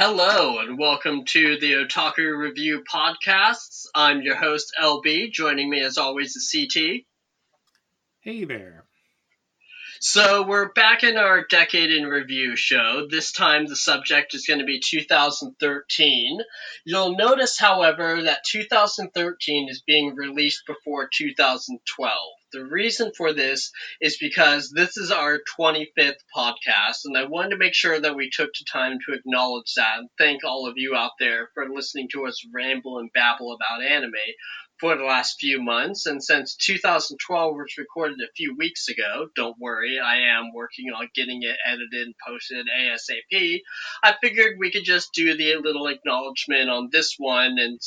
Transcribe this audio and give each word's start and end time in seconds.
Hello 0.00 0.60
and 0.60 0.78
welcome 0.78 1.24
to 1.24 1.58
the 1.58 1.72
Otaku 1.72 2.38
Review 2.38 2.84
Podcasts. 2.88 3.86
I'm 3.92 4.22
your 4.22 4.36
host 4.36 4.72
LB. 4.80 5.32
Joining 5.32 5.68
me 5.68 5.80
as 5.80 5.98
always 5.98 6.36
is 6.36 6.54
CT. 6.54 7.02
Hey 8.20 8.44
there. 8.44 8.84
So 9.98 10.46
we're 10.46 10.72
back 10.72 11.02
in 11.02 11.16
our 11.16 11.44
decade 11.44 11.90
in 11.90 12.06
review 12.06 12.54
show. 12.54 13.08
This 13.10 13.32
time 13.32 13.66
the 13.66 13.74
subject 13.74 14.34
is 14.34 14.46
going 14.46 14.60
to 14.60 14.64
be 14.64 14.78
2013. 14.78 16.42
You'll 16.84 17.16
notice, 17.16 17.58
however, 17.58 18.22
that 18.22 18.44
2013 18.44 19.68
is 19.68 19.82
being 19.84 20.14
released 20.14 20.62
before 20.64 21.08
2012. 21.12 22.14
The 22.50 22.64
reason 22.64 23.12
for 23.14 23.34
this 23.34 23.70
is 24.00 24.16
because 24.16 24.70
this 24.70 24.96
is 24.96 25.10
our 25.10 25.40
25th 25.58 26.22
podcast, 26.34 27.04
and 27.04 27.16
I 27.16 27.24
wanted 27.24 27.50
to 27.50 27.58
make 27.58 27.74
sure 27.74 28.00
that 28.00 28.16
we 28.16 28.30
took 28.30 28.50
the 28.54 28.64
time 28.72 28.98
to 29.06 29.14
acknowledge 29.14 29.74
that 29.76 29.98
and 29.98 30.08
thank 30.16 30.44
all 30.44 30.66
of 30.66 30.78
you 30.78 30.94
out 30.94 31.12
there 31.20 31.50
for 31.52 31.68
listening 31.68 32.08
to 32.12 32.26
us 32.26 32.42
ramble 32.52 33.00
and 33.00 33.12
babble 33.12 33.52
about 33.52 33.84
anime 33.84 34.12
for 34.80 34.96
the 34.96 35.04
last 35.04 35.36
few 35.38 35.60
months. 35.60 36.06
And 36.06 36.22
since 36.22 36.56
2012 36.56 37.54
was 37.54 37.74
recorded 37.76 38.18
a 38.20 38.32
few 38.34 38.56
weeks 38.56 38.88
ago, 38.88 39.28
don't 39.36 39.58
worry, 39.60 39.98
I 39.98 40.38
am 40.38 40.52
working 40.54 40.86
on 40.86 41.10
getting 41.14 41.42
it 41.42 41.56
edited 41.66 42.06
and 42.06 42.14
posted 42.26 42.66
ASAP. 42.66 43.60
I 44.02 44.14
figured 44.22 44.56
we 44.58 44.70
could 44.70 44.84
just 44.84 45.12
do 45.12 45.36
the 45.36 45.56
little 45.56 45.88
acknowledgement 45.88 46.70
on 46.70 46.88
this 46.90 47.16
one 47.18 47.58
and 47.58 47.78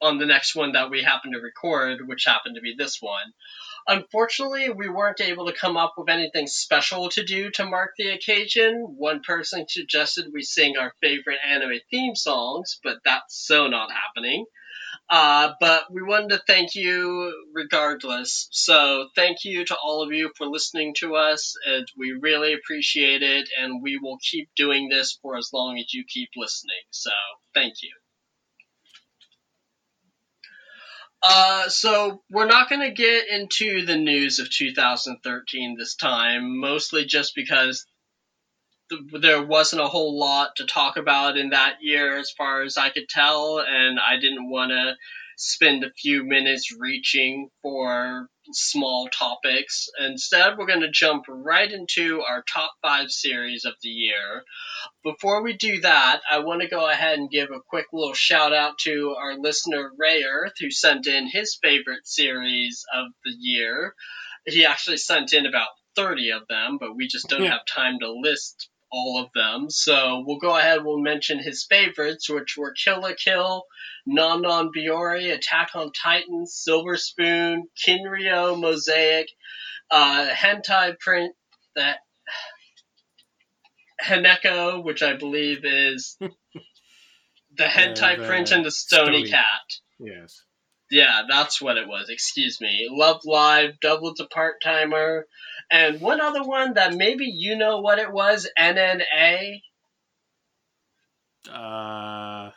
on 0.00 0.18
the 0.18 0.26
next 0.26 0.54
one 0.54 0.72
that 0.72 0.90
we 0.90 1.02
happen 1.02 1.32
to 1.32 1.38
record, 1.38 2.00
which 2.06 2.24
happened 2.26 2.56
to 2.56 2.60
be 2.60 2.74
this 2.76 2.98
one. 3.00 3.32
Unfortunately, 3.88 4.68
we 4.68 4.88
weren't 4.88 5.20
able 5.20 5.46
to 5.46 5.58
come 5.58 5.76
up 5.76 5.94
with 5.96 6.08
anything 6.08 6.46
special 6.46 7.08
to 7.10 7.24
do 7.24 7.50
to 7.52 7.64
mark 7.64 7.92
the 7.96 8.10
occasion. 8.10 8.84
One 8.96 9.20
person 9.20 9.66
suggested 9.68 10.26
we 10.32 10.42
sing 10.42 10.76
our 10.76 10.92
favorite 11.00 11.38
anime 11.48 11.78
theme 11.90 12.16
songs, 12.16 12.80
but 12.82 12.98
that's 13.04 13.46
so 13.46 13.68
not 13.68 13.90
happening. 13.92 14.44
Uh, 15.08 15.52
but 15.60 15.84
we 15.92 16.02
wanted 16.02 16.30
to 16.30 16.42
thank 16.46 16.74
you 16.74 17.32
regardless. 17.54 18.48
So 18.50 19.08
thank 19.14 19.44
you 19.44 19.64
to 19.64 19.76
all 19.76 20.02
of 20.02 20.12
you 20.12 20.32
for 20.36 20.46
listening 20.46 20.94
to 20.98 21.14
us, 21.14 21.54
and 21.64 21.86
we 21.96 22.12
really 22.20 22.54
appreciate 22.54 23.22
it. 23.22 23.48
And 23.60 23.82
we 23.82 23.98
will 23.98 24.18
keep 24.18 24.48
doing 24.56 24.88
this 24.88 25.16
for 25.22 25.36
as 25.36 25.50
long 25.52 25.78
as 25.78 25.94
you 25.94 26.04
keep 26.08 26.30
listening. 26.36 26.82
So 26.90 27.10
thank 27.54 27.74
you. 27.82 28.05
Uh, 31.28 31.68
so 31.68 32.22
we're 32.30 32.46
not 32.46 32.68
going 32.68 32.82
to 32.82 32.92
get 32.92 33.28
into 33.28 33.84
the 33.84 33.96
news 33.96 34.38
of 34.38 34.48
2013 34.48 35.76
this 35.76 35.96
time, 35.96 36.60
mostly 36.60 37.04
just 37.04 37.34
because 37.34 37.84
th- 38.90 39.22
there 39.22 39.42
wasn't 39.44 39.82
a 39.82 39.88
whole 39.88 40.18
lot 40.18 40.56
to 40.56 40.66
talk 40.66 40.96
about 40.96 41.36
in 41.36 41.50
that 41.50 41.78
year, 41.80 42.16
as 42.16 42.30
far 42.30 42.62
as 42.62 42.76
I 42.78 42.90
could 42.90 43.08
tell, 43.08 43.58
and 43.58 43.98
I 43.98 44.20
didn't 44.20 44.48
want 44.48 44.70
to 44.70 44.94
spend 45.36 45.84
a 45.84 45.92
few 45.92 46.24
minutes 46.24 46.74
reaching 46.76 47.48
for 47.62 48.28
small 48.52 49.08
topics. 49.08 49.88
Instead, 49.98 50.56
we're 50.56 50.66
going 50.66 50.80
to 50.80 50.90
jump 50.90 51.24
right 51.28 51.70
into 51.70 52.22
our 52.22 52.42
top 52.52 52.70
five 52.82 53.10
series 53.10 53.64
of 53.64 53.74
the 53.82 53.88
year. 53.88 54.42
Before 55.04 55.42
we 55.42 55.54
do 55.56 55.80
that, 55.82 56.20
I 56.30 56.38
want 56.40 56.62
to 56.62 56.68
go 56.68 56.88
ahead 56.88 57.18
and 57.18 57.30
give 57.30 57.50
a 57.50 57.60
quick 57.68 57.86
little 57.92 58.14
shout 58.14 58.52
out 58.52 58.78
to 58.80 59.14
our 59.18 59.36
listener 59.38 59.90
Ray 59.98 60.24
Earth, 60.24 60.52
who 60.58 60.70
sent 60.70 61.06
in 61.06 61.28
his 61.28 61.58
favorite 61.62 62.06
series 62.06 62.84
of 62.94 63.06
the 63.24 63.32
year. 63.38 63.94
He 64.46 64.64
actually 64.64 64.98
sent 64.98 65.32
in 65.32 65.44
about 65.44 65.68
30 65.96 66.30
of 66.30 66.42
them, 66.48 66.78
but 66.78 66.94
we 66.94 67.08
just 67.08 67.28
don't 67.28 67.42
Yeah. 67.42 67.52
have 67.52 67.66
time 67.66 67.98
to 68.00 68.10
list 68.12 68.68
all 68.90 69.22
of 69.22 69.30
them. 69.34 69.70
So 69.70 70.22
we'll 70.26 70.38
go 70.38 70.56
ahead, 70.56 70.84
we'll 70.84 71.00
mention 71.00 71.38
his 71.38 71.64
favorites, 71.64 72.28
which 72.28 72.56
were 72.56 72.72
Kill 72.72 73.00
la 73.00 73.12
Kill, 73.16 73.64
Non 74.06 74.42
Non 74.42 74.70
Biyori, 74.76 75.32
Attack 75.32 75.70
on 75.74 75.92
Titan, 75.92 76.46
Silver 76.46 76.96
Spoon, 76.96 77.64
Kiniro, 77.86 78.58
Mosaic, 78.58 79.28
uh, 79.90 80.28
Hentai 80.28 80.98
Prince, 80.98 81.34
that 81.74 81.98
Haneko, 84.02 84.84
which 84.84 85.02
I 85.02 85.16
believe 85.16 85.64
is 85.64 86.16
the 86.20 87.64
Hentai 87.64 88.18
the 88.18 88.26
Prince 88.26 88.52
and 88.52 88.64
the 88.64 88.70
Stony, 88.70 89.26
Stony. 89.26 89.30
Cat. 89.30 89.78
Yes. 89.98 90.42
Yeah, 90.90 91.22
that's 91.28 91.60
what 91.60 91.78
it 91.78 91.88
was. 91.88 92.10
Excuse 92.10 92.60
me. 92.60 92.88
Love 92.90 93.22
Live, 93.24 93.80
Double 93.80 94.14
to 94.14 94.26
Part 94.26 94.62
Timer, 94.62 95.26
and 95.70 96.00
one 96.00 96.20
other 96.20 96.42
one 96.44 96.74
that 96.74 96.94
maybe 96.94 97.26
you 97.26 97.56
know 97.56 97.80
what 97.80 97.98
it 97.98 98.12
was. 98.12 98.48
NNA. 98.58 99.60
Uh, 101.48 102.50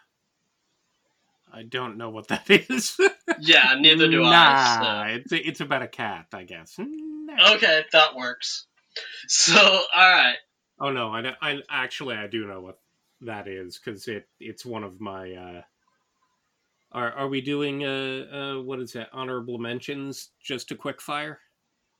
I 1.51 1.63
don't 1.67 1.97
know 1.97 2.09
what 2.09 2.27
that 2.29 2.49
is. 2.69 2.99
Yeah, 3.39 3.75
neither 3.79 4.09
do 4.09 4.21
nah, 4.21 4.29
I. 4.31 5.21
it's 5.21 5.31
it's 5.31 5.61
about 5.61 5.81
a 5.81 5.87
cat, 5.87 6.27
I 6.33 6.43
guess. 6.43 6.75
Nah. 6.77 7.53
Okay, 7.55 7.83
that 7.91 8.15
works. 8.15 8.65
So, 9.27 9.59
all 9.59 10.11
right. 10.11 10.37
Oh 10.79 10.91
no, 10.91 11.09
I, 11.09 11.35
I 11.41 11.61
actually 11.69 12.15
I 12.15 12.27
do 12.27 12.47
know 12.47 12.61
what 12.61 12.79
that 13.21 13.47
is 13.47 13.79
because 13.79 14.07
it 14.07 14.27
it's 14.39 14.65
one 14.65 14.83
of 14.83 14.99
my. 14.99 15.33
uh 15.33 15.61
Are 16.91 17.11
are 17.11 17.27
we 17.27 17.41
doing 17.41 17.83
uh 17.83 18.25
uh 18.31 18.61
what 18.61 18.79
is 18.79 18.93
that 18.93 19.09
honorable 19.13 19.57
mentions? 19.57 20.29
Just 20.43 20.71
a 20.71 20.75
quick 20.75 21.01
fire. 21.01 21.39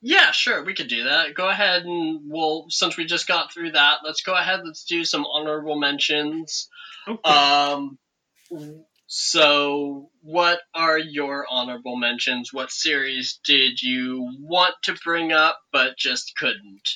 Yeah, 0.02 0.32
sure, 0.32 0.64
we 0.64 0.74
could 0.74 0.88
do 0.88 1.04
that. 1.06 1.34
Go 1.36 1.50
ahead 1.50 1.84
and 1.84 2.22
we'll, 2.26 2.68
since 2.70 2.96
we 2.96 3.06
just 3.06 3.28
got 3.28 3.54
through 3.54 3.72
that, 3.74 3.98
let's 4.06 4.22
go 4.22 4.34
ahead. 4.34 4.62
Let's 4.64 4.86
do 4.86 5.04
some 5.04 5.26
honorable 5.26 5.78
mentions. 5.78 6.70
Okay. 7.08 7.30
Um, 7.30 7.98
so 9.08 10.09
what 10.22 10.62
are 10.74 10.98
your 10.98 11.46
honorable 11.50 11.98
mentions? 11.98 12.54
What 12.54 12.72
series 12.72 13.40
did 13.44 13.82
you 13.82 14.30
want 14.40 14.76
to 14.84 14.96
bring 15.04 15.32
up 15.34 15.59
but 15.74 15.98
just 15.98 16.36
couldn't? 16.38 16.88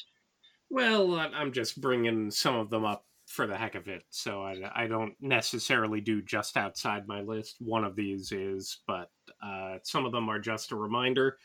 Well, 0.69 1.15
I'm 1.15 1.51
just 1.51 1.81
bringing 1.81 2.31
some 2.31 2.55
of 2.55 2.69
them 2.69 2.85
up 2.85 3.05
for 3.27 3.47
the 3.47 3.57
heck 3.57 3.75
of 3.75 3.87
it, 3.87 4.03
so 4.09 4.43
I, 4.43 4.71
I 4.75 4.87
don't 4.87 5.15
necessarily 5.19 6.01
do 6.01 6.21
just 6.21 6.55
outside 6.55 7.07
my 7.07 7.21
list. 7.21 7.55
One 7.59 7.83
of 7.83 7.95
these 7.95 8.31
is, 8.31 8.77
but 8.87 9.09
uh, 9.41 9.77
some 9.83 10.05
of 10.05 10.11
them 10.11 10.29
are 10.29 10.39
just 10.39 10.71
a 10.71 10.75
reminder. 10.75 11.37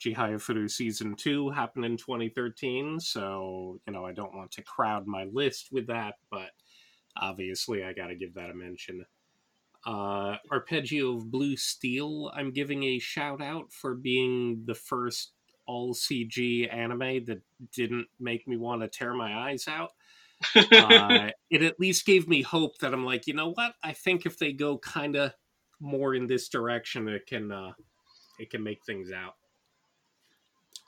Chihaya 0.00 0.36
Furu 0.36 0.70
Season 0.70 1.14
2 1.14 1.50
happened 1.50 1.84
in 1.84 1.96
2013, 1.96 3.00
so, 3.00 3.80
you 3.86 3.92
know, 3.92 4.04
I 4.04 4.12
don't 4.12 4.34
want 4.34 4.50
to 4.52 4.62
crowd 4.62 5.06
my 5.06 5.24
list 5.24 5.68
with 5.72 5.86
that, 5.86 6.14
but 6.30 6.50
obviously 7.16 7.84
I 7.84 7.92
gotta 7.92 8.14
give 8.14 8.34
that 8.34 8.50
a 8.50 8.54
mention. 8.54 9.04
Uh, 9.86 10.36
Arpeggio 10.50 11.16
of 11.16 11.30
Blue 11.30 11.56
Steel, 11.56 12.32
I'm 12.34 12.52
giving 12.52 12.84
a 12.84 12.98
shout 12.98 13.42
out 13.42 13.72
for 13.72 13.94
being 13.94 14.64
the 14.66 14.74
first 14.74 15.32
all 15.66 15.94
CG 15.94 16.72
anime 16.72 17.24
that 17.26 17.42
didn't 17.72 18.06
make 18.18 18.46
me 18.46 18.56
want 18.56 18.82
to 18.82 18.88
tear 18.88 19.14
my 19.14 19.50
eyes 19.50 19.66
out. 19.68 19.90
uh, 20.54 21.30
it 21.50 21.62
at 21.62 21.78
least 21.78 22.06
gave 22.06 22.28
me 22.28 22.42
hope 22.42 22.78
that 22.78 22.92
I'm 22.92 23.04
like, 23.04 23.26
you 23.26 23.34
know 23.34 23.52
what? 23.52 23.74
I 23.82 23.92
think 23.92 24.26
if 24.26 24.38
they 24.38 24.52
go 24.52 24.78
kind 24.78 25.16
of 25.16 25.32
more 25.80 26.14
in 26.14 26.26
this 26.26 26.48
direction, 26.48 27.08
it 27.08 27.26
can 27.26 27.50
uh, 27.52 27.72
it 28.38 28.50
can 28.50 28.62
make 28.62 28.84
things 28.84 29.12
out. 29.12 29.34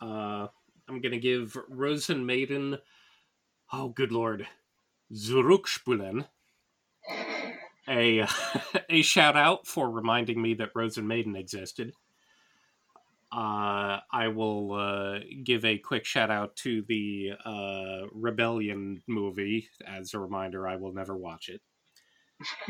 Uh, 0.01 0.49
I'm 0.89 1.01
gonna 1.01 1.19
give 1.19 1.57
Rosen 1.69 2.27
Maiden. 2.27 2.79
Oh, 3.73 3.89
good 3.89 4.13
lord, 4.13 4.47
Zurückspulen 5.13 6.27
a 7.89 8.27
a 8.91 9.03
shout 9.03 9.37
out 9.37 9.67
for 9.67 9.91
reminding 9.91 10.41
me 10.41 10.55
that 10.55 10.71
Rosen 10.75 11.07
Maiden 11.07 11.37
existed. 11.37 11.93
Uh, 13.33 14.01
I 14.13 14.29
will 14.29 14.73
uh, 14.73 15.19
give 15.45 15.65
a 15.65 15.79
quick 15.79 16.05
shout 16.05 16.31
out 16.31 16.57
to 16.57 16.83
the 16.89 17.33
uh, 17.45 18.07
Rebellion 18.13 19.03
movie. 19.07 19.69
As 19.87 20.15
a 20.15 20.21
reminder, 20.21 20.67
I 20.67 20.77
will 20.77 20.93
never 20.93 21.17
watch 21.17 21.49
it. 21.49 21.61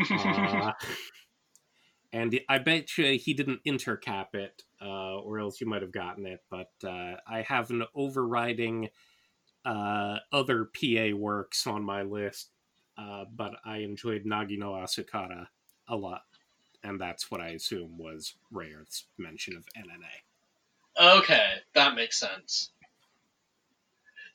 Uh, 0.09 0.73
and 2.13 2.39
I 2.49 2.59
bet 2.59 2.97
you 2.97 3.19
he 3.19 3.35
didn't 3.35 3.65
intercap 3.67 4.35
it, 4.35 4.63
uh, 4.81 5.17
or 5.19 5.39
else 5.39 5.61
you 5.61 5.67
might 5.67 5.83
have 5.83 5.93
gotten 5.93 6.27
it. 6.27 6.41
But 6.51 6.71
uh, 6.85 7.17
I 7.27 7.43
have 7.47 7.71
an 7.71 7.85
overriding 7.95 8.91
uh, 9.65 10.19
other 10.33 10.65
PA 10.65 11.17
works 11.17 11.67
on 11.67 11.85
my 11.85 12.03
list, 12.03 12.51
uh, 12.97 13.25
but 13.35 13.55
I 13.65 13.79
enjoyed 13.79 14.25
Nagi 14.25 14.59
no 14.59 14.73
Asukara 14.73 15.49
a 15.89 15.97
lot. 15.97 16.23
And 16.83 17.01
that's 17.01 17.31
what 17.31 17.41
I 17.41 17.49
assume 17.49 17.99
was 17.99 18.35
Ray 18.53 18.73
Earth's 18.73 19.07
mention 19.19 19.57
of 19.57 19.65
NNA. 19.77 21.19
Okay, 21.19 21.55
that 21.75 21.95
makes 21.95 22.19
sense. 22.19 22.71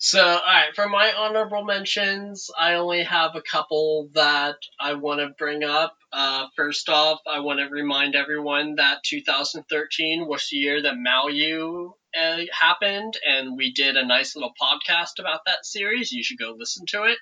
So, 0.04 0.20
alright, 0.20 0.74
for 0.74 0.90
my 0.90 1.14
honorable 1.14 1.64
mentions, 1.64 2.50
I 2.58 2.74
only 2.74 3.04
have 3.04 3.36
a 3.36 3.42
couple 3.44 4.10
that 4.16 4.56
I 4.80 4.96
want 4.96 5.20
to 5.20 5.36
bring 5.38 5.64
up. 5.64 5.96
Uh, 6.12 6.48
first 6.56 6.90
off, 6.90 7.20
I 7.32 7.42
want 7.42 7.60
to 7.60 7.68
remind 7.68 8.16
everyone 8.16 8.78
that 8.78 9.04
2013 9.04 10.28
was 10.28 10.48
the 10.50 10.58
year 10.58 10.82
that 10.82 10.96
Maoyu 10.96 11.92
uh, 12.20 12.38
happened, 12.52 13.14
and 13.30 13.56
we 13.56 13.74
did 13.74 13.96
a 13.96 14.04
nice 14.04 14.36
little 14.36 14.54
podcast 14.60 15.20
about 15.20 15.42
that 15.46 15.68
series. 15.68 16.12
You 16.12 16.24
should 16.24 16.40
go 16.40 16.56
listen 16.58 16.88
to 16.88 17.04
it. 17.04 17.20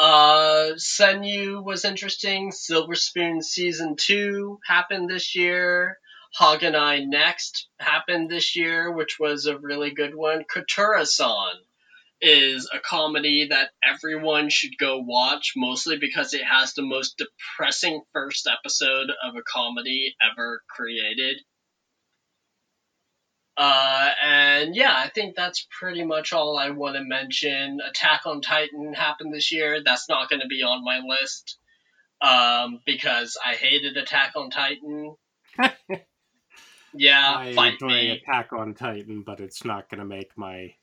Uh, 0.00 0.72
Senyu 0.78 1.62
was 1.62 1.84
interesting. 1.84 2.50
Silver 2.50 2.96
Spoon 2.96 3.40
season 3.40 3.94
two 3.96 4.58
happened 4.66 5.08
this 5.08 5.36
year. 5.36 5.96
Haganai 6.38 7.06
Next 7.06 7.68
happened 7.78 8.30
this 8.30 8.56
year, 8.56 8.90
which 8.92 9.18
was 9.18 9.46
a 9.46 9.58
really 9.58 9.90
good 9.90 10.14
one. 10.14 10.44
Kotoura-san 10.44 11.54
is 12.20 12.68
a 12.72 12.80
comedy 12.80 13.48
that 13.48 13.70
everyone 13.84 14.50
should 14.50 14.76
go 14.78 14.98
watch, 14.98 15.52
mostly 15.56 15.98
because 15.98 16.34
it 16.34 16.44
has 16.44 16.74
the 16.74 16.82
most 16.82 17.16
depressing 17.18 18.02
first 18.12 18.48
episode 18.48 19.10
of 19.22 19.36
a 19.36 19.42
comedy 19.42 20.14
ever 20.20 20.62
created. 20.68 21.40
Uh, 23.56 24.10
and 24.22 24.76
yeah, 24.76 24.94
I 24.96 25.08
think 25.08 25.34
that's 25.34 25.66
pretty 25.80 26.04
much 26.04 26.32
all 26.32 26.56
I 26.56 26.70
want 26.70 26.94
to 26.96 27.02
mention. 27.02 27.80
Attack 27.84 28.22
on 28.24 28.40
Titan 28.40 28.94
happened 28.94 29.34
this 29.34 29.50
year. 29.50 29.82
That's 29.84 30.08
not 30.08 30.30
going 30.30 30.40
to 30.40 30.46
be 30.46 30.62
on 30.62 30.84
my 30.84 31.00
list 31.00 31.58
um, 32.20 32.80
because 32.86 33.36
I 33.44 33.54
hated 33.54 33.96
Attack 33.96 34.32
on 34.36 34.50
Titan. 34.50 35.16
yeah, 36.94 37.34
I 37.36 37.54
fight 37.54 37.74
enjoy 37.74 37.88
me. 37.88 38.10
Attack 38.10 38.52
on 38.52 38.74
Titan, 38.74 39.22
but 39.22 39.40
it's 39.40 39.64
not 39.64 39.88
going 39.88 40.00
to 40.00 40.04
make 40.04 40.36
my 40.36 40.74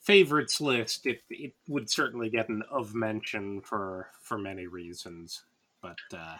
favorites 0.00 0.60
list. 0.60 1.06
It 1.06 1.22
it 1.30 1.54
would 1.68 1.90
certainly 1.90 2.28
get 2.30 2.48
an 2.48 2.62
of 2.70 2.94
mention 2.94 3.60
for 3.60 4.08
for 4.20 4.38
many 4.38 4.66
reasons, 4.66 5.42
but 5.80 5.98
uh, 6.12 6.36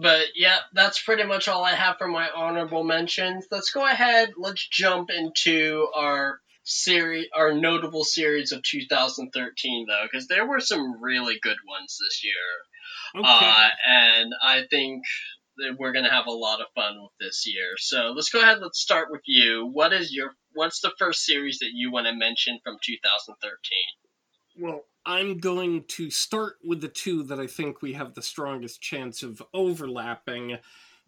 But 0.00 0.26
yeah, 0.36 0.58
that's 0.72 1.02
pretty 1.02 1.24
much 1.24 1.48
all 1.48 1.64
I 1.64 1.74
have 1.74 1.98
for 1.98 2.06
my 2.06 2.30
honorable 2.30 2.84
mentions. 2.84 3.46
Let's 3.50 3.70
go 3.70 3.84
ahead. 3.84 4.34
Let's 4.36 4.66
jump 4.68 5.10
into 5.10 5.88
our 5.94 6.38
series, 6.62 7.26
our 7.34 7.52
notable 7.52 8.04
series 8.04 8.52
of 8.52 8.62
2013, 8.62 9.86
though, 9.88 10.04
because 10.10 10.28
there 10.28 10.46
were 10.46 10.60
some 10.60 11.02
really 11.02 11.38
good 11.42 11.56
ones 11.68 11.98
this 12.00 12.22
year. 12.22 13.24
okay. 13.24 13.46
Uh, 13.46 13.68
and 13.88 14.32
I 14.40 14.62
think 14.70 15.02
that 15.58 15.76
we're 15.78 15.92
gonna 15.92 16.10
have 16.10 16.26
a 16.26 16.32
lot 16.32 16.60
of 16.60 16.66
fun 16.74 17.02
with 17.02 17.12
this 17.20 17.44
year. 17.46 17.76
So 17.76 18.12
let's 18.14 18.30
go 18.30 18.40
ahead. 18.40 18.58
Let's 18.60 18.80
start 18.80 19.08
with 19.10 19.22
you. 19.26 19.68
What 19.72 19.92
is 19.92 20.12
your 20.12 20.32
What's 20.58 20.80
the 20.80 20.92
first 20.98 21.24
series 21.24 21.60
that 21.60 21.70
you 21.72 21.92
want 21.92 22.08
to 22.08 22.12
mention 22.12 22.58
from 22.64 22.78
2013? 22.82 23.58
Well, 24.60 24.80
I'm 25.06 25.38
going 25.38 25.84
to 25.88 26.10
start 26.10 26.56
with 26.64 26.80
the 26.80 26.88
two 26.88 27.22
that 27.24 27.38
I 27.38 27.46
think 27.46 27.80
we 27.80 27.92
have 27.92 28.14
the 28.14 28.22
strongest 28.22 28.80
chance 28.80 29.22
of 29.22 29.40
overlapping, 29.54 30.58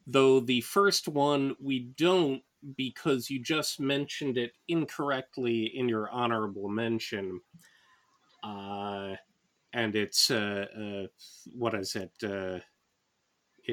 though 0.06 0.38
the 0.38 0.60
first 0.60 1.08
one 1.08 1.56
we 1.60 1.80
don't 1.96 2.42
because 2.76 3.28
you 3.28 3.42
just 3.42 3.80
mentioned 3.80 4.38
it 4.38 4.52
incorrectly 4.68 5.64
in 5.74 5.88
your 5.88 6.08
honorable 6.10 6.68
mention. 6.68 7.40
Uh, 8.44 9.16
and 9.72 9.96
it's, 9.96 10.30
uh, 10.30 10.66
uh, 10.78 11.06
what 11.56 11.74
is 11.74 11.96
it? 11.96 12.62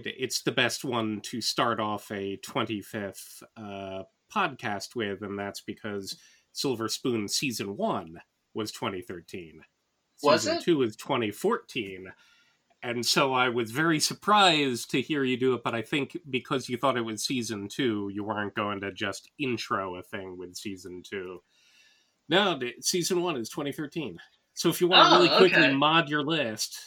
It? 0.05 0.15
It's 0.19 0.41
the 0.43 0.51
best 0.51 0.83
one 0.85 1.21
to 1.21 1.41
start 1.41 1.79
off 1.79 2.11
a 2.11 2.37
25th 2.45 3.41
uh, 3.55 4.03
podcast 4.33 4.95
with, 4.95 5.21
and 5.23 5.39
that's 5.39 5.61
because 5.61 6.17
Silver 6.53 6.87
Spoon 6.89 7.27
Season 7.27 7.75
1 7.77 8.19
was 8.53 8.71
2013 8.71 9.61
Was 10.23 10.41
season 10.41 10.57
it? 10.57 10.63
two 10.63 10.81
is 10.81 10.95
2014 10.95 12.07
and 12.83 13.05
so 13.05 13.33
i 13.33 13.49
was 13.49 13.71
very 13.71 13.99
surprised 13.99 14.89
to 14.91 15.01
hear 15.01 15.23
you 15.23 15.37
do 15.37 15.53
it 15.53 15.63
but 15.63 15.75
i 15.75 15.81
think 15.81 16.17
because 16.29 16.67
you 16.69 16.77
thought 16.77 16.97
it 16.97 17.01
was 17.01 17.23
season 17.23 17.67
two 17.67 18.09
you 18.13 18.23
weren't 18.23 18.53
going 18.55 18.79
to 18.81 18.91
just 18.91 19.29
intro 19.39 19.95
a 19.95 20.01
thing 20.03 20.37
with 20.37 20.55
season 20.55 21.01
two 21.07 21.39
no 22.29 22.59
season 22.81 23.21
one 23.21 23.35
is 23.37 23.49
2013 23.49 24.17
so 24.53 24.69
if 24.69 24.81
you 24.81 24.87
want 24.87 25.07
to 25.09 25.15
Oh, 25.15 25.17
really 25.23 25.37
quickly 25.37 25.65
okay. 25.67 25.73
mod 25.75 26.09
your 26.09 26.23
list 26.23 26.79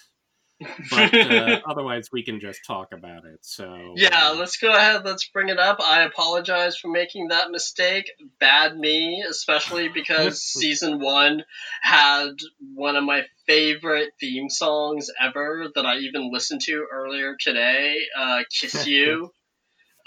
but 0.90 1.14
uh, 1.14 1.60
otherwise 1.68 2.08
we 2.12 2.22
can 2.22 2.40
just 2.40 2.60
talk 2.66 2.88
about 2.92 3.24
it 3.24 3.38
so 3.42 3.94
Yeah, 3.96 4.30
uh, 4.30 4.34
let's 4.34 4.56
go 4.58 4.72
ahead. 4.72 5.04
Let's 5.04 5.28
bring 5.28 5.48
it 5.48 5.58
up. 5.58 5.78
I 5.80 6.02
apologize 6.02 6.76
for 6.76 6.88
making 6.88 7.28
that 7.28 7.50
mistake. 7.50 8.10
Bad 8.38 8.76
me, 8.76 9.24
especially 9.28 9.88
because 9.94 10.42
season 10.42 11.00
one 11.00 11.44
had 11.82 12.32
one 12.74 12.96
of 12.96 13.04
my 13.04 13.24
favorite 13.46 14.10
theme 14.20 14.48
songs 14.48 15.10
ever 15.20 15.68
that 15.74 15.86
I 15.86 15.98
even 15.98 16.32
listened 16.32 16.60
to 16.62 16.86
earlier 16.92 17.36
today, 17.40 17.96
uh, 18.18 18.40
Kiss 18.50 18.86
You, 18.86 19.32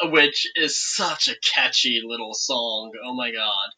which 0.04 0.48
is 0.56 0.78
such 0.78 1.28
a 1.28 1.36
catchy 1.44 2.02
little 2.06 2.34
song. 2.34 2.92
Oh 3.06 3.14
my 3.16 3.32
god. 3.32 3.70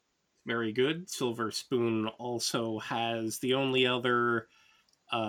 very 0.46 0.72
good 0.74 1.10
silver 1.10 1.52
spoon 1.52 2.08
also 2.20 2.80
has 2.80 3.40
the 3.40 3.54
only 3.56 3.88
other 3.88 4.48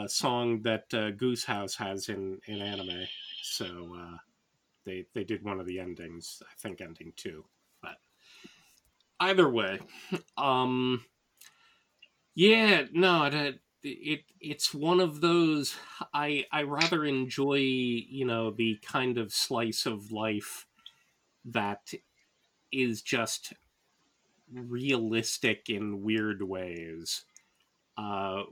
song 0.06 0.62
that 0.62 0.92
uh, 0.92 1.10
Goose 1.12 1.44
House 1.44 1.76
has 1.76 2.08
in, 2.08 2.40
in 2.46 2.60
anime. 2.60 3.06
So 3.42 3.96
uh, 3.98 4.16
they 4.84 5.06
they 5.14 5.24
did 5.24 5.44
one 5.44 5.60
of 5.60 5.66
the 5.66 5.80
endings, 5.80 6.42
I 6.42 6.54
think 6.58 6.80
ending 6.80 7.12
two. 7.16 7.44
But 7.82 7.96
either 9.20 9.48
way, 9.48 9.80
um, 10.36 11.04
yeah, 12.34 12.84
no, 12.92 13.24
it, 13.24 13.60
it 13.82 14.24
it's 14.40 14.74
one 14.74 15.00
of 15.00 15.20
those 15.20 15.76
I 16.12 16.46
I 16.50 16.62
rather 16.62 17.04
enjoy 17.04 17.56
you 17.56 18.24
know 18.24 18.50
the 18.50 18.78
kind 18.82 19.18
of 19.18 19.32
slice 19.32 19.86
of 19.86 20.10
life 20.12 20.66
that 21.44 21.92
is 22.72 23.02
just 23.02 23.52
realistic 24.52 25.68
in 25.68 26.02
weird 26.02 26.42
ways. 26.42 27.24
Uh, 27.96 28.42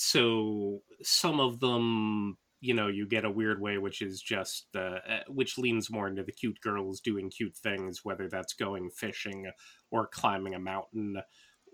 so 0.00 0.80
some 1.02 1.40
of 1.40 1.58
them 1.58 2.38
you 2.60 2.72
know 2.72 2.86
you 2.86 3.04
get 3.04 3.24
a 3.24 3.30
weird 3.30 3.60
way 3.60 3.78
which 3.78 4.00
is 4.00 4.22
just 4.22 4.66
uh, 4.76 5.00
uh, 5.08 5.20
which 5.26 5.58
leans 5.58 5.90
more 5.90 6.06
into 6.06 6.22
the 6.22 6.30
cute 6.30 6.60
girls 6.60 7.00
doing 7.00 7.28
cute 7.28 7.56
things 7.56 8.04
whether 8.04 8.28
that's 8.28 8.52
going 8.52 8.90
fishing 8.90 9.50
or 9.90 10.06
climbing 10.06 10.54
a 10.54 10.58
mountain 10.58 11.16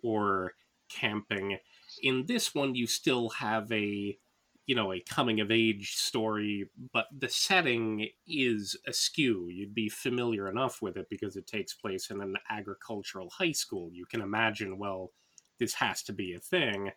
or 0.02 0.52
camping. 0.88 1.58
In 2.02 2.24
this 2.26 2.54
one 2.54 2.74
you 2.74 2.86
still 2.86 3.28
have 3.28 3.70
a 3.70 4.16
you 4.64 4.74
know 4.74 4.90
a 4.90 5.00
coming 5.00 5.40
of 5.40 5.50
age 5.50 5.96
story 5.96 6.70
but 6.94 7.08
the 7.14 7.28
setting 7.28 8.08
is 8.26 8.74
askew. 8.86 9.48
You'd 9.50 9.74
be 9.74 9.90
familiar 9.90 10.48
enough 10.48 10.80
with 10.80 10.96
it 10.96 11.08
because 11.10 11.36
it 11.36 11.46
takes 11.46 11.74
place 11.74 12.10
in 12.10 12.22
an 12.22 12.36
agricultural 12.50 13.28
high 13.28 13.52
school. 13.52 13.90
You 13.92 14.06
can 14.06 14.22
imagine 14.22 14.78
well 14.78 15.12
this 15.58 15.74
has 15.74 16.02
to 16.04 16.14
be 16.14 16.32
a 16.32 16.40
thing 16.40 16.90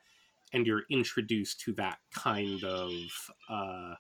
and 0.53 0.65
you're 0.65 0.83
introduced 0.89 1.61
to 1.61 1.73
that 1.73 1.97
kind 2.13 2.63
of 2.63 2.91
uh, 3.49 3.95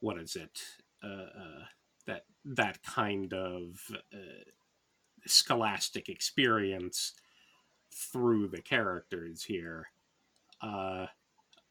what 0.00 0.18
is 0.18 0.36
it 0.36 0.60
uh, 1.02 1.06
uh, 1.06 1.64
that 2.06 2.24
that 2.44 2.82
kind 2.82 3.32
of 3.32 3.80
uh, 4.14 4.44
scholastic 5.26 6.08
experience 6.08 7.14
through 7.92 8.48
the 8.48 8.62
characters 8.62 9.42
here. 9.44 9.88
Uh, 10.62 11.06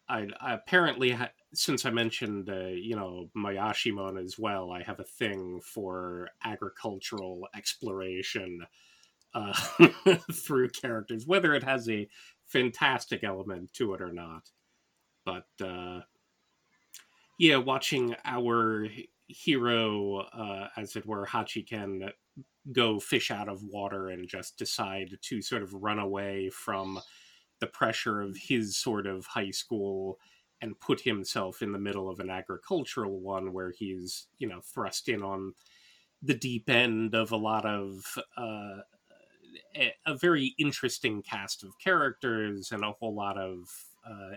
I, 0.08 0.28
I 0.40 0.54
apparently 0.54 1.12
ha- 1.12 1.32
since 1.54 1.86
I 1.86 1.90
mentioned 1.90 2.50
uh, 2.50 2.68
you 2.68 2.96
know 2.96 3.30
Moyashimon 3.36 4.24
as 4.24 4.38
well, 4.38 4.72
I 4.72 4.84
have 4.84 5.00
a 5.00 5.04
thing 5.04 5.62
for 5.64 6.30
agricultural 6.44 7.48
exploration 7.56 8.66
uh, 9.34 9.54
through 10.32 10.70
characters, 10.70 11.26
whether 11.26 11.54
it 11.54 11.64
has 11.64 11.90
a 11.90 12.08
fantastic 12.48 13.24
element 13.24 13.74
to 13.74 13.94
it 13.94 14.02
or 14.02 14.12
not. 14.12 14.50
But 15.26 15.48
uh, 15.64 16.02
yeah, 17.40 17.58
watching 17.58 18.16
our 18.24 18.88
hero, 19.28 20.18
uh, 20.18 20.68
as 20.78 20.96
it 20.96 21.06
were, 21.06 21.26
Hachiken, 21.26 22.12
go 22.72 23.00
fish 23.00 23.32
out 23.32 23.50
of 23.50 23.64
water 23.64 24.10
and 24.10 24.28
just 24.28 24.58
decide 24.58 25.18
to 25.22 25.42
sort 25.42 25.64
of 25.64 25.74
run 25.74 26.00
away 26.00 26.50
from 26.50 27.00
the 27.60 27.68
pressure 27.68 28.22
of 28.22 28.36
his 28.36 28.78
sort 28.78 29.08
of 29.08 29.26
high 29.26 29.52
school 29.52 30.20
and 30.62 30.80
put 30.80 31.02
himself 31.02 31.62
in 31.62 31.72
the 31.72 31.80
middle 31.80 32.10
of 32.10 32.20
an 32.20 32.30
agricultural 32.30 33.20
one 33.20 33.54
where 33.54 33.72
he's, 33.72 34.28
you 34.40 34.48
know, 34.48 34.62
thrust 34.62 35.10
in 35.10 35.22
on 35.22 35.54
the 36.22 36.34
deep 36.34 36.70
end 36.70 37.14
of 37.14 37.32
a 37.32 37.38
lot 37.38 37.66
of 37.66 38.04
uh, 38.38 38.78
a, 40.06 40.16
very 40.16 40.56
interesting 40.58 41.22
cast 41.22 41.64
of 41.64 41.78
characters 41.80 42.72
and 42.72 42.84
a 42.84 42.92
whole 42.92 43.14
lot 43.14 43.38
of 43.38 43.70
uh, 44.08 44.36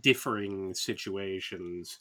differing 0.00 0.74
situations. 0.74 1.98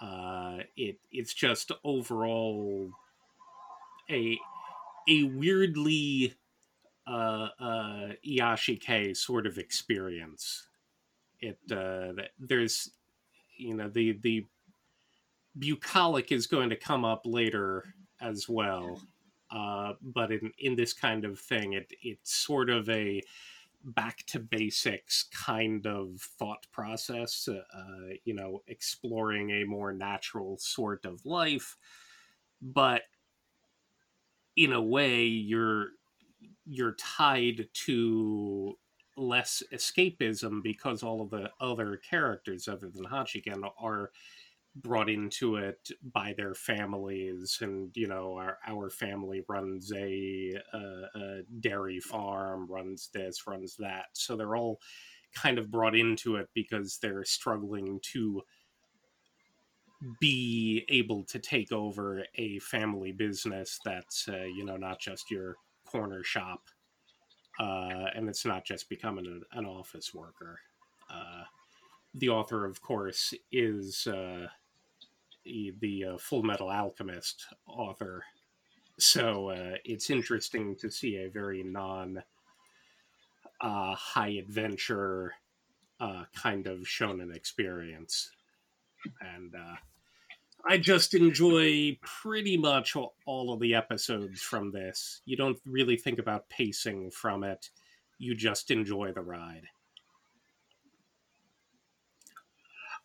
Uh, 0.00 0.58
it 0.76 0.98
it's 1.10 1.34
just 1.34 1.70
overall 1.84 2.90
a 4.10 4.38
a 5.08 5.24
weirdly 5.24 6.34
uh, 7.06 7.48
uh, 7.58 8.08
Iyashikei 8.26 9.16
sort 9.16 9.46
of 9.46 9.58
experience. 9.58 10.66
It 11.40 11.58
uh, 11.70 12.22
there's 12.38 12.90
you 13.56 13.74
know 13.74 13.88
the 13.88 14.12
the 14.22 14.46
bucolic 15.58 16.32
is 16.32 16.46
going 16.46 16.70
to 16.70 16.76
come 16.76 17.04
up 17.04 17.22
later 17.24 17.94
as 18.20 18.48
well 18.48 19.00
uh, 19.52 19.92
but 20.00 20.32
in, 20.32 20.52
in 20.58 20.74
this 20.74 20.92
kind 20.92 21.24
of 21.24 21.38
thing, 21.38 21.74
it 21.74 21.92
it's 22.02 22.34
sort 22.34 22.70
of 22.70 22.88
a 22.88 23.22
back 23.84 24.24
to 24.26 24.38
basics 24.38 25.24
kind 25.24 25.86
of 25.86 26.20
thought 26.38 26.66
process, 26.72 27.48
uh, 27.48 28.14
you 28.24 28.34
know, 28.34 28.62
exploring 28.68 29.50
a 29.50 29.64
more 29.64 29.92
natural 29.92 30.56
sort 30.58 31.04
of 31.04 31.24
life. 31.26 31.76
But 32.62 33.02
in 34.56 34.72
a 34.72 34.80
way, 34.80 35.24
you're 35.24 35.88
you're 36.64 36.94
tied 36.94 37.68
to 37.72 38.78
less 39.16 39.62
escapism 39.72 40.62
because 40.62 41.02
all 41.02 41.20
of 41.20 41.30
the 41.30 41.50
other 41.60 41.98
characters 41.98 42.68
other 42.68 42.88
than 42.88 43.04
Hachiken 43.04 43.68
are 43.78 44.10
brought 44.76 45.10
into 45.10 45.56
it 45.56 45.90
by 46.14 46.34
their 46.36 46.54
families 46.54 47.58
and 47.60 47.90
you 47.94 48.08
know 48.08 48.36
our, 48.36 48.58
our 48.66 48.88
family 48.88 49.42
runs 49.48 49.92
a, 49.92 50.54
a, 50.72 50.78
a, 50.78 51.42
dairy 51.60 52.00
farm 52.00 52.66
runs 52.70 53.10
this 53.12 53.46
runs 53.46 53.76
that. 53.78 54.06
So 54.14 54.36
they're 54.36 54.56
all 54.56 54.80
kind 55.34 55.58
of 55.58 55.70
brought 55.70 55.94
into 55.94 56.36
it 56.36 56.48
because 56.54 56.98
they're 57.00 57.24
struggling 57.24 58.00
to 58.12 58.42
be 60.20 60.84
able 60.88 61.24
to 61.24 61.38
take 61.38 61.70
over 61.70 62.24
a 62.36 62.58
family 62.58 63.12
business 63.12 63.78
that's 63.84 64.26
uh, 64.28 64.44
you 64.44 64.64
know 64.64 64.76
not 64.76 64.98
just 64.98 65.30
your 65.30 65.56
corner 65.84 66.24
shop 66.24 66.62
uh, 67.60 68.06
and 68.14 68.28
it's 68.28 68.46
not 68.46 68.64
just 68.64 68.88
becoming 68.88 69.26
an, 69.26 69.42
an 69.52 69.66
office 69.66 70.14
worker. 70.14 70.58
Uh, 71.10 71.44
the 72.14 72.28
author 72.28 72.64
of 72.64 72.80
course 72.80 73.34
is 73.50 74.06
uh, 75.46 75.72
the 75.80 76.04
uh, 76.04 76.18
Full 76.18 76.42
Metal 76.42 76.70
Alchemist 76.70 77.46
author. 77.66 78.24
So 78.98 79.50
uh, 79.50 79.76
it's 79.84 80.10
interesting 80.10 80.76
to 80.76 80.90
see 80.90 81.16
a 81.16 81.30
very 81.30 81.62
non 81.62 82.22
uh, 83.60 83.94
high 83.94 84.36
adventure 84.40 85.34
uh, 86.00 86.24
kind 86.34 86.66
of 86.66 86.80
shonen 86.80 87.34
experience. 87.34 88.30
And 89.20 89.54
uh, 89.54 89.76
I 90.68 90.78
just 90.78 91.14
enjoy 91.14 91.98
pretty 92.02 92.56
much 92.56 92.96
all 92.96 93.52
of 93.52 93.60
the 93.60 93.74
episodes 93.74 94.42
from 94.42 94.70
this. 94.70 95.22
You 95.24 95.36
don't 95.36 95.58
really 95.66 95.96
think 95.96 96.18
about 96.18 96.48
pacing 96.48 97.10
from 97.10 97.44
it, 97.44 97.70
you 98.18 98.34
just 98.34 98.70
enjoy 98.70 99.12
the 99.12 99.22
ride. 99.22 99.64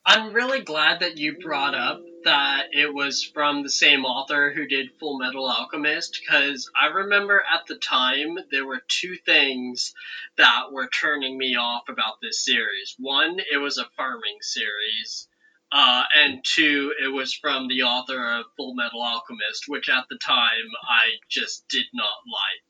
I'm 0.07 0.31
really 0.31 0.61
glad 0.61 1.01
that 1.01 1.17
you 1.17 1.37
brought 1.37 1.75
up 1.75 2.01
that 2.23 2.67
it 2.71 2.93
was 2.93 3.23
from 3.23 3.61
the 3.61 3.69
same 3.69 4.05
author 4.05 4.53
who 4.53 4.65
did 4.65 4.97
Full 5.01 5.19
Metal 5.19 5.45
Alchemist 5.45 6.21
because 6.21 6.71
I 6.79 6.87
remember 6.87 7.43
at 7.53 7.67
the 7.67 7.75
time 7.75 8.37
there 8.49 8.65
were 8.65 8.81
two 8.87 9.17
things 9.25 9.93
that 10.37 10.71
were 10.71 10.87
turning 10.87 11.37
me 11.37 11.57
off 11.57 11.89
about 11.89 12.21
this 12.21 12.45
series. 12.45 12.95
One, 12.97 13.41
it 13.51 13.57
was 13.57 13.77
a 13.77 13.89
farming 13.97 14.37
series. 14.39 15.27
Uh, 15.73 16.03
and 16.15 16.39
two, 16.41 16.93
it 17.03 17.09
was 17.09 17.33
from 17.33 17.67
the 17.67 17.83
author 17.83 18.39
of 18.39 18.45
Full 18.55 18.75
Metal 18.75 19.01
Alchemist, 19.01 19.65
which 19.67 19.89
at 19.89 20.05
the 20.09 20.17
time 20.17 20.69
I 20.89 21.17
just 21.27 21.67
did 21.67 21.87
not 21.93 22.15
like. 22.31 22.69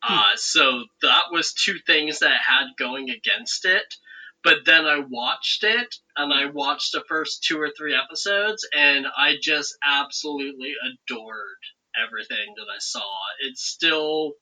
Hmm. 0.00 0.14
Uh, 0.14 0.36
so 0.36 0.84
that 1.02 1.24
was 1.30 1.52
two 1.52 1.78
things 1.86 2.20
that 2.20 2.32
it 2.32 2.40
had 2.40 2.68
going 2.78 3.10
against 3.10 3.66
it. 3.66 3.94
But 4.44 4.64
then 4.64 4.86
I 4.86 4.98
watched 4.98 5.62
it, 5.62 5.94
and 6.16 6.32
I 6.32 6.46
watched 6.46 6.92
the 6.92 7.04
first 7.08 7.44
two 7.44 7.60
or 7.60 7.70
three 7.70 7.94
episodes, 7.94 8.66
and 8.76 9.06
I 9.16 9.36
just 9.40 9.76
absolutely 9.84 10.74
adored 10.84 11.58
everything 11.96 12.54
that 12.56 12.66
I 12.68 12.78
saw. 12.78 13.08
It's 13.40 13.62
still 13.62 14.34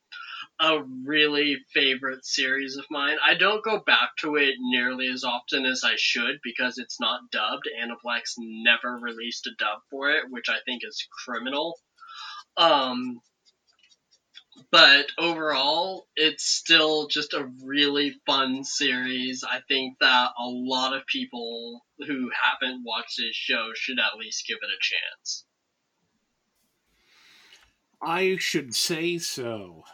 a 0.58 0.82
really 1.04 1.58
favorite 1.72 2.24
series 2.24 2.76
of 2.76 2.84
mine. 2.90 3.16
I 3.24 3.34
don't 3.34 3.64
go 3.64 3.80
back 3.80 4.10
to 4.20 4.36
it 4.36 4.54
nearly 4.58 5.08
as 5.08 5.24
often 5.24 5.64
as 5.64 5.84
I 5.84 5.94
should 5.96 6.38
because 6.42 6.78
it's 6.78 7.00
not 7.00 7.30
dubbed. 7.30 7.68
Aniplex 7.78 8.34
never 8.38 8.98
released 8.98 9.46
a 9.46 9.54
dub 9.58 9.80
for 9.90 10.10
it, 10.10 10.24
which 10.30 10.48
I 10.48 10.58
think 10.64 10.82
is 10.84 11.06
criminal. 11.24 11.78
Um, 12.56 13.20
but 14.70 15.06
overall, 15.18 16.06
it's 16.14 16.44
still 16.44 17.08
just 17.08 17.34
a 17.34 17.50
really 17.64 18.14
fun 18.26 18.64
series. 18.64 19.44
I 19.44 19.60
think 19.66 19.98
that 20.00 20.30
a 20.38 20.46
lot 20.46 20.94
of 20.94 21.06
people 21.06 21.84
who 21.98 22.30
haven't 22.42 22.84
watched 22.84 23.16
this 23.18 23.34
show 23.34 23.70
should 23.74 23.98
at 23.98 24.18
least 24.18 24.46
give 24.46 24.58
it 24.62 24.68
a 24.68 24.80
chance. 24.80 25.44
I 28.02 28.36
should 28.38 28.74
say 28.74 29.18
so. 29.18 29.84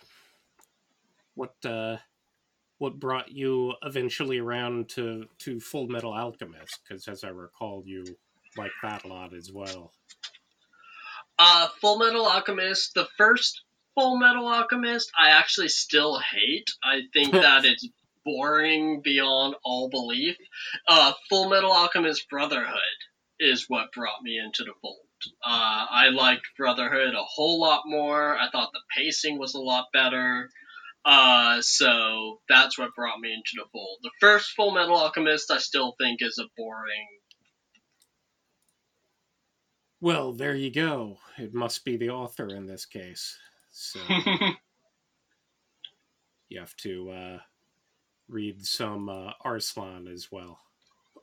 What 1.34 1.54
uh 1.64 1.96
what 2.78 3.00
brought 3.00 3.32
you 3.32 3.72
eventually 3.82 4.38
around 4.38 4.90
to 4.90 5.26
to 5.40 5.58
Full 5.58 5.88
Metal 5.88 6.12
Alchemist? 6.12 6.80
Because 6.86 7.08
as 7.08 7.24
I 7.24 7.28
recall, 7.28 7.82
you 7.84 8.04
like 8.56 8.72
that 8.82 9.04
a 9.04 9.08
lot 9.08 9.34
as 9.34 9.50
well. 9.52 9.92
Uh, 11.38 11.68
Full 11.80 11.98
Metal 11.98 12.26
Alchemist, 12.26 12.94
the 12.94 13.06
first 13.18 13.62
Full 13.96 14.18
Metal 14.18 14.46
Alchemist, 14.46 15.10
I 15.18 15.30
actually 15.30 15.68
still 15.68 16.20
hate. 16.20 16.70
I 16.84 17.02
think 17.12 17.32
that 17.32 17.64
it's 17.64 17.88
boring 18.24 19.00
beyond 19.02 19.54
all 19.64 19.88
belief. 19.88 20.36
Uh, 20.86 21.12
Full 21.30 21.48
Metal 21.48 21.72
Alchemist 21.72 22.28
Brotherhood 22.28 22.80
is 23.40 23.66
what 23.68 23.92
brought 23.92 24.22
me 24.22 24.38
into 24.38 24.64
the 24.64 24.72
fold. 24.82 24.98
Uh, 25.44 25.86
I 25.90 26.08
liked 26.08 26.46
Brotherhood 26.58 27.14
a 27.14 27.22
whole 27.22 27.60
lot 27.60 27.82
more. 27.86 28.36
I 28.36 28.50
thought 28.50 28.70
the 28.72 28.80
pacing 28.94 29.38
was 29.38 29.54
a 29.54 29.60
lot 29.60 29.86
better. 29.92 30.50
Uh, 31.04 31.62
so 31.62 32.40
that's 32.48 32.78
what 32.78 32.94
brought 32.94 33.20
me 33.20 33.32
into 33.32 33.52
the 33.54 33.64
fold. 33.72 33.98
The 34.02 34.10
first 34.20 34.50
Full 34.56 34.72
Metal 34.72 34.96
Alchemist, 34.96 35.50
I 35.50 35.58
still 35.58 35.94
think, 35.98 36.18
is 36.20 36.38
a 36.38 36.48
boring. 36.56 37.06
Well, 40.00 40.32
there 40.32 40.54
you 40.54 40.70
go. 40.70 41.18
It 41.38 41.54
must 41.54 41.84
be 41.84 41.96
the 41.96 42.10
author 42.10 42.48
in 42.48 42.66
this 42.66 42.84
case. 42.84 43.38
So 43.78 44.00
you 46.48 46.60
have 46.60 46.74
to 46.76 47.10
uh, 47.10 47.38
read 48.26 48.64
some 48.64 49.10
uh, 49.10 49.32
Arslan 49.44 50.08
as 50.08 50.32
well. 50.32 50.58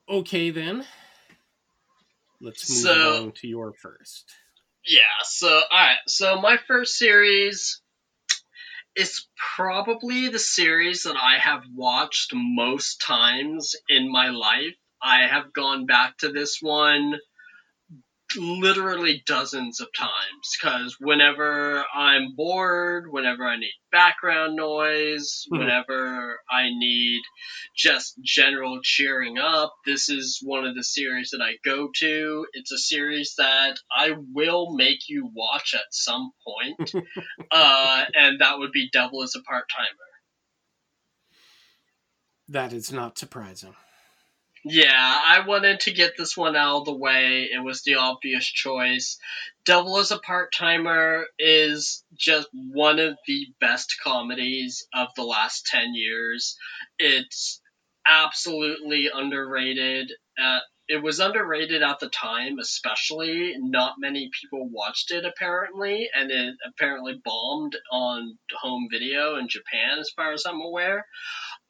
Okay, 0.07 0.51
then. 0.51 0.85
Let's 2.39 2.69
move 2.69 2.85
so, 2.85 3.23
on 3.23 3.31
to 3.31 3.47
your 3.47 3.73
first. 3.73 4.35
Yeah, 4.85 4.99
so, 5.23 5.47
alright. 5.47 5.97
So, 6.07 6.39
my 6.41 6.57
first 6.67 6.95
series 6.95 7.81
is 8.95 9.25
probably 9.55 10.29
the 10.29 10.37
series 10.37 11.03
that 11.03 11.15
I 11.15 11.39
have 11.39 11.63
watched 11.73 12.33
most 12.35 13.01
times 13.01 13.75
in 13.89 14.11
my 14.11 14.29
life. 14.29 14.75
I 15.01 15.21
have 15.25 15.53
gone 15.53 15.87
back 15.87 16.19
to 16.19 16.31
this 16.31 16.59
one 16.61 17.15
literally 18.37 19.23
dozens 19.25 19.79
of 19.79 19.87
times 19.95 20.57
because 20.59 20.97
whenever 20.99 21.83
I'm 21.93 22.35
bored, 22.35 23.05
whenever 23.09 23.45
I 23.45 23.57
need 23.57 23.73
background 23.91 24.55
noise, 24.55 25.45
mm-hmm. 25.51 25.59
whenever 25.59 26.39
I 26.49 26.69
need 26.69 27.21
just 27.77 28.15
general 28.23 28.79
cheering 28.83 29.37
up, 29.37 29.73
this 29.85 30.09
is 30.09 30.39
one 30.43 30.65
of 30.65 30.75
the 30.75 30.83
series 30.83 31.31
that 31.31 31.41
I 31.41 31.53
go 31.63 31.89
to. 31.97 32.45
It's 32.53 32.71
a 32.71 32.77
series 32.77 33.35
that 33.37 33.77
I 33.95 34.11
will 34.33 34.75
make 34.75 35.07
you 35.07 35.29
watch 35.33 35.73
at 35.75 35.91
some 35.91 36.31
point, 36.45 36.93
uh, 37.51 38.05
and 38.13 38.41
that 38.41 38.59
would 38.59 38.71
be 38.71 38.89
Devil 38.91 39.23
as 39.23 39.35
a 39.35 39.41
Part 39.41 39.65
Timer. 39.69 39.87
That 42.49 42.73
is 42.73 42.91
not 42.91 43.17
surprising. 43.17 43.75
Yeah, 44.65 45.19
I 45.25 45.45
wanted 45.45 45.81
to 45.81 45.91
get 45.91 46.13
this 46.17 46.37
one 46.37 46.55
out 46.55 46.79
of 46.79 46.85
the 46.85 46.95
way. 46.95 47.49
It 47.53 47.61
was 47.63 47.83
the 47.83 47.95
obvious 47.95 48.45
choice. 48.45 49.17
Devil 49.65 49.97
as 49.97 50.11
a 50.11 50.19
Part 50.19 50.53
Timer 50.53 51.25
is 51.37 52.03
just 52.15 52.47
one 52.53 52.99
of 52.99 53.17
the 53.27 53.47
best 53.59 53.95
comedies 54.01 54.85
of 54.93 55.09
the 55.15 55.23
last 55.23 55.65
10 55.65 55.93
years. 55.95 56.55
It's 56.97 57.61
absolutely 58.07 59.09
underrated. 59.13 60.11
Uh, 60.41 60.59
it 60.87 61.01
was 61.01 61.19
underrated 61.19 61.81
at 61.81 61.99
the 61.99 62.09
time, 62.09 62.59
especially. 62.59 63.55
Not 63.57 63.95
many 63.99 64.29
people 64.41 64.69
watched 64.69 65.11
it, 65.11 65.25
apparently, 65.25 66.09
and 66.13 66.31
it 66.31 66.55
apparently 66.65 67.19
bombed 67.23 67.75
on 67.91 68.37
home 68.61 68.87
video 68.91 69.35
in 69.35 69.47
Japan, 69.49 69.99
as 69.99 70.09
far 70.15 70.31
as 70.31 70.45
I'm 70.45 70.61
aware. 70.61 71.05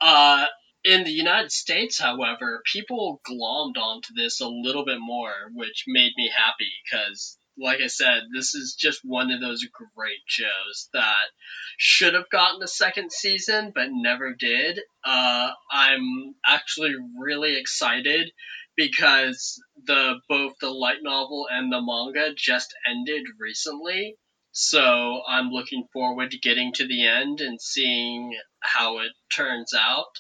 Uh, 0.02 0.46
in 0.84 1.04
the 1.04 1.12
United 1.12 1.52
States, 1.52 2.00
however, 2.00 2.62
people 2.72 3.22
glommed 3.28 3.78
onto 3.78 4.14
this 4.16 4.42
a 4.42 4.48
little 4.48 4.86
bit 4.86 5.00
more, 5.00 5.34
which 5.54 5.86
made 5.88 6.12
me 6.18 6.30
happy 6.36 6.72
because, 6.84 7.38
like 7.58 7.80
I 7.82 7.88
said, 7.88 8.24
this 8.34 8.54
is 8.54 8.76
just 8.78 9.00
one 9.04 9.32
of 9.32 9.40
those 9.40 9.66
great 9.96 10.20
shows 10.26 10.90
that 10.94 11.30
should 11.78 12.14
have 12.14 12.30
gotten 12.30 12.62
a 12.62 12.68
second 12.68 13.12
season 13.12 13.72
but 13.74 13.88
never 13.92 14.34
did. 14.34 14.80
Uh, 15.06 15.52
I'm 15.72 16.36
actually 16.46 16.96
really 17.18 17.58
excited 17.58 18.32
because 18.76 19.62
the 19.86 20.16
both 20.28 20.54
the 20.60 20.70
light 20.70 21.02
novel 21.02 21.48
and 21.50 21.72
the 21.72 21.82
manga 21.82 22.34
just 22.36 22.74
ended 22.90 23.24
recently. 23.40 24.18
So 24.52 25.22
I'm 25.28 25.50
looking 25.50 25.88
forward 25.94 26.32
to 26.32 26.40
getting 26.40 26.74
to 26.74 26.88
the 26.88 27.08
end 27.08 27.42
and 27.42 27.60
seeing 27.60 28.38
how 28.62 29.00
it 29.00 29.12
turns 29.36 29.74
out. 29.74 30.20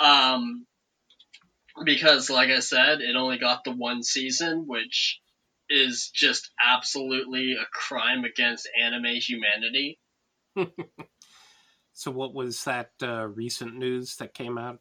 Um, 0.00 0.66
because, 1.84 2.30
like 2.30 2.50
I 2.50 2.60
said, 2.60 3.00
it 3.00 3.16
only 3.16 3.38
got 3.38 3.64
the 3.64 3.72
one 3.72 4.02
season, 4.02 4.64
which 4.66 5.20
is 5.68 6.10
just 6.14 6.50
absolutely 6.64 7.52
a 7.52 7.66
crime 7.72 8.24
against 8.24 8.68
anime 8.80 9.16
humanity. 9.16 9.98
so, 11.92 12.10
what 12.10 12.34
was 12.34 12.64
that 12.64 12.90
uh, 13.02 13.26
recent 13.26 13.76
news 13.76 14.16
that 14.16 14.34
came 14.34 14.58
out 14.58 14.78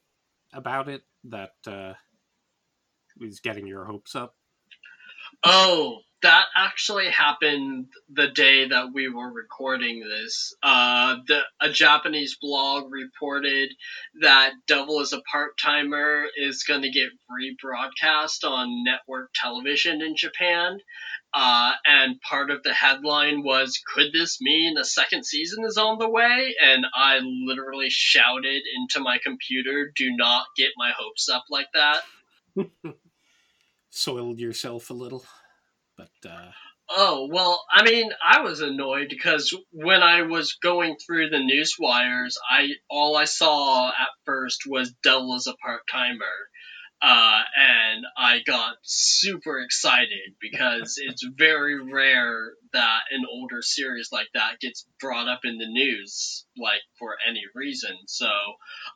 about 0.53 0.89
it 0.89 1.03
that 1.25 1.53
uh, 1.67 1.93
was 3.19 3.39
getting 3.39 3.67
your 3.67 3.85
hopes 3.85 4.15
up? 4.15 4.35
Oh, 5.43 5.99
that 6.23 6.45
actually 6.55 7.09
happened 7.09 7.87
the 8.11 8.27
day 8.27 8.67
that 8.67 8.87
we 8.91 9.07
were 9.07 9.31
recording 9.31 10.01
this. 10.01 10.55
Uh, 10.63 11.17
the, 11.27 11.41
a 11.61 11.69
Japanese 11.69 12.37
blog 12.41 12.91
reported 12.91 13.69
that 14.21 14.53
Devil 14.67 15.01
is 15.01 15.13
a 15.13 15.21
Part 15.31 15.57
Timer 15.59 16.25
is 16.35 16.63
going 16.63 16.81
to 16.81 16.89
get 16.89 17.09
rebroadcast 17.29 18.43
on 18.49 18.83
network 18.83 19.29
television 19.35 20.01
in 20.01 20.15
Japan. 20.15 20.79
Uh, 21.33 21.73
and 21.85 22.19
part 22.21 22.49
of 22.49 22.63
the 22.63 22.73
headline 22.73 23.43
was, 23.43 23.79
Could 23.93 24.11
this 24.11 24.41
mean 24.41 24.77
a 24.77 24.85
second 24.85 25.23
season 25.23 25.65
is 25.65 25.77
on 25.77 25.99
the 25.99 26.09
way? 26.09 26.55
And 26.63 26.85
I 26.95 27.19
literally 27.19 27.89
shouted 27.89 28.63
into 28.75 29.01
my 29.01 29.19
computer, 29.23 29.91
Do 29.95 30.15
not 30.15 30.47
get 30.57 30.71
my 30.77 30.91
hopes 30.97 31.29
up 31.29 31.43
like 31.51 31.67
that. 31.75 32.01
Soiled 33.91 34.39
yourself 34.39 34.89
a 34.89 34.93
little. 34.93 35.23
But 35.97 36.29
uh... 36.29 36.51
oh 36.89 37.27
well, 37.31 37.65
I 37.71 37.83
mean, 37.83 38.11
I 38.23 38.41
was 38.41 38.61
annoyed 38.61 39.07
because 39.09 39.55
when 39.71 40.03
I 40.03 40.21
was 40.23 40.53
going 40.61 40.97
through 40.97 41.29
the 41.29 41.39
news 41.39 41.75
wires, 41.79 42.37
I 42.49 42.69
all 42.89 43.15
I 43.15 43.25
saw 43.25 43.89
at 43.89 44.09
first 44.25 44.63
was 44.67 44.93
Devil 45.03 45.35
is 45.35 45.47
a 45.47 45.55
part 45.55 45.81
timer. 45.91 46.25
Uh, 46.99 47.41
and 47.55 48.05
I 48.17 48.39
got 48.43 48.77
super 48.81 49.59
excited 49.59 50.33
because 50.41 50.95
it's 50.97 51.23
very 51.23 51.79
rare 51.79 52.53
that 52.73 53.01
an 53.11 53.23
older 53.29 53.61
series 53.61 54.09
like 54.11 54.29
that 54.33 54.59
gets 54.59 54.87
brought 54.99 55.27
up 55.27 55.41
in 55.43 55.59
the 55.59 55.67
news, 55.67 56.45
like 56.57 56.81
for 56.97 57.15
any 57.27 57.43
reason. 57.53 57.95
So 58.07 58.29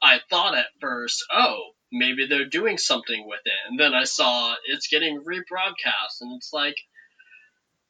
I 0.01 0.20
thought 0.29 0.58
at 0.58 0.65
first, 0.79 1.24
oh, 1.31 1.74
maybe 1.91 2.25
they're 2.27 2.46
doing 2.46 2.77
something 2.77 3.25
with 3.27 3.41
it. 3.46 3.70
And 3.70 3.79
then 3.79 3.93
I 3.93 4.05
saw 4.05 4.55
it's 4.65 4.88
getting 4.88 5.24
rebroadcast, 5.24 6.22
and 6.22 6.36
it's 6.38 6.51
like, 6.51 6.77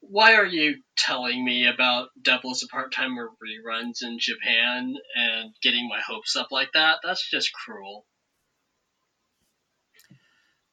why 0.01 0.35
are 0.35 0.45
you 0.45 0.81
telling 0.97 1.43
me 1.43 1.67
about 1.67 2.09
Devil 2.21 2.51
is 2.51 2.63
a 2.63 2.67
Part 2.67 2.93
Timer 2.93 3.29
reruns 3.41 4.01
in 4.03 4.17
Japan 4.19 4.95
and 5.15 5.53
getting 5.61 5.87
my 5.87 6.01
hopes 6.05 6.35
up 6.35 6.47
like 6.51 6.69
that? 6.73 6.97
That's 7.03 7.29
just 7.29 7.53
cruel. 7.53 8.05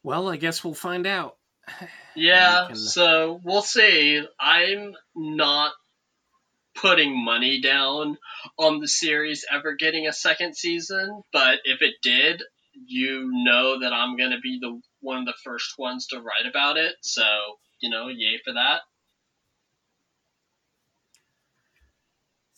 Well, 0.02 0.28
I 0.28 0.36
guess 0.36 0.64
we'll 0.64 0.74
find 0.74 1.06
out. 1.06 1.36
Yeah, 2.16 2.64
can... 2.66 2.72
Uh, 2.72 2.78
so 2.78 3.40
we'll 3.44 3.62
see. 3.62 4.20
I'm 4.40 4.92
not 5.14 5.72
putting 6.74 7.24
money 7.24 7.60
down 7.60 8.18
on 8.58 8.80
the 8.80 8.88
series 8.88 9.44
ever 9.52 9.76
getting 9.76 10.08
a 10.08 10.12
second 10.12 10.56
season, 10.56 11.22
but 11.32 11.60
if 11.62 11.80
it 11.80 11.94
did, 12.02 12.42
you 12.72 13.30
know 13.32 13.78
that 13.80 13.92
I'm 13.92 14.16
going 14.16 14.32
to 14.32 14.40
be 14.42 14.58
the 14.60 14.80
one 15.00 15.18
of 15.18 15.26
the 15.26 15.34
first 15.44 15.74
ones 15.78 16.08
to 16.08 16.16
write 16.16 16.48
about 16.48 16.76
it. 16.76 16.96
So, 17.02 17.22
you 17.80 17.90
know, 17.90 18.08
yay 18.08 18.40
for 18.44 18.54
that. 18.54 18.80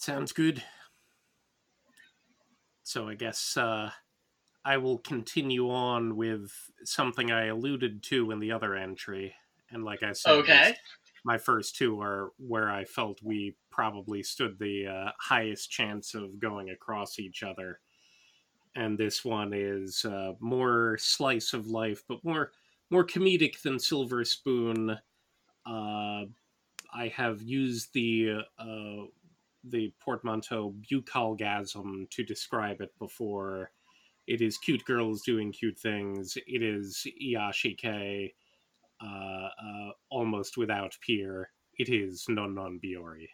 Sounds 0.01 0.33
good. 0.33 0.63
So 2.85 3.07
I 3.07 3.15
guess 3.15 3.55
uh, 3.59 3.91
I 4.65 4.79
will 4.79 4.97
continue 4.97 5.71
on 5.71 6.17
with 6.17 6.51
something 6.85 7.31
I 7.31 7.49
alluded 7.49 8.03
to 8.05 8.31
in 8.31 8.41
the 8.41 8.51
other 8.51 8.75
entry. 8.75 9.35
And 9.71 9.85
like 9.85 10.03
I 10.03 10.13
said, 10.13 10.33
okay. 10.39 10.75
my 11.23 11.37
first 11.37 11.77
two 11.77 12.01
are 12.01 12.33
where 12.39 12.71
I 12.71 12.87
felt 12.87 13.21
we 13.23 13.57
probably 13.71 14.23
stood 14.23 14.59
the 14.59 14.87
uh, 14.87 15.13
highest 15.21 15.71
chance 15.71 16.15
of 16.15 16.41
going 16.41 16.71
across 16.71 17.19
each 17.19 17.43
other. 17.43 17.81
And 18.75 18.97
this 18.97 19.23
one 19.23 19.53
is 19.53 20.07
uh, 20.07 20.33
more 20.41 20.97
slice 20.99 21.53
of 21.53 21.67
life, 21.67 22.05
but 22.09 22.25
more 22.25 22.53
more 22.89 23.07
comedic 23.07 23.61
than 23.61 23.79
Silver 23.79 24.25
Spoon. 24.25 24.99
Uh, 25.67 26.25
I 26.93 27.09
have 27.15 27.43
used 27.43 27.93
the 27.93 28.45
uh, 28.59 29.05
the 29.65 29.93
portmanteau 30.01 30.75
bucalgasm 30.91 32.09
to 32.11 32.25
describe 32.25 32.81
it 32.81 32.93
before. 32.99 33.71
It 34.27 34.41
is 34.41 34.59
cute 34.59 34.85
girls 34.85 35.23
doing 35.23 35.53
cute 35.53 35.79
things. 35.79 36.37
It 36.47 36.63
is 36.63 37.07
Iyashikei, 37.23 38.33
uh, 39.03 39.07
uh, 39.07 39.91
almost 40.11 40.57
without 40.57 40.97
peer. 41.05 41.51
It 41.79 41.89
is 41.89 42.27
Non 42.29 42.55
Non 42.55 42.79
Biyori. 42.83 43.29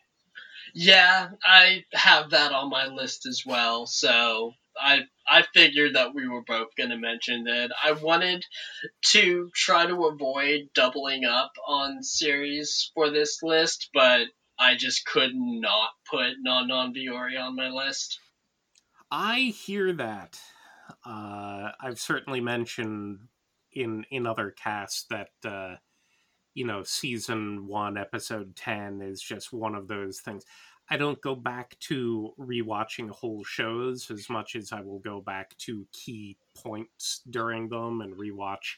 Yeah, 0.74 1.30
I 1.44 1.84
have 1.92 2.30
that 2.30 2.52
on 2.52 2.70
my 2.70 2.86
list 2.86 3.26
as 3.26 3.44
well. 3.46 3.86
So 3.86 4.52
I 4.78 5.02
I 5.28 5.42
figured 5.54 5.94
that 5.94 6.14
we 6.14 6.28
were 6.28 6.42
both 6.42 6.74
going 6.76 6.90
to 6.90 6.98
mention 6.98 7.44
that. 7.44 7.70
I 7.82 7.92
wanted 7.92 8.44
to 9.06 9.50
try 9.54 9.86
to 9.86 10.06
avoid 10.06 10.68
doubling 10.74 11.24
up 11.24 11.52
on 11.66 12.02
series 12.02 12.90
for 12.94 13.10
this 13.10 13.42
list, 13.42 13.90
but 13.94 14.28
I 14.58 14.74
just 14.76 15.04
could 15.06 15.32
not 15.34 15.90
put 16.10 16.34
Non 16.40 16.68
Non 16.68 16.94
Biyori 16.94 17.40
on 17.40 17.56
my 17.56 17.68
list. 17.68 18.18
I 19.10 19.54
hear 19.56 19.92
that. 19.94 20.38
Uh, 21.04 21.70
I've 21.80 21.98
certainly 22.00 22.40
mentioned 22.40 23.20
in 23.72 24.04
in 24.10 24.26
other 24.26 24.50
casts 24.50 25.06
that 25.10 25.30
uh, 25.44 25.76
you 26.54 26.66
know 26.66 26.82
season 26.82 27.66
one 27.66 27.96
episode 27.96 28.56
ten 28.56 29.02
is 29.02 29.20
just 29.20 29.52
one 29.52 29.74
of 29.74 29.88
those 29.88 30.20
things. 30.20 30.44
I 30.88 30.96
don't 30.96 31.20
go 31.20 31.34
back 31.34 31.76
to 31.80 32.32
rewatching 32.38 33.10
whole 33.10 33.42
shows 33.42 34.08
as 34.10 34.30
much 34.30 34.54
as 34.54 34.72
I 34.72 34.80
will 34.82 35.00
go 35.00 35.20
back 35.20 35.56
to 35.58 35.86
key 35.92 36.36
points 36.56 37.22
during 37.28 37.68
them 37.68 38.00
and 38.00 38.14
rewatch 38.14 38.76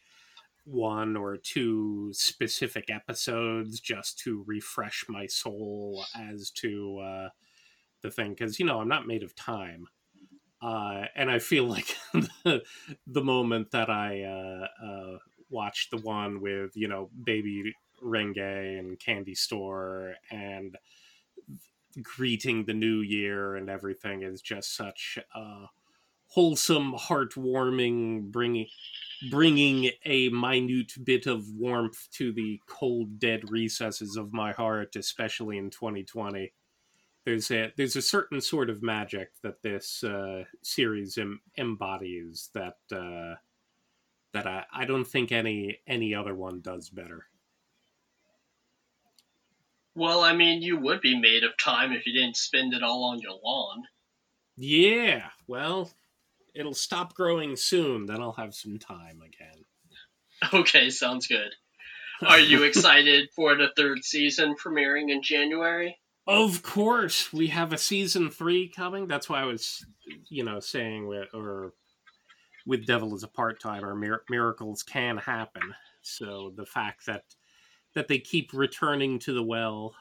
one 0.71 1.17
or 1.17 1.37
two 1.37 2.11
specific 2.13 2.91
episodes 2.91 3.81
just 3.81 4.19
to 4.19 4.45
refresh 4.47 5.05
my 5.09 5.27
soul 5.27 6.05
as 6.15 6.51
to 6.51 6.99
uh, 6.99 7.29
the 8.03 8.11
thing 8.11 8.31
because 8.31 8.61
you 8.61 8.67
know 8.67 8.81
i'm 8.81 8.89
not 8.89 9.07
made 9.07 9.23
of 9.23 9.35
time. 9.35 9.87
Uh, 10.61 11.05
and 11.15 11.31
i 11.31 11.39
feel 11.39 11.65
like 11.69 11.97
the, 12.13 12.63
the 13.07 13.23
moment 13.23 13.71
that 13.71 13.89
i 13.89 14.23
uh, 14.23 14.85
uh, 14.85 15.19
watched 15.51 15.91
the 15.91 15.99
one 15.99 16.41
with 16.41 16.73
you 16.75 16.89
know 16.89 17.09
baby 17.25 17.73
renge 18.05 18.79
and 18.79 18.99
candy 18.99 19.35
store 19.35 20.15
and 20.31 20.77
greeting 22.03 22.65
the 22.65 22.75
new 22.75 23.01
year 23.01 23.57
and 23.57 23.71
everything 23.71 24.23
is 24.23 24.43
just 24.43 24.77
such 24.77 25.19
a 25.35 25.67
wholesome 26.29 26.93
heartwarming 26.95 28.31
bringing 28.31 28.67
bringing 29.31 29.91
a 30.05 30.29
minute 30.29 30.93
bit 31.03 31.27
of 31.27 31.49
warmth 31.51 32.09
to 32.13 32.33
the 32.33 32.61
cold, 32.69 33.19
dead 33.19 33.51
recesses 33.51 34.17
of 34.17 34.33
my 34.33 34.53
heart, 34.53 34.95
especially 34.97 35.59
in 35.59 35.71
2020. 35.71 36.53
There's 37.25 37.51
a 37.51 37.73
there's 37.77 37.97
a 37.97 38.03
certain 38.03 38.41
sort 38.41 38.71
of 38.71 38.83
magic 38.83 39.31
that 39.43 39.63
this 39.63 40.05
uh, 40.05 40.45
series 40.63 41.19
em- 41.19 41.41
embodies 41.57 42.51
that 42.55 42.77
uh, 42.93 43.37
that 44.33 44.47
I, 44.47 44.65
I 44.73 44.85
don't 44.85 45.07
think 45.07 45.33
any 45.33 45.81
any 45.87 46.15
other 46.15 46.35
one 46.35 46.61
does 46.61 46.89
better. 46.89 47.27
Well, 49.95 50.21
I 50.21 50.33
mean, 50.33 50.63
you 50.63 50.79
would 50.79 51.01
be 51.01 51.19
made 51.19 51.43
of 51.43 51.57
time 51.59 51.93
if 51.93 52.07
you 52.07 52.13
didn't 52.13 52.37
spend 52.37 52.73
it 52.73 52.85
all 52.85 53.05
on 53.05 53.19
your 53.19 53.39
lawn. 53.45 53.83
Yeah, 54.57 55.31
well, 55.47 55.91
it'll 56.59 56.75
stop 56.75 57.15
growing 57.15 57.57
soon. 57.57 58.07
Then 58.07 58.21
I'll 58.21 58.33
have 58.33 58.55
some 58.55 58.79
time 58.79 59.23
again. 59.23 59.65
Okay, 60.53 60.91
sounds 60.91 61.27
good. 61.27 61.53
Are 62.27 62.41
you 62.41 62.63
excited 62.65 63.29
for 63.35 63.55
the 63.55 63.71
third 63.77 64.05
season 64.05 64.57
premiering 64.57 65.11
in 65.11 65.23
January? 65.23 65.97
Of 66.27 66.63
course, 66.63 67.33
we 67.33 67.47
have 67.47 67.73
a 67.73 67.79
season 67.79 68.31
three 68.31 68.69
coming. 68.69 69.07
That's 69.07 69.29
why 69.31 69.41
I 69.41 69.45
was, 69.45 69.87
you 70.29 70.45
know, 70.45 70.61
saying 70.61 71.07
with 71.07 71.29
or 71.33 71.73
with 72.67 72.87
Devil 72.87 73.15
as 73.15 73.23
a 73.23 73.29
part 73.29 73.61
timer, 73.61 73.95
mir- 73.95 74.25
miracles 74.29 74.83
can 74.83 75.17
happen. 75.17 75.63
So 76.03 76.53
the 76.55 76.67
fact 76.67 77.07
that 77.07 77.25
that 77.95 78.09
they 78.09 78.19
keep 78.19 78.53
returning 78.53 79.19
to 79.21 79.33
the 79.33 79.43
well, 79.43 79.95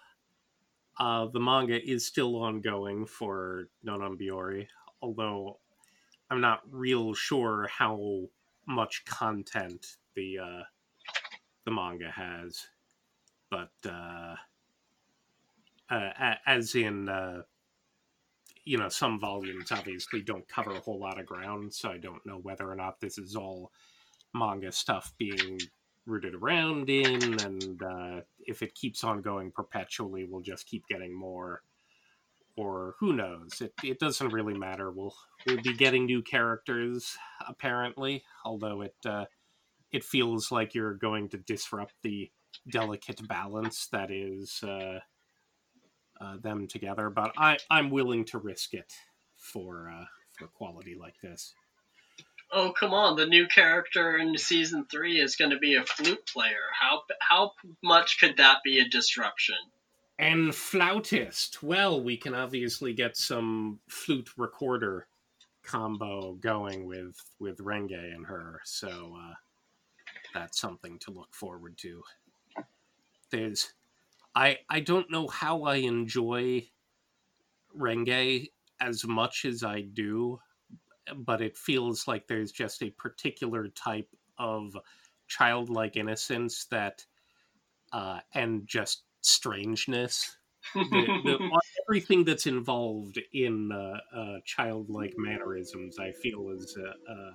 uh, 0.99 1.27
the 1.27 1.39
manga 1.39 1.81
is 1.81 2.05
still 2.05 2.35
ongoing 2.35 3.05
for 3.05 3.69
Non 3.83 3.99
Non 3.99 4.17
Biyori, 4.17 4.67
although 5.01 5.59
I'm 6.29 6.41
not 6.41 6.61
real 6.69 7.13
sure 7.13 7.67
how 7.71 8.23
much 8.67 9.05
content 9.05 9.97
the 10.15 10.39
uh, 10.39 10.63
the 11.65 11.71
manga 11.71 12.11
has, 12.11 12.65
but 13.49 13.71
uh, 13.85 14.35
uh, 15.89 16.35
as 16.45 16.75
in 16.75 17.07
uh, 17.07 17.43
you 18.65 18.77
know 18.77 18.89
some 18.89 19.19
volumes 19.19 19.71
obviously 19.71 20.21
don't 20.21 20.47
cover 20.47 20.71
a 20.71 20.79
whole 20.79 20.99
lot 20.99 21.19
of 21.19 21.25
ground, 21.25 21.73
so 21.73 21.89
I 21.89 21.97
don't 21.97 22.25
know 22.25 22.39
whether 22.43 22.69
or 22.69 22.75
not 22.75 22.99
this 22.99 23.17
is 23.17 23.35
all 23.35 23.71
manga 24.33 24.71
stuff 24.71 25.13
being 25.17 25.59
rooted 26.05 26.35
around 26.35 26.89
in, 26.89 27.39
and 27.41 27.83
uh, 27.83 28.21
if 28.39 28.61
it 28.61 28.75
keeps 28.75 29.03
on 29.03 29.21
going 29.21 29.51
perpetually, 29.51 30.25
we'll 30.25 30.41
just 30.41 30.65
keep 30.67 30.87
getting 30.87 31.13
more. 31.13 31.61
Or 32.57 32.95
who 32.99 33.13
knows? 33.13 33.61
It 33.61 33.73
it 33.83 33.99
doesn't 33.99 34.33
really 34.33 34.57
matter. 34.57 34.91
We'll 34.91 35.15
we'll 35.45 35.61
be 35.61 35.75
getting 35.75 36.05
new 36.05 36.21
characters 36.21 37.15
apparently, 37.47 38.23
although 38.43 38.81
it 38.81 38.95
uh, 39.05 39.25
it 39.91 40.03
feels 40.03 40.51
like 40.51 40.73
you're 40.73 40.95
going 40.95 41.29
to 41.29 41.37
disrupt 41.37 41.93
the 42.03 42.31
delicate 42.69 43.25
balance 43.27 43.87
that 43.91 44.09
is 44.09 44.61
uh, 44.63 44.99
uh, 46.19 46.37
them 46.41 46.67
together. 46.67 47.09
But 47.11 47.33
I 47.37 47.57
I'm 47.69 47.91
willing 47.91 48.25
to 48.25 48.39
risk 48.39 48.73
it 48.73 48.91
for 49.37 49.89
uh, 49.89 50.05
for 50.33 50.47
quality 50.47 50.95
like 50.99 51.15
this 51.21 51.53
oh 52.51 52.71
come 52.71 52.93
on, 52.93 53.15
the 53.15 53.25
new 53.25 53.47
character 53.47 54.17
in 54.17 54.37
season 54.37 54.85
three 54.89 55.19
is 55.19 55.35
going 55.35 55.51
to 55.51 55.57
be 55.57 55.75
a 55.75 55.85
flute 55.85 56.25
player. 56.25 56.71
How 56.79 57.01
how 57.19 57.51
much 57.83 58.19
could 58.19 58.37
that 58.37 58.59
be 58.63 58.79
a 58.79 58.89
disruption? 58.89 59.57
And 60.19 60.53
flautist. 60.53 61.61
Well, 61.61 62.01
we 62.01 62.17
can 62.17 62.33
obviously 62.33 62.93
get 62.93 63.17
some 63.17 63.79
flute 63.87 64.31
recorder 64.37 65.07
combo 65.63 66.33
going 66.35 66.85
with 66.85 67.15
with 67.39 67.57
Renge 67.59 68.15
and 68.15 68.25
her, 68.25 68.61
so 68.63 69.15
uh, 69.19 69.33
that's 70.33 70.59
something 70.59 70.97
to 70.99 71.11
look 71.11 71.33
forward 71.35 71.77
to. 71.79 72.01
There's, 73.29 73.73
I 74.33 74.57
I 74.69 74.79
don't 74.79 75.11
know 75.11 75.27
how 75.27 75.63
I 75.63 75.75
enjoy 75.75 76.67
Renge 77.77 78.49
as 78.79 79.05
much 79.05 79.45
as 79.45 79.63
I 79.63 79.81
do 79.81 80.39
but 81.15 81.41
it 81.41 81.57
feels 81.57 82.07
like 82.07 82.27
there's 82.27 82.51
just 82.51 82.81
a 82.83 82.89
particular 82.91 83.67
type 83.69 84.09
of 84.37 84.75
childlike 85.27 85.95
innocence 85.95 86.65
that 86.65 87.05
uh, 87.93 88.19
and 88.33 88.67
just 88.67 89.03
strangeness 89.27 90.37
the, 90.73 91.07
the, 91.23 91.59
everything 91.87 92.23
that's 92.23 92.47
involved 92.47 93.19
in 93.33 93.71
uh, 93.71 93.99
uh, 94.15 94.37
childlike 94.45 95.13
mannerisms 95.17 95.97
i 95.99 96.11
feel 96.11 96.49
is 96.49 96.77
uh, 96.77 97.11
uh, 97.11 97.31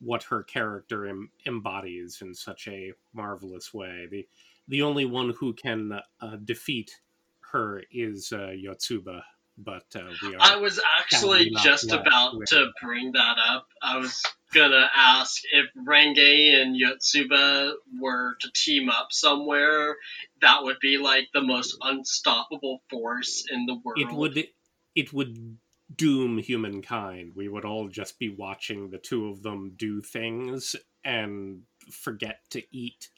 what 0.00 0.22
her 0.24 0.42
character 0.42 1.06
em- 1.06 1.30
embodies 1.46 2.18
in 2.22 2.34
such 2.34 2.68
a 2.68 2.92
marvelous 3.12 3.72
way 3.72 4.06
the 4.10 4.26
the 4.68 4.82
only 4.82 5.04
one 5.04 5.34
who 5.38 5.52
can 5.52 5.92
uh, 6.20 6.36
defeat 6.44 7.00
her 7.40 7.82
is 7.90 8.32
yotsuba 8.32 9.22
but 9.58 9.84
we 10.22 10.34
are. 10.34 10.40
I 10.40 10.56
was 10.56 10.80
actually 10.98 11.50
just 11.62 11.92
about 11.92 12.34
to 12.46 12.70
bring 12.80 13.12
that 13.12 13.36
up. 13.38 13.68
I 13.82 13.98
was 13.98 14.22
gonna 14.52 14.88
ask 14.94 15.42
if 15.52 15.66
Renge 15.76 16.62
and 16.62 16.76
Yotsuba 16.76 17.72
were 18.00 18.36
to 18.40 18.50
team 18.54 18.88
up 18.88 19.08
somewhere, 19.10 19.96
that 20.40 20.62
would 20.62 20.78
be 20.80 20.98
like 20.98 21.28
the 21.32 21.42
most 21.42 21.76
unstoppable 21.80 22.82
force 22.90 23.44
in 23.50 23.66
the 23.66 23.80
world. 23.84 23.98
It 23.98 24.12
would. 24.12 24.46
It 24.94 25.12
would 25.12 25.56
doom 25.96 26.38
humankind. 26.38 27.32
We 27.34 27.48
would 27.48 27.64
all 27.64 27.88
just 27.88 28.18
be 28.18 28.28
watching 28.28 28.90
the 28.90 28.98
two 28.98 29.28
of 29.28 29.42
them 29.42 29.74
do 29.76 30.00
things 30.00 30.76
and 31.04 31.62
forget 31.90 32.40
to 32.50 32.62
eat, 32.70 33.08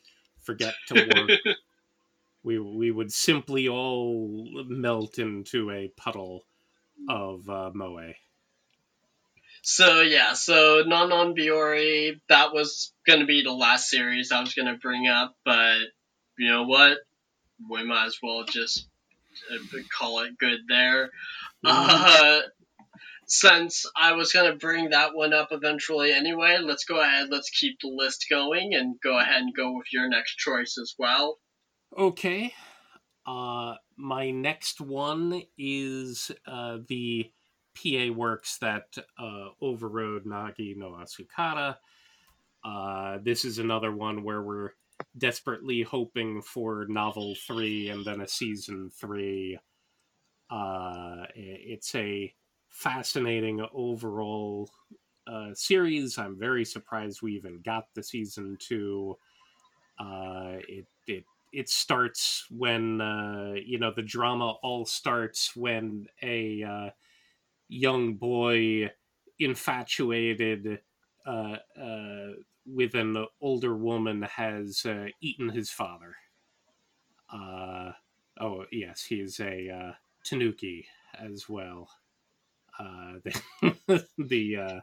forget 0.40 0.74
to 0.88 0.94
work. 0.94 1.56
we 2.42 2.58
we 2.58 2.90
would 2.90 3.12
simply 3.12 3.68
all 3.68 4.46
melt 4.68 5.18
into 5.18 5.70
a 5.70 5.88
puddle 5.96 6.46
of 7.08 7.48
uh, 7.48 7.70
moe. 7.74 8.12
So 9.66 10.02
yeah, 10.02 10.34
so 10.34 10.82
Non 10.86 11.08
Non 11.08 11.34
Biyori, 11.34 12.20
that 12.28 12.52
was 12.52 12.92
gonna 13.06 13.24
be 13.24 13.42
the 13.42 13.50
last 13.50 13.88
series 13.88 14.30
I 14.30 14.40
was 14.40 14.52
gonna 14.52 14.76
bring 14.76 15.08
up, 15.08 15.34
but 15.42 15.78
you 16.38 16.50
know 16.50 16.64
what? 16.64 16.98
We 17.70 17.82
might 17.82 18.04
as 18.04 18.18
well 18.22 18.44
just 18.44 18.86
uh, 19.50 19.78
call 19.98 20.20
it 20.20 20.36
good 20.38 20.60
there. 20.68 21.10
Uh, 21.64 22.42
since 23.26 23.86
I 23.96 24.12
was 24.12 24.32
gonna 24.34 24.54
bring 24.54 24.90
that 24.90 25.14
one 25.14 25.32
up 25.32 25.48
eventually 25.50 26.12
anyway, 26.12 26.58
let's 26.60 26.84
go 26.84 27.00
ahead. 27.00 27.28
Let's 27.30 27.48
keep 27.48 27.80
the 27.80 27.88
list 27.88 28.26
going 28.28 28.74
and 28.74 29.00
go 29.02 29.18
ahead 29.18 29.40
and 29.40 29.54
go 29.54 29.72
with 29.78 29.86
your 29.94 30.10
next 30.10 30.36
choice 30.36 30.76
as 30.76 30.94
well. 30.98 31.38
Okay. 31.96 32.52
Uh, 33.26 33.76
my 33.96 34.30
next 34.30 34.78
one 34.78 35.42
is 35.56 36.30
uh, 36.46 36.76
the 36.86 37.30
PA 37.74 38.12
works 38.12 38.58
that 38.58 38.96
uh, 39.18 39.48
overrode 39.60 40.24
Nagi 40.24 40.76
no 40.76 40.90
Asukara. 40.90 41.76
Uh, 42.64 43.18
this 43.22 43.44
is 43.44 43.58
another 43.58 43.92
one 43.92 44.22
where 44.22 44.42
we're 44.42 44.70
desperately 45.18 45.82
hoping 45.82 46.40
for 46.40 46.86
novel 46.88 47.34
three 47.46 47.88
and 47.88 48.04
then 48.04 48.20
a 48.20 48.28
season 48.28 48.90
three. 48.90 49.58
Uh, 50.50 51.26
it's 51.34 51.94
a 51.94 52.32
fascinating 52.70 53.66
overall 53.72 54.70
uh, 55.26 55.54
series. 55.54 56.18
I'm 56.18 56.38
very 56.38 56.64
surprised 56.64 57.22
we 57.22 57.34
even 57.34 57.60
got 57.60 57.86
the 57.94 58.02
season 58.02 58.56
two. 58.60 59.16
Uh, 59.98 60.56
it 60.68 60.86
it 61.06 61.24
it 61.52 61.68
starts 61.68 62.46
when 62.50 63.00
uh, 63.00 63.54
you 63.64 63.78
know 63.78 63.92
the 63.94 64.02
drama 64.02 64.52
all 64.62 64.84
starts 64.84 65.54
when 65.54 66.06
a 66.22 66.62
uh, 66.62 66.90
young 67.68 68.14
boy 68.14 68.90
infatuated 69.38 70.80
uh, 71.26 71.56
uh 71.80 72.28
with 72.66 72.94
an 72.94 73.26
older 73.42 73.76
woman 73.76 74.22
has 74.22 74.86
uh, 74.86 75.06
eaten 75.20 75.50
his 75.50 75.70
father. 75.70 76.16
Uh, 77.30 77.92
oh 78.40 78.64
yes, 78.72 79.04
he's 79.04 79.38
a 79.40 79.96
tanuki 80.24 80.86
as 81.18 81.46
well. 81.48 81.90
the, 82.78 84.06
the 84.18 84.82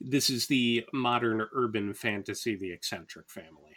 this 0.00 0.30
is 0.30 0.46
the 0.46 0.84
modern 0.92 1.46
urban 1.52 1.92
fantasy, 1.92 2.56
the 2.56 2.72
eccentric 2.72 3.30
family 3.30 3.76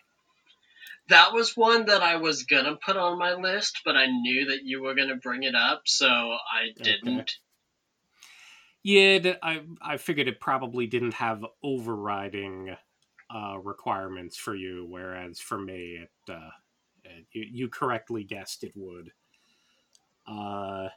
that 1.07 1.33
was 1.33 1.55
one 1.55 1.85
that 1.85 2.01
I 2.01 2.17
was 2.17 2.43
gonna 2.43 2.75
put 2.75 2.97
on 2.97 3.19
my 3.19 3.33
list, 3.33 3.81
but 3.85 3.95
I 3.95 4.07
knew 4.07 4.47
that 4.47 4.63
you 4.63 4.81
were 4.81 4.95
gonna 4.95 5.15
bring 5.15 5.43
it 5.43 5.55
up, 5.55 5.83
so 5.85 6.07
I 6.07 6.71
didn't. 6.81 7.19
Okay. 7.19 7.31
Yeah, 8.85 9.37
I 9.41 9.65
I 9.81 9.97
figured 9.97 10.27
it 10.27 10.39
probably 10.39 10.85
didn't 10.85 11.15
have 11.15 11.43
overriding 11.63 12.77
uh, 13.33 13.57
requirements 13.57 14.37
for 14.37 14.53
you, 14.55 14.85
whereas 14.87 15.39
for 15.39 15.57
me, 15.57 16.03
it, 16.03 16.11
uh, 16.31 16.51
it 17.03 17.47
you, 17.49 17.67
correctly 17.67 18.23
guessed 18.23 18.63
it 18.63 18.73
would. 18.75 19.11
Uh, 20.27 20.89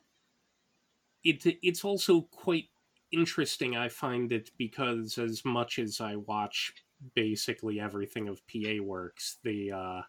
it 1.24 1.44
it's 1.62 1.84
also 1.84 2.22
quite 2.22 2.68
interesting. 3.12 3.76
I 3.76 3.88
find 3.88 4.32
it 4.32 4.50
because 4.56 5.18
as 5.18 5.44
much 5.44 5.78
as 5.78 6.00
I 6.00 6.16
watch 6.16 6.72
basically 7.14 7.80
everything 7.80 8.28
of 8.28 8.46
PA 8.46 8.82
Works. 8.82 9.38
The 9.42 9.72
uh, 9.72 10.02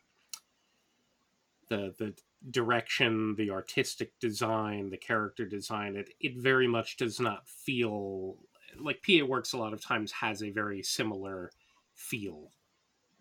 the 1.69 1.93
the 1.97 2.15
direction, 2.51 3.35
the 3.35 3.51
artistic 3.51 4.17
design, 4.19 4.89
the 4.89 4.97
character 4.97 5.45
design. 5.45 5.95
It 5.95 6.13
it 6.19 6.37
very 6.37 6.67
much 6.67 6.97
does 6.97 7.19
not 7.19 7.47
feel 7.47 8.37
like 8.79 9.03
PA 9.05 9.25
Works. 9.25 9.53
A 9.53 9.57
lot 9.57 9.73
of 9.73 9.83
times 9.83 10.11
has 10.11 10.43
a 10.43 10.51
very 10.51 10.81
similar 10.83 11.51
feel. 11.93 12.51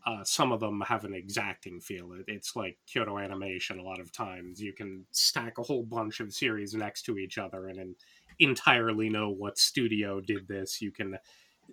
Uh, 0.07 0.25
some 0.25 0.53
of 0.53 0.61
them 0.61 0.81
have 0.83 1.05
an 1.05 1.13
exacting 1.13 1.81
feel. 1.81 2.13
It, 2.13 2.25
it's 2.29 2.57
like 2.57 2.79
Kyoto 2.87 3.19
Animation. 3.19 3.79
A 3.79 3.83
lot 3.83 4.01
of 4.01 4.13
times 4.13 4.61
you 4.61 4.73
can 4.73 5.05
stack 5.11 5.59
a 5.59 5.63
whole 5.63 5.83
bunch 5.83 6.21
of 6.21 6.33
series 6.33 6.73
next 6.73 7.03
to 7.03 7.19
each 7.19 7.37
other 7.37 7.67
and, 7.67 7.97
entirely 8.39 9.09
know 9.09 9.31
what 9.31 9.59
studio 9.59 10.21
did 10.21 10.49
this. 10.49 10.81
You 10.81 10.91
can 10.91 11.19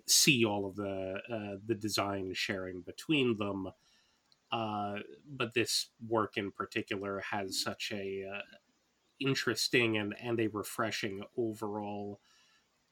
see 0.06 0.44
all 0.44 0.66
of 0.66 0.76
the 0.76 1.20
uh, 1.30 1.56
the 1.66 1.74
design 1.74 2.32
sharing 2.34 2.80
between 2.82 3.36
them. 3.36 3.68
Uh, 4.52 4.96
but 5.28 5.54
this 5.54 5.90
work 6.06 6.36
in 6.36 6.50
particular 6.52 7.20
has 7.20 7.60
such 7.60 7.92
a 7.92 8.24
uh, 8.32 8.40
interesting 9.20 9.96
and, 9.96 10.14
and 10.22 10.40
a 10.40 10.48
refreshing 10.48 11.22
overall 11.36 12.20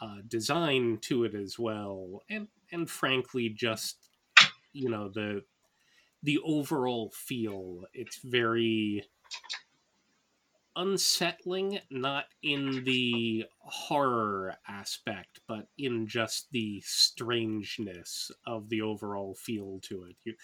uh, 0.00 0.18
design 0.26 0.98
to 1.00 1.24
it 1.24 1.34
as 1.34 1.58
well, 1.58 2.22
and 2.28 2.48
and 2.72 2.90
frankly, 2.90 3.48
just 3.48 3.96
you 4.72 4.88
know 4.88 5.08
the 5.08 5.44
the 6.22 6.38
overall 6.44 7.10
feel. 7.14 7.84
It's 7.94 8.18
very 8.18 9.04
unsettling, 10.76 11.78
not 11.90 12.26
in 12.42 12.82
the 12.84 13.44
horror 13.58 14.56
aspect, 14.66 15.40
but 15.46 15.68
in 15.78 16.06
just 16.06 16.50
the 16.50 16.80
strangeness 16.84 18.30
of 18.46 18.68
the 18.68 18.82
overall 18.82 19.34
feel 19.34 19.78
to 19.82 20.04
it. 20.04 20.16
You 20.24 20.34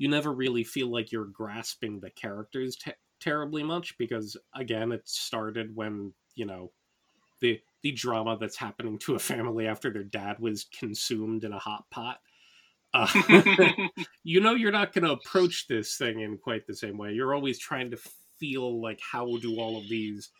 you 0.00 0.08
never 0.08 0.32
really 0.32 0.64
feel 0.64 0.90
like 0.90 1.12
you're 1.12 1.26
grasping 1.26 2.00
the 2.00 2.08
characters 2.08 2.74
te- 2.74 2.92
terribly 3.20 3.62
much 3.62 3.98
because 3.98 4.34
again, 4.54 4.92
it 4.92 5.06
started 5.06 5.76
when 5.76 6.14
you 6.34 6.46
know 6.46 6.72
the 7.40 7.60
the 7.82 7.92
drama 7.92 8.38
that's 8.40 8.56
happening 8.56 8.98
to 9.00 9.14
a 9.14 9.18
family 9.18 9.66
after 9.66 9.92
their 9.92 10.02
dad 10.02 10.38
was 10.40 10.64
consumed 10.78 11.44
in 11.44 11.52
a 11.52 11.58
hot 11.58 11.84
pot. 11.90 12.20
Uh, 12.94 13.06
you 14.24 14.40
know, 14.40 14.54
you're 14.54 14.72
not 14.72 14.94
going 14.94 15.04
to 15.04 15.12
approach 15.12 15.68
this 15.68 15.98
thing 15.98 16.20
in 16.20 16.38
quite 16.38 16.66
the 16.66 16.74
same 16.74 16.96
way. 16.96 17.12
You're 17.12 17.34
always 17.34 17.58
trying 17.58 17.90
to 17.90 17.98
feel 18.38 18.80
like 18.80 19.00
how 19.02 19.36
do 19.36 19.60
all 19.60 19.76
of 19.76 19.86
these 19.90 20.30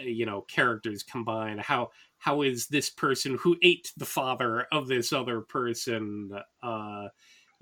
uh, 0.00 0.02
you 0.02 0.26
know 0.26 0.40
characters 0.42 1.04
combine 1.04 1.58
how 1.58 1.90
how 2.18 2.42
is 2.42 2.66
this 2.66 2.90
person 2.90 3.38
who 3.40 3.56
ate 3.62 3.92
the 3.96 4.04
father 4.04 4.66
of 4.72 4.88
this 4.88 5.12
other 5.12 5.40
person 5.40 6.32
uh 6.64 7.06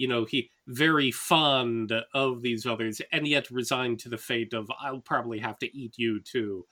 you 0.00 0.08
know 0.08 0.24
he 0.24 0.50
very 0.66 1.10
fond 1.10 1.92
of 2.14 2.42
these 2.42 2.66
others 2.66 3.00
and 3.12 3.28
yet 3.28 3.50
resigned 3.50 3.98
to 3.98 4.08
the 4.08 4.18
fate 4.18 4.52
of 4.52 4.70
i'll 4.80 5.00
probably 5.00 5.38
have 5.38 5.58
to 5.58 5.76
eat 5.76 5.98
you 5.98 6.20
too 6.20 6.66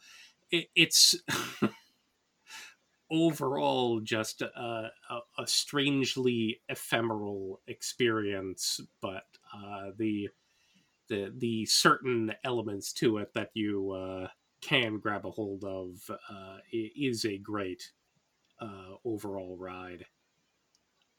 it, 0.50 0.68
it's 0.74 1.14
overall 3.10 4.00
just 4.00 4.42
a, 4.42 4.90
a, 5.10 5.18
a, 5.38 5.46
strangely 5.46 6.60
ephemeral 6.68 7.60
experience 7.66 8.80
but 9.00 9.24
uh 9.54 9.90
the 9.96 10.28
the 11.08 11.32
the 11.38 11.66
certain 11.66 12.32
elements 12.44 12.92
to 12.92 13.18
it 13.18 13.32
that 13.34 13.50
you 13.54 13.92
uh, 13.92 14.28
can 14.60 14.98
grab 14.98 15.24
a 15.26 15.30
hold 15.30 15.64
of 15.64 16.10
uh, 16.10 16.58
is 16.72 17.24
a 17.24 17.38
great 17.38 17.92
uh, 18.60 18.96
overall 19.04 19.56
ride. 19.56 20.04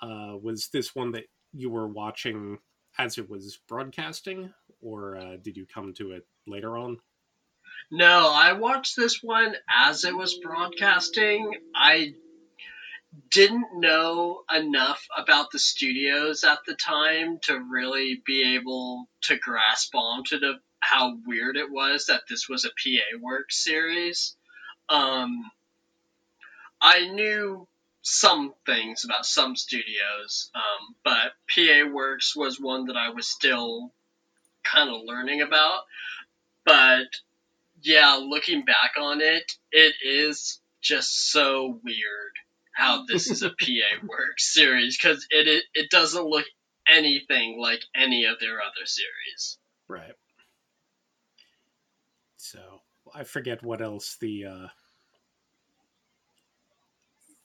Uh, 0.02 0.36
was 0.42 0.70
this 0.70 0.96
one 0.96 1.12
that 1.12 1.26
you 1.54 1.70
were 1.70 1.88
watching 1.88 2.60
as 2.98 3.18
it 3.18 3.30
was 3.30 3.58
broadcasting, 3.68 4.54
or 4.82 5.18
uh, 5.18 5.38
did 5.42 5.58
you 5.58 5.66
come 5.66 5.94
to 5.94 6.12
it 6.12 6.26
later 6.48 6.78
on? 6.78 6.98
No, 7.92 8.32
I 8.34 8.54
watched 8.54 8.96
this 8.96 9.24
one 9.24 9.56
as 9.70 10.04
it 10.04 10.16
was 10.16 10.36
broadcasting. 10.36 11.54
I 11.74 12.14
didn't 13.32 13.80
know 13.80 14.44
enough 14.54 15.08
about 15.18 15.52
the 15.52 15.60
studios 15.60 16.44
at 16.44 16.60
the 16.68 16.76
time 16.76 17.40
to 17.44 17.60
really 17.60 18.22
be 18.26 18.56
able 18.56 19.08
to 19.22 19.38
grasp 19.38 19.96
onto 19.96 20.40
the 20.40 20.60
how 20.82 21.18
weird 21.26 21.58
it 21.58 21.70
was 21.70 22.06
that 22.06 22.22
this 22.30 22.48
was 22.48 22.66
a 22.66 22.70
PA 22.70 23.18
work 23.20 23.52
series. 23.52 24.36
Um, 24.88 25.50
I 26.82 27.08
knew 27.08 27.68
some 28.02 28.54
things 28.66 29.04
about 29.04 29.26
some 29.26 29.56
studios, 29.56 30.52
um, 30.56 30.96
but 31.04 31.34
PA 31.54 31.92
Works 31.92 32.36
was 32.36 32.60
one 32.60 32.86
that 32.86 32.96
I 32.96 33.10
was 33.10 33.28
still 33.28 33.92
kind 34.64 34.90
of 34.90 35.02
learning 35.06 35.42
about. 35.42 35.82
But 36.66 37.08
yeah, 37.82 38.20
looking 38.22 38.66
back 38.66 38.94
on 38.98 39.22
it, 39.22 39.52
it 39.72 39.96
is 40.04 40.60
just 40.82 41.32
so 41.32 41.80
weird 41.84 42.34
how 42.74 43.06
this 43.06 43.30
is 43.30 43.44
a 43.44 43.50
PA 43.60 44.06
Works 44.08 44.54
series 44.54 44.98
because 44.98 45.28
it, 45.30 45.48
it 45.48 45.64
it 45.74 45.90
doesn't 45.90 46.26
look 46.26 46.46
anything 46.88 47.60
like 47.60 47.82
any 47.96 48.26
of 48.26 48.40
their 48.40 48.62
other 48.62 48.86
series. 48.86 49.58
Right. 49.88 50.14
So 52.38 52.60
I 53.14 53.24
forget 53.24 53.64
what 53.64 53.82
else 53.82 54.18
the 54.20 54.46
uh, 54.46 54.68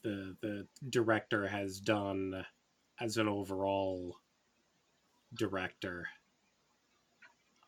the 0.05 0.37
the 0.41 0.67
director 0.89 1.49
has 1.49 1.81
done 1.81 2.47
as 3.01 3.17
an 3.17 3.27
overall 3.27 4.17
director. 5.35 6.07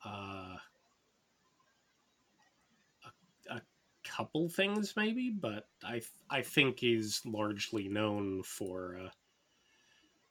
Uh, 0.04 0.56
couple 4.06 4.48
things 4.48 4.94
maybe, 4.96 5.30
but 5.30 5.66
I 5.84 6.00
I 6.30 6.42
think 6.42 6.80
he's 6.80 7.20
largely 7.24 7.88
known 7.88 8.42
for 8.42 8.98
uh, 9.04 9.10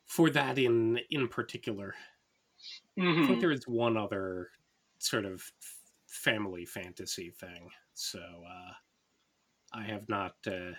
for 0.05 0.29
that 0.31 0.57
in 0.57 0.99
in 1.09 1.27
particular. 1.27 1.93
Mm-hmm. 2.97 3.01
I 3.01 3.13
think 3.13 3.29
mm-hmm. 3.29 3.39
there 3.39 3.51
is 3.51 3.67
one 3.67 3.97
other 3.97 4.49
sort 4.99 5.25
of 5.25 5.43
family 6.07 6.65
fantasy 6.65 7.29
thing, 7.29 7.69
so 7.93 8.19
uh, 8.19 8.73
I 9.73 9.83
have 9.83 10.07
not 10.09 10.35
uh, 10.47 10.71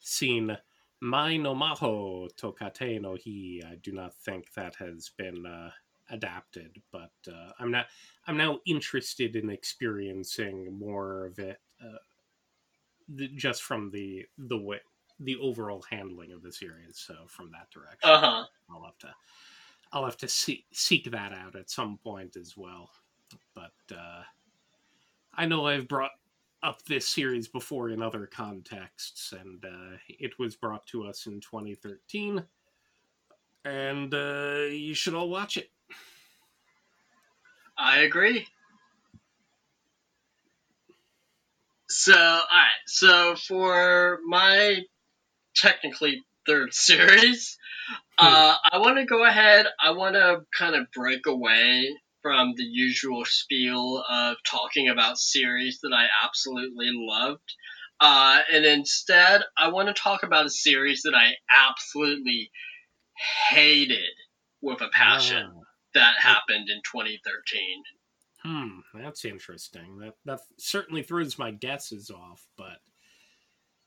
seen 0.00 0.56
Mai 1.00 1.36
no 1.36 1.54
Maho 1.54 2.28
Tokate 2.36 3.00
no 3.00 3.16
Hi. 3.16 3.72
I 3.72 3.76
do 3.76 3.92
not 3.92 4.14
think 4.14 4.52
that 4.54 4.74
has 4.76 5.10
been 5.16 5.46
uh, 5.46 5.70
adapted, 6.10 6.80
but 6.92 7.12
uh, 7.28 7.50
I'm 7.58 7.70
not. 7.70 7.86
I'm 8.26 8.36
now 8.36 8.58
interested 8.66 9.36
in 9.36 9.50
experiencing 9.50 10.76
more 10.78 11.26
of 11.26 11.38
it 11.38 11.60
uh, 11.82 11.98
the, 13.08 13.28
just 13.28 13.62
from 13.62 13.90
the 13.90 14.26
the 14.36 14.58
way 14.58 14.80
the 15.20 15.36
overall 15.36 15.84
handling 15.90 16.32
of 16.32 16.42
the 16.42 16.52
series. 16.52 16.98
So 16.98 17.14
from 17.26 17.50
that 17.52 17.70
direction, 17.70 18.10
uh-huh. 18.10 18.44
I'll 18.70 18.84
have 18.84 18.98
to 18.98 19.14
I'll 19.92 20.04
have 20.04 20.16
to 20.18 20.28
seek 20.28 20.66
seek 20.72 21.10
that 21.10 21.32
out 21.32 21.56
at 21.56 21.70
some 21.70 21.98
point 22.02 22.36
as 22.36 22.56
well. 22.56 22.90
But 23.54 23.72
uh, 23.92 24.22
I 25.34 25.46
know 25.46 25.66
I've 25.66 25.88
brought 25.88 26.12
up 26.62 26.84
this 26.84 27.08
series 27.08 27.48
before 27.48 27.90
in 27.90 28.02
other 28.02 28.26
contexts, 28.26 29.32
and 29.32 29.64
uh, 29.64 29.96
it 30.08 30.38
was 30.38 30.56
brought 30.56 30.86
to 30.86 31.04
us 31.04 31.26
in 31.26 31.40
2013, 31.40 32.42
and 33.64 34.14
uh, 34.14 34.66
you 34.70 34.94
should 34.94 35.14
all 35.14 35.28
watch 35.28 35.56
it. 35.56 35.70
I 37.76 37.98
agree. 37.98 38.46
So, 41.88 42.12
alright, 42.12 42.42
so 42.86 43.34
for 43.36 44.18
my 44.26 44.80
technically 45.54 46.22
third 46.46 46.74
series, 46.74 47.56
hmm. 48.18 48.26
uh, 48.26 48.54
I 48.72 48.78
want 48.78 48.98
to 48.98 49.04
go 49.04 49.24
ahead, 49.24 49.66
I 49.82 49.92
want 49.92 50.14
to 50.16 50.42
kind 50.56 50.74
of 50.74 50.90
break 50.92 51.26
away 51.26 51.88
from 52.22 52.54
the 52.56 52.64
usual 52.64 53.24
spiel 53.24 54.04
of 54.08 54.36
talking 54.44 54.88
about 54.88 55.18
series 55.18 55.80
that 55.82 55.92
I 55.92 56.06
absolutely 56.24 56.90
loved. 56.92 57.54
Uh, 58.00 58.40
and 58.52 58.64
instead, 58.64 59.42
I 59.56 59.68
want 59.68 59.88
to 59.88 59.94
talk 59.94 60.22
about 60.22 60.46
a 60.46 60.50
series 60.50 61.02
that 61.02 61.14
I 61.14 61.32
absolutely 61.68 62.50
hated 63.50 64.14
with 64.60 64.80
a 64.80 64.88
passion 64.92 65.50
oh. 65.56 65.62
that 65.94 66.14
happened 66.20 66.68
in 66.68 66.80
2013. 66.84 67.82
Hmm, 68.44 69.00
that's 69.02 69.24
interesting. 69.24 69.98
That 69.98 70.14
that 70.24 70.40
certainly 70.58 71.02
throws 71.02 71.38
my 71.38 71.50
guesses 71.50 72.10
off. 72.10 72.46
But 72.56 72.78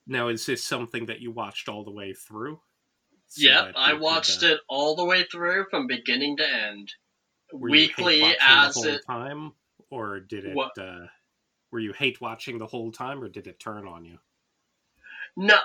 now, 0.05 0.27
is 0.27 0.45
this 0.45 0.63
something 0.63 1.05
that 1.05 1.21
you 1.21 1.31
watched 1.31 1.69
all 1.69 1.85
the 1.85 1.91
way 1.91 2.13
through? 2.13 2.59
So 3.27 3.47
yeah, 3.47 3.71
I 3.77 3.93
watched 3.93 4.41
could, 4.41 4.51
uh, 4.51 4.53
it 4.55 4.61
all 4.67 4.95
the 4.97 5.05
way 5.05 5.23
through 5.31 5.67
from 5.71 5.87
beginning 5.87 6.35
to 6.37 6.43
end, 6.43 6.91
weekly 7.53 8.23
as 8.41 8.75
the 8.75 8.81
whole 8.81 8.89
it 8.89 9.05
time, 9.05 9.53
or 9.89 10.19
did 10.19 10.45
it? 10.45 10.55
What? 10.55 10.77
Uh, 10.77 11.07
were 11.71 11.79
you 11.79 11.93
hate 11.93 12.19
watching 12.19 12.57
the 12.57 12.67
whole 12.67 12.91
time, 12.91 13.23
or 13.23 13.29
did 13.29 13.47
it 13.47 13.59
turn 13.59 13.87
on 13.87 14.05
you? 14.05 14.17
No, 15.37 15.57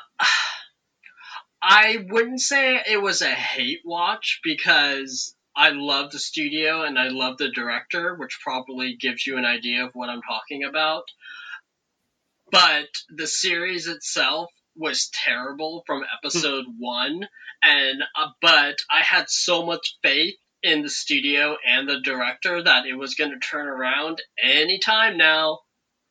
I 1.62 1.96
wouldn't 2.08 2.40
say 2.40 2.80
it 2.88 3.02
was 3.02 3.22
a 3.22 3.30
hate 3.30 3.80
watch 3.84 4.40
because 4.44 5.34
I 5.56 5.70
love 5.70 6.12
the 6.12 6.18
studio 6.18 6.82
and 6.82 6.98
I 6.98 7.08
love 7.08 7.38
the 7.38 7.50
director, 7.50 8.14
which 8.14 8.38
probably 8.42 8.94
gives 8.94 9.26
you 9.26 9.36
an 9.38 9.44
idea 9.44 9.84
of 9.84 9.90
what 9.94 10.08
I'm 10.08 10.22
talking 10.22 10.62
about. 10.62 11.04
But 12.52 12.88
the 13.08 13.26
series 13.26 13.88
itself 13.88 14.52
was 14.76 15.10
terrible 15.12 15.82
from 15.86 16.04
episode 16.16 16.66
one, 16.78 17.26
and 17.64 18.02
uh, 18.14 18.28
but 18.40 18.76
I 18.88 19.02
had 19.02 19.28
so 19.28 19.66
much 19.66 19.96
faith 20.04 20.36
in 20.66 20.82
the 20.82 20.90
studio 20.90 21.56
and 21.66 21.88
the 21.88 22.00
director 22.00 22.62
that 22.62 22.86
it 22.86 22.94
was 22.94 23.14
going 23.14 23.30
to 23.30 23.38
turn 23.38 23.66
around 23.66 24.20
anytime 24.42 25.16
now, 25.16 25.60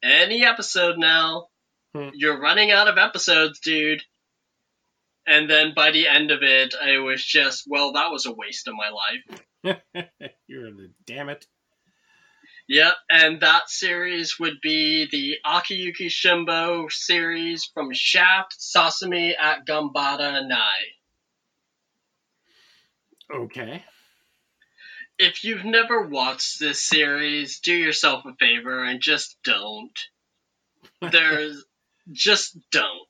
any 0.02 0.46
episode 0.46 0.98
now. 0.98 1.48
Hmm. 1.94 2.10
You're 2.14 2.40
running 2.40 2.72
out 2.72 2.88
of 2.88 2.98
episodes, 2.98 3.60
dude. 3.60 4.02
And 5.28 5.50
then 5.50 5.74
by 5.76 5.92
the 5.92 6.08
end 6.08 6.32
of 6.32 6.44
it, 6.44 6.74
I 6.82 7.00
was 7.00 7.24
just, 7.24 7.66
well, 7.68 7.94
that 7.94 8.12
was 8.12 8.26
a 8.26 8.34
waste 8.34 8.68
of 8.68 8.76
my 8.76 8.90
life. 8.90 9.76
You're 10.48 10.72
the 10.72 10.92
damn 11.06 11.30
it. 11.30 11.46
Yep, 12.68 12.94
and 13.12 13.42
that 13.42 13.70
series 13.70 14.40
would 14.40 14.60
be 14.62 15.08
the 15.12 15.36
Akiyuki 15.46 16.08
Shimbo 16.08 16.92
series 16.92 17.70
from 17.74 17.90
Shaft 17.94 18.58
Sasami 18.60 19.34
at 19.40 19.68
Ganbara 19.68 20.48
Nai. 20.48 20.66
Okay. 23.32 23.84
If 25.18 25.44
you've 25.44 25.66
never 25.66 26.08
watched 26.08 26.60
this 26.60 26.82
series, 26.82 27.60
do 27.60 27.74
yourself 27.74 28.26
a 28.26 28.34
favor 28.36 28.84
and 28.84 29.02
just 29.02 29.38
don't. 29.44 29.98
There's 31.12 31.64
just 32.12 32.58
don't 32.72 33.08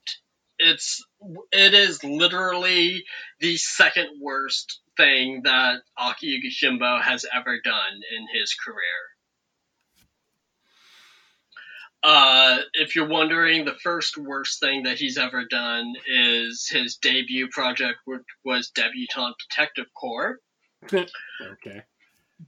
it's 0.59 1.05
it 1.51 1.73
is 1.73 2.03
literally 2.03 3.05
the 3.39 3.57
second 3.57 4.07
worst 4.21 4.79
thing 4.97 5.41
that 5.43 5.81
Akiyuki 5.99 6.49
Shimbo 6.49 7.01
has 7.01 7.25
ever 7.33 7.59
done 7.63 8.01
in 8.15 8.27
his 8.39 8.53
career. 8.53 8.77
Uh, 12.03 12.59
if 12.73 12.95
you're 12.95 13.07
wondering, 13.07 13.65
the 13.65 13.73
first 13.83 14.15
worst 14.15 14.59
thing 14.59 14.83
that 14.83 14.97
he's 14.97 15.17
ever 15.17 15.43
done 15.45 15.93
is 16.07 16.69
his 16.69 16.97
debut 16.97 17.49
project, 17.49 17.97
which 18.05 18.21
was 18.43 18.69
Debutante 18.69 19.35
Detective 19.49 19.87
Corps. 19.99 20.37
okay. 20.93 21.81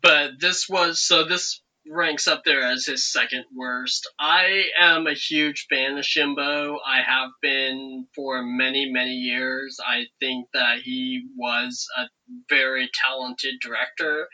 But 0.01 0.39
this 0.39 0.67
was 0.69 0.99
so 0.99 1.23
this 1.23 1.61
ranks 1.89 2.27
up 2.27 2.43
there 2.43 2.63
as 2.63 2.85
his 2.85 3.09
second 3.09 3.45
worst. 3.55 4.09
I 4.19 4.65
am 4.79 5.07
a 5.07 5.13
huge 5.13 5.67
fan 5.69 5.97
of 5.97 6.03
Shinbo. 6.03 6.77
I 6.85 7.01
have 7.01 7.29
been 7.41 8.07
for 8.15 8.43
many, 8.43 8.91
many 8.91 9.13
years. 9.13 9.79
I 9.85 10.05
think 10.19 10.47
that 10.53 10.79
he 10.83 11.27
was 11.35 11.87
a 11.97 12.05
very 12.49 12.89
talented 12.93 13.55
director 13.61 14.27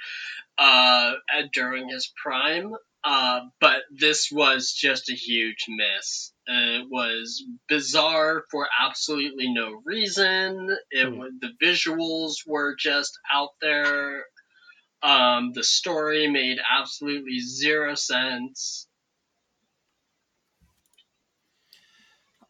uh, 0.58 1.14
during 1.54 1.90
his 1.90 2.12
prime. 2.22 2.74
Uh, 3.04 3.42
but 3.60 3.82
this 3.92 4.30
was 4.32 4.72
just 4.72 5.10
a 5.10 5.14
huge 5.14 5.66
miss. 5.68 6.32
it 6.48 6.88
was 6.90 7.44
bizarre 7.68 8.46
for 8.50 8.66
absolutely 8.82 9.52
no 9.52 9.82
reason. 9.84 10.70
It 10.90 11.12
was, 11.12 11.32
the 11.42 11.52
visuals 11.62 12.36
were 12.48 12.76
just 12.80 13.12
out 13.32 13.50
there. 13.62 14.24
Um, 15.04 15.52
the 15.52 15.64
story 15.64 16.28
made 16.28 16.60
absolutely 16.80 17.42
zero 17.42 17.94
sense. 17.94 18.88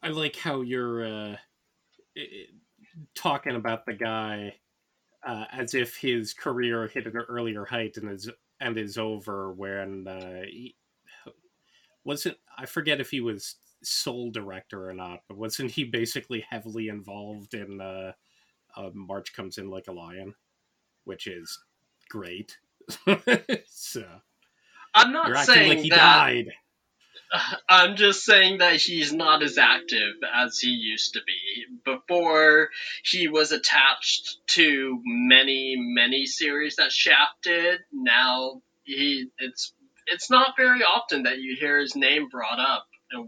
I 0.00 0.08
like 0.08 0.36
how 0.36 0.60
you're 0.60 1.04
uh, 1.04 1.36
talking 3.16 3.56
about 3.56 3.86
the 3.86 3.94
guy 3.94 4.54
uh, 5.26 5.46
as 5.50 5.74
if 5.74 5.96
his 5.96 6.32
career 6.32 6.86
hit 6.86 7.06
an 7.06 7.16
earlier 7.16 7.64
height 7.64 7.96
and 7.96 8.10
is 8.10 8.30
and 8.60 8.78
is 8.78 8.98
over. 8.98 9.52
When 9.52 10.06
uh, 10.06 10.42
he, 10.46 10.76
wasn't 12.04 12.36
I 12.56 12.66
forget 12.66 13.00
if 13.00 13.10
he 13.10 13.20
was 13.20 13.56
sole 13.82 14.30
director 14.30 14.88
or 14.88 14.94
not, 14.94 15.20
but 15.28 15.38
wasn't 15.38 15.72
he 15.72 15.84
basically 15.84 16.44
heavily 16.48 16.88
involved 16.88 17.54
in 17.54 17.80
uh, 17.80 18.12
uh, 18.76 18.90
March 18.92 19.34
Comes 19.34 19.58
In 19.58 19.70
Like 19.70 19.88
a 19.88 19.92
Lion, 19.92 20.34
which 21.04 21.26
is 21.26 21.58
great. 22.14 22.56
so 23.66 24.04
I'm 24.94 25.12
not 25.12 25.36
saying 25.46 25.68
like 25.68 25.78
he 25.78 25.90
that. 25.90 25.96
died. 25.96 26.46
I'm 27.68 27.96
just 27.96 28.24
saying 28.24 28.58
that 28.58 28.76
he's 28.76 29.12
not 29.12 29.42
as 29.42 29.58
active 29.58 30.14
as 30.32 30.58
he 30.58 30.68
used 30.68 31.14
to 31.14 31.20
be. 31.26 31.66
Before, 31.84 32.68
he 33.02 33.26
was 33.26 33.50
attached 33.50 34.36
to 34.48 35.00
many, 35.04 35.74
many 35.76 36.26
series 36.26 36.76
that 36.76 36.92
Shaft 36.92 37.42
did. 37.42 37.80
Now, 37.92 38.62
he 38.84 39.26
it's 39.38 39.74
it's 40.06 40.30
not 40.30 40.54
very 40.56 40.82
often 40.84 41.24
that 41.24 41.38
you 41.38 41.56
hear 41.58 41.80
his 41.80 41.96
name 41.96 42.28
brought 42.28 42.60
up 42.60 42.86
in, 43.12 43.26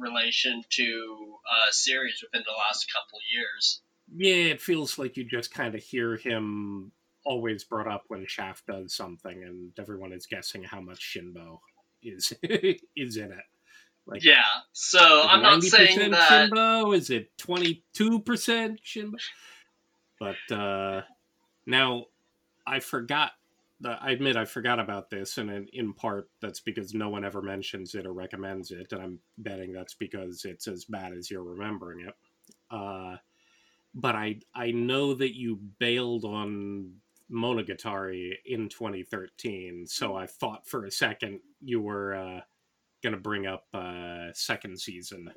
relation 0.00 0.62
to 0.70 1.36
a 1.68 1.72
series 1.72 2.22
within 2.22 2.44
the 2.44 2.58
last 2.58 2.92
couple 2.92 3.18
years. 3.32 3.80
Yeah, 4.16 4.52
it 4.52 4.60
feels 4.60 4.98
like 4.98 5.16
you 5.16 5.24
just 5.24 5.52
kind 5.52 5.74
of 5.74 5.82
hear 5.82 6.16
him 6.16 6.92
always 7.28 7.62
brought 7.62 7.86
up 7.86 8.04
when 8.08 8.26
Shaft 8.26 8.66
does 8.66 8.94
something, 8.94 9.44
and 9.44 9.72
everyone 9.78 10.12
is 10.12 10.26
guessing 10.26 10.64
how 10.64 10.80
much 10.80 11.00
Shinbo 11.00 11.58
is 12.02 12.32
is 12.42 13.16
in 13.16 13.32
it. 13.32 13.44
Like, 14.06 14.24
Yeah, 14.24 14.42
so 14.72 14.98
I'm 15.28 15.42
not 15.42 15.62
saying 15.62 15.98
90% 15.98 16.10
that. 16.12 16.50
Shinbo. 16.50 16.96
Is 16.96 17.10
it 17.10 17.36
twenty 17.36 17.84
two 17.92 18.20
percent 18.20 18.80
Shinbo? 18.82 19.16
But 20.18 20.54
uh, 20.54 21.02
now 21.66 22.06
I 22.66 22.80
forgot. 22.80 23.32
The, 23.80 23.90
I 23.90 24.10
admit 24.10 24.36
I 24.36 24.44
forgot 24.44 24.80
about 24.80 25.08
this, 25.08 25.38
and 25.38 25.50
in, 25.50 25.68
in 25.72 25.92
part 25.92 26.28
that's 26.40 26.58
because 26.58 26.94
no 26.94 27.10
one 27.10 27.24
ever 27.24 27.42
mentions 27.42 27.94
it 27.94 28.06
or 28.06 28.12
recommends 28.12 28.72
it, 28.72 28.92
and 28.92 29.00
I'm 29.00 29.18
betting 29.36 29.72
that's 29.72 29.94
because 29.94 30.44
it's 30.44 30.66
as 30.66 30.84
bad 30.86 31.12
as 31.12 31.30
you're 31.30 31.44
remembering 31.44 32.00
it. 32.00 32.14
Uh, 32.70 33.16
but 33.94 34.16
I 34.16 34.40
I 34.54 34.72
know 34.72 35.14
that 35.14 35.36
you 35.36 35.60
bailed 35.78 36.24
on 36.24 36.94
Monogatari 37.32 38.32
in 38.46 38.68
2013, 38.68 39.86
so 39.86 40.16
I 40.16 40.26
thought 40.26 40.66
for 40.66 40.84
a 40.84 40.90
second 40.90 41.40
you 41.60 41.80
were 41.80 42.14
uh, 42.14 42.40
going 43.02 43.14
to 43.14 43.20
bring 43.20 43.46
up 43.46 43.64
uh, 43.74 44.28
second 44.32 44.80
season 44.80 45.28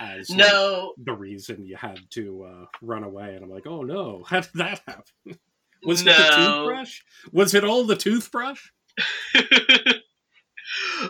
as 0.00 0.30
like, 0.30 0.38
No, 0.38 0.94
the 0.98 1.14
reason 1.14 1.64
you 1.64 1.76
had 1.76 1.98
to 2.10 2.44
uh, 2.44 2.66
run 2.82 3.04
away, 3.04 3.34
and 3.34 3.44
I'm 3.44 3.50
like, 3.50 3.66
oh 3.66 3.82
no, 3.82 4.24
how 4.28 4.40
did 4.40 4.54
that 4.54 4.80
happen? 4.86 5.38
Was 5.84 6.02
it 6.02 6.06
the 6.06 6.12
toothbrush? 6.12 7.00
Was 7.32 7.54
it 7.54 7.64
all 7.64 7.84
the 7.84 7.96
toothbrush? 7.96 8.60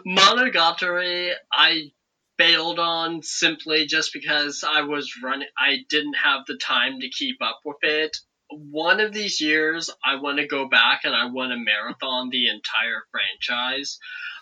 Monogatari, 0.06 1.32
I 1.52 1.92
bailed 2.36 2.78
on 2.78 3.22
simply 3.22 3.86
just 3.86 4.12
because 4.12 4.64
I 4.66 4.82
was 4.82 5.10
running. 5.22 5.48
I 5.58 5.78
didn't 5.88 6.16
have 6.22 6.42
the 6.46 6.56
time 6.56 7.00
to 7.00 7.08
keep 7.08 7.36
up 7.42 7.60
with 7.64 7.78
it. 7.82 8.16
One 8.50 9.00
of 9.00 9.12
these 9.12 9.40
years, 9.40 9.90
I 10.04 10.16
want 10.16 10.38
to 10.38 10.46
go 10.46 10.68
back 10.68 11.02
and 11.04 11.14
I 11.14 11.26
want 11.26 11.52
to 11.52 11.58
marathon 11.58 12.30
the 12.30 12.48
entire 12.48 13.04
franchise 13.10 13.98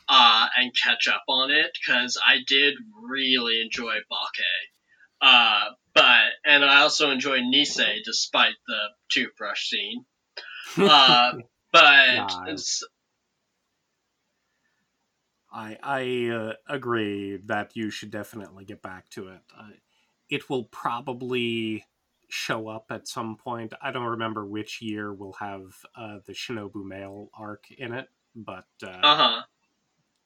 uh, 0.09 0.47
and 0.57 0.73
catch 0.75 1.09
up 1.09 1.25
on 1.29 1.51
it 1.51 1.71
because 1.75 2.21
I 2.25 2.39
did 2.47 2.75
really 3.09 3.61
enjoy 3.61 3.95
Bake. 3.95 4.45
Uh, 5.21 5.71
but 5.95 6.25
and 6.45 6.65
I 6.65 6.83
also 6.83 7.11
enjoy 7.11 7.41
Nise 7.41 8.03
despite 8.05 8.55
the 8.67 8.79
toothbrush 9.11 9.69
scene. 9.69 10.05
Uh, 10.79 11.33
but 11.73 11.85
I- 11.85 12.57
I 15.53 15.79
I 15.83 16.29
uh, 16.35 16.53
agree 16.69 17.39
that 17.47 17.77
you 17.77 17.91
should 17.91 18.11
definitely 18.11 18.65
get 18.65 18.83
back 18.83 19.09
to 19.11 19.29
it. 19.29 19.41
Uh, 19.57 19.71
it 20.29 20.51
will 20.51 20.65
probably 20.65 21.85
show 22.37 22.69
up 22.69 22.87
at 22.91 23.09
some 23.09 23.37
point. 23.37 23.73
I 23.81 23.91
don't 23.91 24.05
remember 24.05 24.45
which 24.45 24.83
year 24.83 25.13
will 25.13 25.33
have 25.35 25.63
uh, 25.97 26.19
the 26.27 26.35
Shinobu 26.35 26.85
Mail 26.85 27.31
arc 27.37 27.71
in 27.71 27.93
it, 27.93 28.09
but 28.35 28.67
uh, 28.83 29.01
uh 29.03 29.17
huh. 29.17 29.43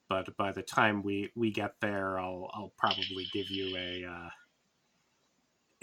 but 0.09 0.37
by 0.37 0.53
the 0.53 0.63
time 0.63 1.03
we 1.03 1.31
we 1.37 1.53
get 1.53 1.75
there, 1.81 2.19
I'll 2.19 2.51
I'll 2.53 2.73
probably 2.77 3.29
give 3.33 3.49
you 3.49 3.77
a 3.77 4.05
uh, 4.05 4.29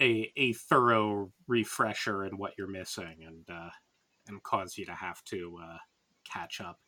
a 0.00 0.32
a 0.36 0.52
thorough 0.52 1.32
refresher 1.46 2.24
in 2.24 2.36
what 2.36 2.52
you're 2.58 2.68
missing 2.68 3.24
and 3.26 3.44
uh, 3.50 3.70
and 4.28 4.42
cause 4.42 4.76
you 4.76 4.84
to 4.84 4.94
have 4.94 5.24
to 5.24 5.58
uh, 5.62 5.78
catch 6.30 6.60
up. 6.60 6.78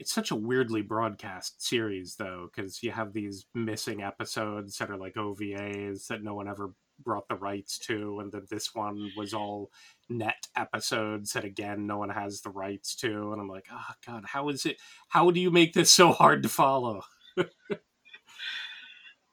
It's 0.00 0.12
such 0.12 0.32
a 0.32 0.36
weirdly 0.36 0.82
broadcast 0.82 1.64
series, 1.64 2.16
though, 2.16 2.48
because 2.52 2.82
you 2.82 2.90
have 2.90 3.12
these 3.12 3.46
missing 3.54 4.02
episodes 4.02 4.76
that 4.78 4.90
are 4.90 4.96
like 4.96 5.14
OVAs 5.14 6.08
that 6.08 6.24
no 6.24 6.34
one 6.34 6.48
ever 6.48 6.72
brought 7.04 7.28
the 7.28 7.34
rights 7.36 7.78
to, 7.80 8.20
and 8.20 8.32
then 8.32 8.46
this 8.50 8.74
one 8.74 9.10
was 9.16 9.34
all 9.34 9.70
net 10.08 10.46
episodes 10.56 11.32
that 11.32 11.44
again 11.44 11.86
no 11.86 11.98
one 11.98 12.10
has 12.10 12.40
the 12.42 12.50
rights 12.50 12.94
to, 12.96 13.32
and 13.32 13.40
I'm 13.40 13.48
like, 13.48 13.66
oh 13.72 13.92
god, 14.06 14.24
how 14.26 14.48
is 14.48 14.66
it? 14.66 14.78
How 15.08 15.30
do 15.30 15.40
you 15.40 15.50
make 15.50 15.72
this 15.74 15.90
so 15.90 16.12
hard 16.12 16.42
to 16.42 16.48
follow? 16.48 17.02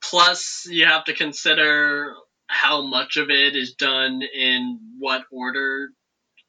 Plus, 0.02 0.66
you 0.68 0.86
have 0.86 1.04
to 1.04 1.14
consider 1.14 2.14
how 2.46 2.82
much 2.82 3.16
of 3.16 3.30
it 3.30 3.54
is 3.54 3.74
done 3.74 4.22
in 4.22 4.80
what 4.98 5.24
order. 5.30 5.90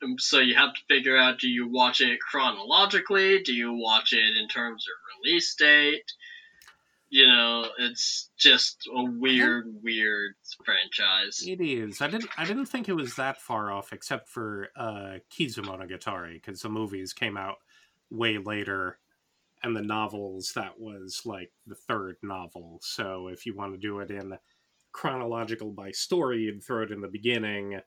Um, 0.03 0.15
So 0.17 0.39
you 0.39 0.55
have 0.55 0.73
to 0.73 0.81
figure 0.89 1.17
out 1.17 1.39
do 1.39 1.47
you 1.47 1.69
watch 1.69 2.01
it 2.01 2.19
chronologically? 2.19 3.43
Do 3.43 3.53
you 3.53 3.73
watch 3.73 4.13
it 4.13 4.37
in 4.37 4.47
terms 4.47 4.85
of 4.87 4.93
release 5.23 5.53
date? 5.55 6.11
You 7.13 7.27
know, 7.27 7.67
it's 7.77 8.29
just 8.37 8.87
a 8.87 9.03
weird, 9.03 9.65
weird 9.83 10.35
franchise. 10.63 11.43
It 11.45 11.59
is. 11.59 12.01
I 12.01 12.07
didn't. 12.07 12.29
I 12.37 12.45
didn't 12.45 12.67
think 12.67 12.87
it 12.87 12.93
was 12.93 13.17
that 13.17 13.41
far 13.41 13.69
off, 13.69 13.91
except 13.91 14.29
for 14.29 14.69
uh, 14.77 15.17
Kizumonogatari, 15.29 16.35
because 16.35 16.61
the 16.61 16.69
movies 16.69 17.11
came 17.11 17.35
out 17.35 17.57
way 18.09 18.37
later, 18.37 18.97
and 19.61 19.75
the 19.75 19.81
novels 19.81 20.53
that 20.55 20.79
was 20.79 21.23
like 21.25 21.51
the 21.67 21.75
third 21.75 22.15
novel. 22.23 22.79
So 22.81 23.27
if 23.27 23.45
you 23.45 23.57
want 23.57 23.73
to 23.73 23.77
do 23.77 23.99
it 23.99 24.09
in 24.09 24.37
chronological 24.93 25.71
by 25.71 25.91
story, 25.91 26.43
you'd 26.43 26.63
throw 26.63 26.83
it 26.83 26.91
in 26.91 27.01
the 27.01 27.09
beginning, 27.09 27.81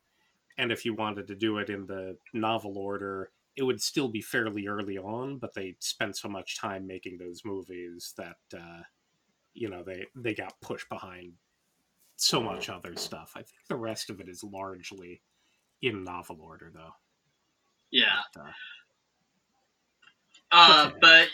and 0.59 0.71
if 0.71 0.85
you 0.85 0.93
wanted 0.93 1.29
to 1.29 1.35
do 1.35 1.57
it 1.57 1.71
in 1.71 1.87
the 1.87 2.19
novel 2.35 2.77
order, 2.77 3.31
it 3.57 3.63
would 3.63 3.81
still 3.81 4.09
be 4.09 4.21
fairly 4.21 4.67
early 4.67 4.99
on. 4.99 5.39
But 5.39 5.55
they 5.55 5.77
spent 5.79 6.19
so 6.19 6.29
much 6.29 6.59
time 6.59 6.87
making 6.87 7.17
those 7.17 7.41
movies 7.43 8.13
that 8.19 8.37
uh, 8.55 8.83
you 9.55 9.71
know 9.71 9.83
they 9.83 10.07
they 10.15 10.35
got 10.35 10.61
pushed 10.61 10.89
behind 10.89 11.33
so 12.17 12.41
much 12.41 12.69
other 12.69 12.97
stuff. 12.97 13.33
I 13.35 13.41
think 13.41 13.67
the 13.69 13.77
rest 13.77 14.11
of 14.11 14.21
it 14.21 14.29
is 14.29 14.45
largely 14.45 15.23
in 15.83 16.05
novel 16.05 16.41
order, 16.41 16.71
though. 16.73 16.93
Yeah. 17.91 18.21
But, 18.35 18.41
uh, 18.41 18.53
Uh, 20.53 20.87
Okay. 20.89 20.99
but 21.01 21.29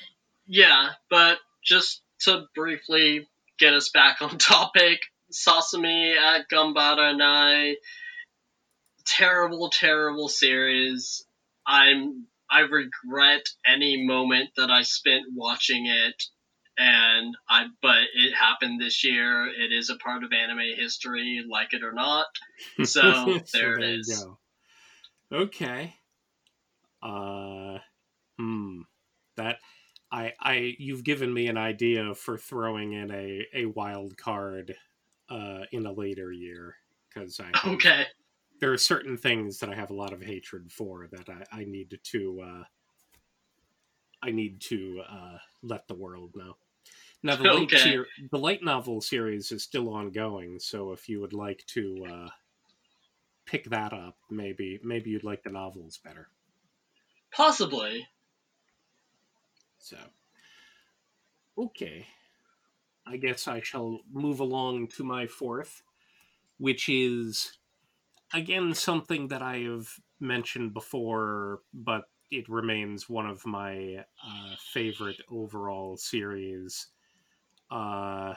yeah, 0.47 0.91
but 1.11 1.39
just 1.63 2.03
to 2.21 2.47
briefly 2.55 3.29
get 3.59 3.75
us 3.75 3.91
back 3.91 4.23
on 4.23 4.39
topic, 4.39 5.01
Sasami 5.33 6.17
at 6.17 6.49
Ganbaranai, 6.51 7.75
terrible, 9.07 9.71
terrible 9.71 10.29
series. 10.29 11.25
I'm 11.67 12.27
I 12.51 12.61
regret 12.61 13.47
any 13.67 14.05
moment 14.05 14.51
that 14.57 14.71
I 14.71 14.83
spent 14.83 15.27
watching 15.35 15.87
it. 15.87 16.23
And 16.81 17.37
I 17.49 17.67
but 17.83 18.05
it 18.15 18.35
happened 18.35 18.81
this 18.81 19.05
year. 19.05 19.47
It 19.47 19.71
is 19.71 19.91
a 19.91 19.97
part 19.97 20.25
of 20.25 20.33
anime 20.33 20.77
history, 20.77 21.45
like 21.49 21.75
it 21.75 21.85
or 21.85 21.93
not. 21.93 22.27
So 22.85 23.05
there 23.53 23.77
so 23.77 23.83
it 23.83 24.01
is. 24.01 24.27
Go. 25.31 25.37
Okay. 25.37 25.95
Uh, 27.03 27.79
hmm. 28.39 28.83
That 29.37 29.59
I 30.13 30.35
I 30.41 30.77
you've 30.79 31.05
given 31.05 31.33
me 31.33 31.49
an 31.49 31.59
idea 31.59 32.15
for 32.15 32.39
throwing 32.39 32.93
in 32.93 33.11
a 33.11 33.47
a 33.55 33.67
wild 33.67 34.17
card 34.19 34.77
uh 35.31 35.65
in 35.73 35.87
a 35.87 35.93
later 35.93 36.33
year 36.33 36.77
because 37.09 37.41
I 37.41 37.53
Okay. 37.67 38.07
there 38.61 38.73
are 38.73 38.79
certain 38.79 39.17
things 39.17 39.59
that 39.59 39.71
I 39.71 39.75
have 39.75 39.91
a 39.91 39.95
lot 39.95 40.13
of 40.13 40.23
hatred 40.23 40.73
for 40.73 41.09
that 41.13 41.29
I 41.29 41.61
I 41.61 41.65
need 41.65 41.99
to 42.03 42.41
uh 42.43 42.65
I 44.23 44.31
need 44.31 44.61
to 44.63 45.01
uh 45.01 45.39
let 45.63 45.87
the 45.89 45.95
world 45.95 46.37
know. 46.37 46.57
Now 47.23 47.37
the 47.37 47.45
light, 47.47 47.73
Okay. 47.73 47.77
ser- 47.79 48.11
the 48.19 48.39
light 48.39 48.63
novel 48.63 49.01
series 49.01 49.53
is 49.53 49.63
still 49.63 49.89
ongoing, 49.91 50.59
so 50.59 50.93
if 50.93 51.09
you 51.09 51.21
would 51.21 51.33
like 51.33 51.65
to 51.69 52.05
uh, 52.05 52.31
pick 53.45 53.65
that 53.65 53.93
up, 53.93 54.19
maybe 54.31 54.81
maybe 54.83 55.11
you'd 55.11 55.23
like 55.25 55.43
the 55.43 55.51
novels 55.51 55.99
better. 55.99 56.31
Possibly. 57.33 58.07
So, 59.79 59.99
okay, 61.57 62.07
I 63.07 63.17
guess 63.17 63.49
I 63.49 63.61
shall 63.61 64.01
move 64.11 64.41
along 64.41 64.89
to 64.89 65.05
my 65.05 65.27
fourth, 65.27 65.83
which 66.59 66.89
is 66.89 67.59
again 68.35 68.75
something 68.75 69.29
that 69.29 69.43
I 69.43 69.59
have 69.61 70.01
mentioned 70.21 70.75
before, 70.75 71.63
but 71.75 72.11
it 72.31 72.49
remains 72.49 73.09
one 73.09 73.27
of 73.27 73.47
my 73.47 74.07
uh, 74.25 74.57
favorite 74.59 75.23
overall 75.29 75.97
series. 75.99 76.89
Uh, 77.71 78.35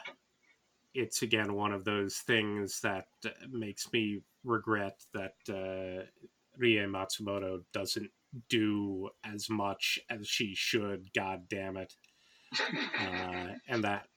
it's 0.93 1.21
again 1.23 1.53
one 1.53 1.73
of 1.73 1.86
those 1.86 2.17
things 2.17 2.79
that 2.81 3.07
uh, 3.25 3.29
makes 3.51 3.91
me 3.91 4.21
regret 4.43 4.99
that 5.13 5.36
uh, 5.49 6.03
Rie 6.57 6.75
Matsumoto 6.77 7.63
doesn't 7.73 8.11
do 8.49 9.09
as 9.23 9.49
much 9.49 9.99
as 10.09 10.27
she 10.27 10.53
should. 10.55 11.11
God 11.13 11.47
damn 11.49 11.77
it! 11.77 11.93
Uh, 12.99 13.53
and 13.67 13.84
that 13.84 14.07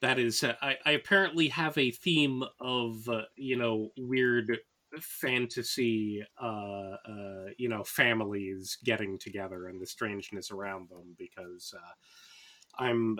that 0.00 0.18
is, 0.18 0.44
uh, 0.44 0.54
I, 0.60 0.76
I 0.84 0.90
apparently 0.92 1.48
have 1.48 1.76
a 1.78 1.90
theme 1.90 2.44
of 2.60 3.08
uh, 3.08 3.22
you 3.36 3.56
know 3.56 3.90
weird 3.96 4.58
fantasy, 5.00 6.24
uh, 6.40 6.96
uh, 7.08 7.46
you 7.56 7.68
know, 7.68 7.84
families 7.84 8.78
getting 8.84 9.18
together 9.18 9.68
and 9.68 9.80
the 9.80 9.86
strangeness 9.86 10.50
around 10.50 10.88
them 10.88 11.14
because 11.18 11.74
uh, 11.76 12.82
I'm 12.82 13.18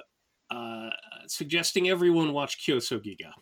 uh, 0.50 0.90
suggesting 1.26 1.88
everyone 1.88 2.32
watch 2.32 2.64
Kyousougiga. 2.64 3.32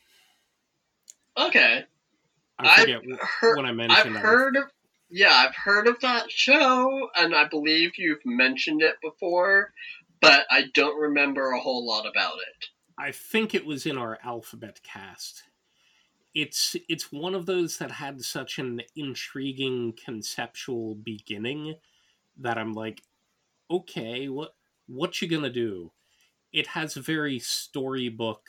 Okay. 1.39 1.85
I 2.59 2.69
I've 2.69 2.81
forget 2.81 3.03
heard- 3.41 3.57
when 3.57 3.67
I 3.67 3.73
mentioned. 3.73 4.17
I've 4.17 4.23
heard 4.23 4.57
of 4.57 4.65
yeah, 5.15 5.35
I've 5.35 5.55
heard 5.55 5.89
of 5.89 6.01
that 6.01 6.31
show, 6.31 7.11
and 7.17 7.35
I 7.35 7.45
believe 7.47 7.93
you've 7.99 8.25
mentioned 8.25 8.81
it 8.81 8.95
before, 9.03 9.75
but 10.23 10.47
I 10.51 10.69
don't 10.73 10.99
remember 10.99 11.51
a 11.51 11.61
whole 11.61 11.87
lot 11.87 12.07
about 12.07 12.37
it. 12.37 12.69
I 12.97 13.11
think 13.11 13.55
it 13.55 13.67
was 13.67 13.85
in 13.85 13.99
our 13.99 14.19
alphabet 14.25 14.81
cast. 14.83 15.43
It's 16.35 16.77
it's 16.89 17.13
one 17.13 17.35
of 17.35 17.45
those 17.45 17.77
that 17.77 17.91
had 17.91 18.23
such 18.23 18.59
an 18.59 18.81
intriguing 18.97 19.93
conceptual 20.03 20.95
beginning 20.95 21.75
that 22.39 22.57
I'm 22.57 22.73
like, 22.73 23.03
okay, 23.71 24.29
what 24.31 24.55
what 24.87 25.21
you 25.21 25.29
gonna 25.29 25.51
do? 25.51 25.93
It 26.53 26.67
has 26.69 26.97
a 26.97 27.03
very 27.03 27.39
storybook 27.39 28.43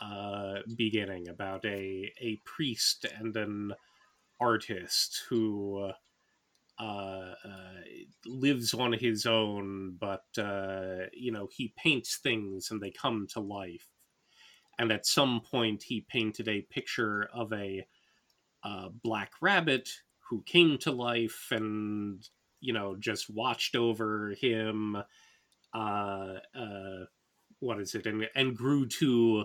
uh, 0.00 0.60
beginning 0.76 1.28
about 1.28 1.64
a 1.64 2.12
a 2.20 2.36
priest 2.44 3.06
and 3.18 3.36
an 3.36 3.74
artist 4.40 5.24
who 5.28 5.90
uh, 6.78 6.84
uh, 6.84 7.34
lives 8.26 8.74
on 8.74 8.92
his 8.92 9.26
own, 9.26 9.96
but 10.00 10.24
uh, 10.38 11.06
you 11.12 11.32
know 11.32 11.48
he 11.52 11.74
paints 11.76 12.16
things 12.18 12.70
and 12.70 12.80
they 12.80 12.90
come 12.90 13.26
to 13.32 13.40
life. 13.40 13.86
And 14.78 14.92
at 14.92 15.06
some 15.06 15.40
point, 15.40 15.82
he 15.82 16.02
painted 16.02 16.48
a 16.48 16.62
picture 16.62 17.28
of 17.34 17.52
a 17.52 17.86
uh, 18.64 18.88
black 19.02 19.32
rabbit 19.40 19.88
who 20.28 20.42
came 20.42 20.78
to 20.78 20.92
life 20.92 21.48
and 21.50 22.28
you 22.60 22.72
know 22.72 22.96
just 22.96 23.30
watched 23.30 23.76
over 23.76 24.34
him. 24.40 24.96
Uh, 25.74 26.34
uh, 26.54 27.04
what 27.60 27.80
is 27.80 27.94
it? 27.94 28.06
And 28.06 28.28
and 28.34 28.56
grew 28.56 28.86
to 28.86 29.44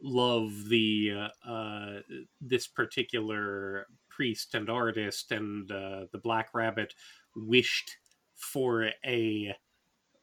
love 0.00 0.68
the 0.68 1.28
uh, 1.46 2.00
this 2.40 2.66
particular 2.66 3.86
priest 4.08 4.54
and 4.54 4.68
artist, 4.68 5.32
and 5.32 5.70
uh, 5.70 6.06
the 6.12 6.18
Black 6.18 6.50
Rabbit 6.54 6.94
wished 7.36 7.96
for 8.34 8.90
a 9.04 9.54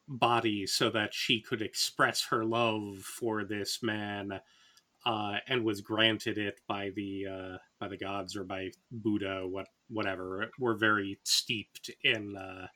body 0.08 0.66
so 0.66 0.90
that 0.90 1.14
she 1.14 1.40
could 1.40 1.62
express 1.62 2.26
her 2.26 2.44
love 2.44 2.98
for 2.98 3.44
this 3.44 3.82
man, 3.82 4.40
uh, 5.06 5.36
and 5.46 5.64
was 5.64 5.80
granted 5.80 6.36
it 6.36 6.60
by 6.66 6.90
the 6.96 7.26
uh, 7.26 7.58
by 7.78 7.88
the 7.88 7.96
gods 7.96 8.36
or 8.36 8.44
by 8.44 8.70
Buddha, 8.90 9.46
what 9.46 9.68
whatever. 9.88 10.50
We're 10.58 10.76
very 10.76 11.18
steeped 11.24 11.90
in 12.02 12.36
uh, 12.36 12.66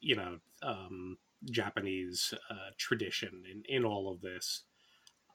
you 0.00 0.16
know 0.16 0.38
um, 0.62 1.18
Japanese 1.50 2.34
uh, 2.50 2.70
tradition 2.78 3.42
in 3.50 3.62
in 3.68 3.84
all 3.84 4.12
of 4.12 4.20
this. 4.20 4.62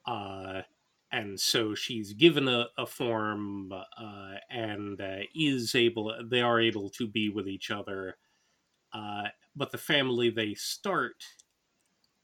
Uh, 0.06 0.62
and 1.10 1.38
so 1.40 1.74
she's 1.74 2.12
given 2.12 2.48
a, 2.48 2.66
a 2.76 2.86
form 2.86 3.72
uh, 3.72 4.34
and 4.50 5.00
uh, 5.00 5.18
is 5.34 5.74
able 5.74 6.14
they 6.30 6.40
are 6.40 6.60
able 6.60 6.90
to 6.90 7.06
be 7.06 7.28
with 7.28 7.48
each 7.48 7.70
other 7.70 8.16
uh, 8.92 9.24
but 9.56 9.70
the 9.70 9.78
family 9.78 10.30
they 10.30 10.54
start 10.54 11.24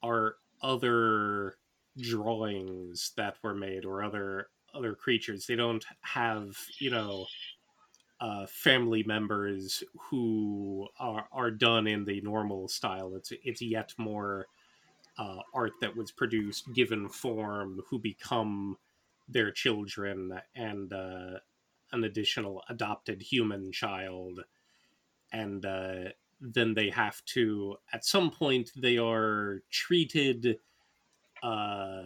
are 0.02 0.36
other 0.62 1.56
drawings 1.98 3.12
that 3.16 3.36
were 3.42 3.54
made 3.54 3.84
or 3.84 4.02
other 4.02 4.48
other 4.74 4.94
creatures 4.94 5.46
they 5.46 5.56
don't 5.56 5.84
have 6.00 6.56
you 6.78 6.90
know 6.90 7.26
uh, 8.20 8.46
family 8.46 9.02
members 9.02 9.82
who 10.10 10.88
are, 10.98 11.26
are 11.32 11.50
done 11.50 11.86
in 11.86 12.04
the 12.04 12.20
normal 12.20 12.68
style. 12.68 13.14
It's 13.16 13.32
it's 13.42 13.62
yet 13.62 13.92
more 13.98 14.46
uh, 15.18 15.40
art 15.52 15.72
that 15.80 15.96
was 15.96 16.10
produced 16.10 16.72
given 16.74 17.08
form 17.08 17.82
who 17.88 17.98
become 17.98 18.76
their 19.28 19.50
children 19.50 20.40
and 20.54 20.92
uh, 20.92 21.38
an 21.92 22.04
additional 22.04 22.62
adopted 22.68 23.22
human 23.22 23.72
child. 23.72 24.40
And 25.32 25.64
uh, 25.64 26.10
then 26.40 26.74
they 26.74 26.90
have 26.90 27.24
to 27.24 27.76
at 27.92 28.04
some 28.04 28.30
point 28.30 28.70
they 28.76 28.98
are 28.98 29.62
treated 29.70 30.58
uh, 31.42 32.04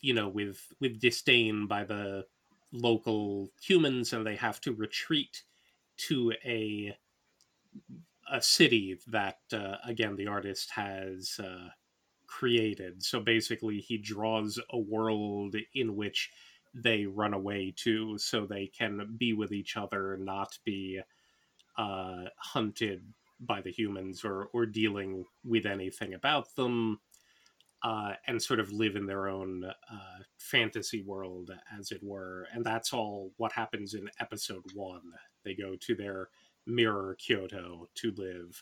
you 0.00 0.14
know 0.14 0.28
with 0.28 0.72
with 0.80 1.00
disdain 1.00 1.66
by 1.66 1.84
the 1.84 2.26
local 2.72 3.50
humans 3.60 4.12
and 4.12 4.26
they 4.26 4.36
have 4.36 4.60
to 4.60 4.72
retreat 4.72 5.42
to 5.96 6.32
a 6.44 6.96
a 8.30 8.42
city 8.42 8.98
that 9.06 9.38
uh, 9.52 9.76
again 9.84 10.16
the 10.16 10.26
artist 10.26 10.70
has 10.70 11.38
uh, 11.42 11.68
created. 12.26 13.02
So 13.02 13.20
basically, 13.20 13.80
he 13.80 13.98
draws 13.98 14.60
a 14.70 14.78
world 14.78 15.54
in 15.74 15.96
which 15.96 16.30
they 16.74 17.06
run 17.06 17.32
away 17.32 17.72
to 17.76 18.18
so 18.18 18.44
they 18.44 18.66
can 18.66 19.16
be 19.16 19.32
with 19.32 19.52
each 19.52 19.76
other, 19.76 20.18
not 20.18 20.58
be 20.64 21.00
uh, 21.78 22.24
hunted 22.36 23.02
by 23.40 23.60
the 23.60 23.70
humans 23.70 24.24
or, 24.24 24.48
or 24.52 24.66
dealing 24.66 25.24
with 25.44 25.66
anything 25.66 26.14
about 26.14 26.54
them, 26.56 27.00
uh, 27.86 28.14
and 28.26 28.42
sort 28.42 28.58
of 28.58 28.72
live 28.72 28.96
in 28.96 29.06
their 29.06 29.28
own 29.28 29.62
uh, 29.64 30.18
fantasy 30.38 31.02
world, 31.02 31.52
as 31.78 31.92
it 31.92 32.02
were. 32.02 32.48
And 32.52 32.64
that's 32.64 32.92
all 32.92 33.30
what 33.36 33.52
happens 33.52 33.94
in 33.94 34.10
episode 34.18 34.64
one. 34.74 35.12
They 35.44 35.54
go 35.54 35.76
to 35.76 35.94
their 35.94 36.28
mirror 36.66 37.16
Kyoto 37.20 37.86
to 37.94 38.12
live. 38.16 38.60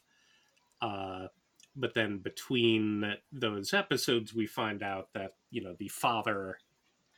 Uh, 0.83 1.29
but 1.75 1.95
then 1.95 2.19
between 2.19 3.17
those 3.33 3.73
episodes 3.73 4.35
we 4.35 4.47
find 4.47 4.83
out 4.83 5.09
that 5.15 5.33
you 5.51 5.63
know 5.63 5.75
the 5.79 5.89
father 5.89 6.59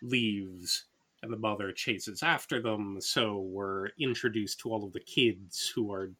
leaves 0.00 0.84
and 1.22 1.32
the 1.32 1.36
mother 1.36 1.72
chases 1.72 2.22
after 2.22 2.62
them 2.62 2.98
so 3.00 3.40
we're 3.40 3.88
introduced 3.98 4.60
to 4.60 4.70
all 4.70 4.84
of 4.84 4.92
the 4.92 5.00
kids 5.00 5.70
who 5.74 5.92
are 5.92 6.12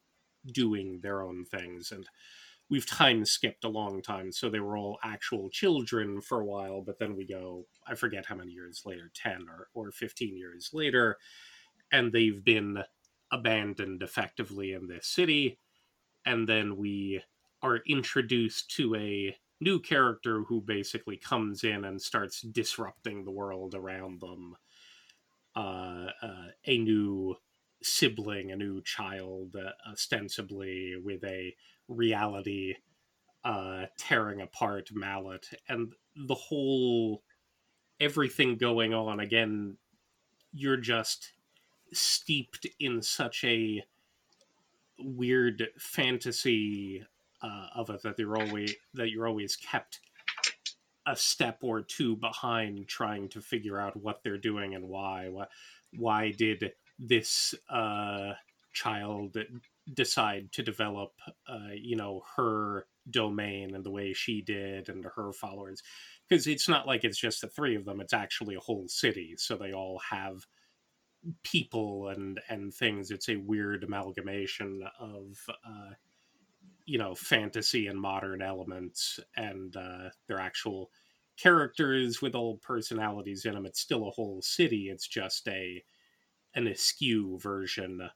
doing 0.51 0.99
their 1.01 1.23
own 1.23 1.45
things 1.45 1.91
and 1.91 2.05
we've 2.69 2.87
time 2.87 3.25
skipped 3.25 3.63
a 3.63 3.69
long 3.69 4.01
time 4.01 4.31
so 4.31 4.49
they 4.49 4.59
were 4.59 4.77
all 4.77 4.97
actual 5.03 5.49
children 5.49 6.21
for 6.21 6.41
a 6.41 6.45
while 6.45 6.81
but 6.81 6.99
then 6.99 7.15
we 7.15 7.25
go 7.25 7.65
i 7.87 7.95
forget 7.95 8.25
how 8.25 8.35
many 8.35 8.51
years 8.51 8.83
later 8.85 9.11
10 9.13 9.45
or, 9.49 9.67
or 9.73 9.91
15 9.91 10.35
years 10.35 10.71
later 10.73 11.17
and 11.91 12.11
they've 12.11 12.43
been 12.43 12.83
abandoned 13.31 14.01
effectively 14.01 14.73
in 14.73 14.87
this 14.87 15.07
city 15.07 15.59
and 16.25 16.47
then 16.47 16.75
we 16.77 17.21
are 17.61 17.77
introduced 17.87 18.69
to 18.75 18.95
a 18.95 19.35
new 19.59 19.79
character 19.79 20.43
who 20.43 20.61
basically 20.61 21.17
comes 21.17 21.63
in 21.63 21.85
and 21.85 22.01
starts 22.01 22.41
disrupting 22.41 23.23
the 23.23 23.31
world 23.31 23.73
around 23.73 24.21
them. 24.21 24.55
Uh, 25.55 26.11
uh, 26.21 26.47
a 26.67 26.77
new 26.77 27.35
sibling, 27.81 28.51
a 28.51 28.55
new 28.55 28.81
child, 28.83 29.55
uh, 29.55 29.71
ostensibly 29.89 30.95
with 31.03 31.23
a 31.23 31.55
reality 31.87 32.75
uh, 33.43 33.85
tearing 33.97 34.41
apart 34.41 34.89
mallet, 34.93 35.47
and 35.69 35.93
the 36.15 36.35
whole 36.35 37.23
everything 37.99 38.57
going 38.57 38.93
on 38.93 39.19
again. 39.19 39.77
You're 40.53 40.77
just 40.77 41.33
steeped 41.93 42.65
in 42.79 43.01
such 43.01 43.43
a 43.43 43.83
weird 44.99 45.67
fantasy 45.77 47.05
uh, 47.41 47.67
of 47.75 47.89
it 47.89 48.01
that 48.01 48.17
you're 48.17 48.37
always 48.37 48.75
that 48.93 49.09
you're 49.09 49.27
always 49.27 49.55
kept 49.55 49.99
a 51.05 51.15
step 51.15 51.59
or 51.61 51.81
two 51.81 52.15
behind 52.17 52.87
trying 52.87 53.29
to 53.29 53.41
figure 53.41 53.79
out 53.79 53.95
what 53.95 54.23
they're 54.23 54.37
doing 54.37 54.75
and 54.75 54.87
why. 54.87 55.29
Why, 55.29 55.45
why 55.97 56.31
did 56.31 56.71
this 56.99 57.55
uh, 57.69 58.33
child 58.73 59.37
decide 59.93 60.51
to 60.53 60.63
develop, 60.63 61.11
uh, 61.47 61.73
you 61.75 61.95
know, 61.95 62.21
her 62.35 62.87
domain 63.09 63.75
and 63.75 63.83
the 63.85 63.91
way 63.91 64.13
she 64.13 64.41
did 64.41 64.89
and 64.89 65.05
her 65.15 65.31
followers? 65.33 65.81
Because 66.27 66.47
it's 66.47 66.69
not 66.69 66.87
like 66.87 67.03
it's 67.03 67.19
just 67.19 67.41
the 67.41 67.47
three 67.47 67.75
of 67.75 67.85
them; 67.85 68.01
it's 68.01 68.13
actually 68.13 68.55
a 68.55 68.59
whole 68.61 68.87
city, 68.87 69.35
so 69.37 69.55
they 69.55 69.73
all 69.73 69.99
have 70.09 70.45
people 71.43 72.09
and 72.09 72.39
and 72.49 72.73
things. 72.73 73.11
It's 73.11 73.29
a 73.29 73.37
weird 73.37 73.83
amalgamation 73.83 74.83
of. 74.99 75.37
Uh, 75.65 75.91
you 76.85 76.97
know 76.97 77.13
fantasy 77.13 77.87
and 77.87 77.99
modern 77.99 78.41
elements 78.41 79.19
and 79.35 79.75
uh, 79.75 80.09
their 80.27 80.39
actual 80.39 80.89
characters 81.37 82.21
with 82.21 82.33
old 82.35 82.61
personalities 82.61 83.45
in 83.45 83.53
them 83.53 83.65
it's 83.65 83.79
still 83.81 84.07
a 84.07 84.11
whole 84.11 84.41
city 84.41 84.89
it's 84.89 85.07
just 85.07 85.47
a 85.47 85.83
an 86.55 86.67
askew 86.67 87.37
version 87.39 88.09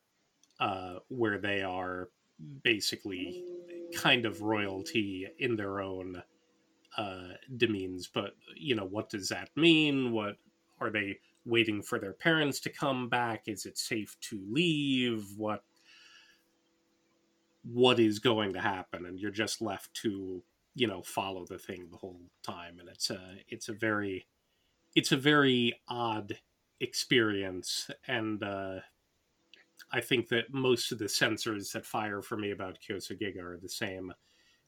uh, 0.61 0.99
where 1.09 1.39
they 1.39 1.63
are 1.63 2.09
basically 2.63 3.43
kind 3.95 4.25
of 4.25 4.41
royalty 4.41 5.27
in 5.39 5.57
their 5.57 5.81
own 5.81 6.23
uh, 6.97 7.29
demeans 7.57 8.07
but 8.07 8.35
you 8.55 8.75
know 8.75 8.85
what 8.85 9.09
does 9.09 9.29
that 9.29 9.49
mean? 9.55 10.11
What 10.11 10.37
are 10.79 10.89
they 10.89 11.19
waiting 11.45 11.81
for 11.81 11.99
their 11.99 12.13
parents 12.13 12.59
to 12.61 12.69
come 12.69 13.09
back? 13.09 13.43
Is 13.47 13.65
it 13.65 13.77
safe 13.77 14.17
to 14.21 14.41
leave? 14.49 15.25
What 15.37 15.63
what 17.63 17.99
is 17.99 18.19
going 18.19 18.53
to 18.53 18.59
happen? 18.61 19.05
And 19.05 19.19
you're 19.19 19.31
just 19.31 19.61
left 19.61 19.93
to 19.95 20.43
you 20.75 20.87
know 20.87 21.01
follow 21.01 21.45
the 21.45 21.59
thing 21.59 21.87
the 21.91 21.97
whole 21.97 22.21
time. 22.43 22.79
And 22.79 22.89
it's 22.89 23.09
a 23.09 23.37
it's 23.47 23.69
a 23.69 23.73
very 23.73 24.27
it's 24.95 25.11
a 25.11 25.17
very 25.17 25.79
odd 25.87 26.37
experience. 26.79 27.89
And 28.07 28.43
uh 28.43 28.79
i 29.91 30.01
think 30.01 30.27
that 30.29 30.53
most 30.53 30.91
of 30.91 30.99
the 30.99 31.05
sensors 31.05 31.71
that 31.73 31.85
fire 31.85 32.21
for 32.21 32.37
me 32.37 32.51
about 32.51 32.79
Kyousougiga 32.79 33.41
are 33.41 33.57
the 33.57 33.69
same 33.69 34.13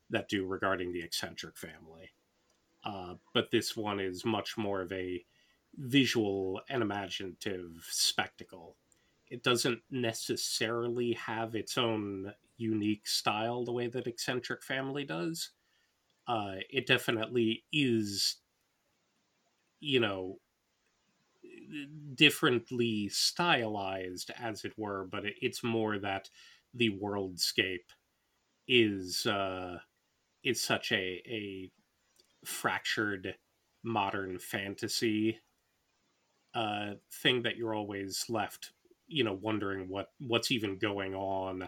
that 0.10 0.30
do 0.30 0.46
regarding 0.46 0.92
the 0.92 1.02
eccentric 1.04 1.58
family. 1.58 2.12
Uh 2.84 3.16
but 3.34 3.52
this 3.52 3.76
one 3.78 4.00
is 4.00 4.26
much 4.26 4.58
more 4.58 4.82
of 4.82 4.92
a 4.94 5.26
visual 5.78 6.62
and 6.70 6.84
imaginative 6.84 7.86
spectacle. 7.90 8.78
It 9.30 9.44
doesn't 9.44 9.82
necessarily 9.92 11.14
have 11.14 11.56
its 11.56 11.78
own 11.78 12.34
unique 12.58 13.08
style 13.08 13.66
the 13.66 13.74
way 13.74 13.88
that 13.88 14.08
eccentric 14.08 14.64
family 14.64 15.06
does. 15.06 15.52
Uh, 16.28 16.58
it 16.70 16.88
definitely 16.88 17.66
is 17.74 18.38
you 19.80 20.00
know 20.00 20.40
differently 22.16 23.10
stylized 23.10 24.32
as 24.40 24.66
it 24.66 24.74
were 24.78 25.08
but 25.12 25.26
it, 25.26 25.36
it's 25.42 25.64
more 25.64 25.98
that 25.98 26.30
the 26.74 26.90
worldscape 27.02 27.92
is 28.68 29.26
uh 29.26 29.78
is 30.44 30.62
such 30.62 30.92
a 30.92 31.22
a 31.28 31.72
fractured 32.46 33.36
modern 33.84 34.38
fantasy 34.40 35.40
uh 36.54 36.92
thing 37.12 37.42
that 37.42 37.58
you're 37.58 37.76
always 37.76 38.26
left 38.30 38.72
you 39.08 39.24
know 39.24 39.38
wondering 39.42 39.90
what 39.90 40.12
what's 40.20 40.52
even 40.52 40.78
going 40.78 41.14
on 41.14 41.68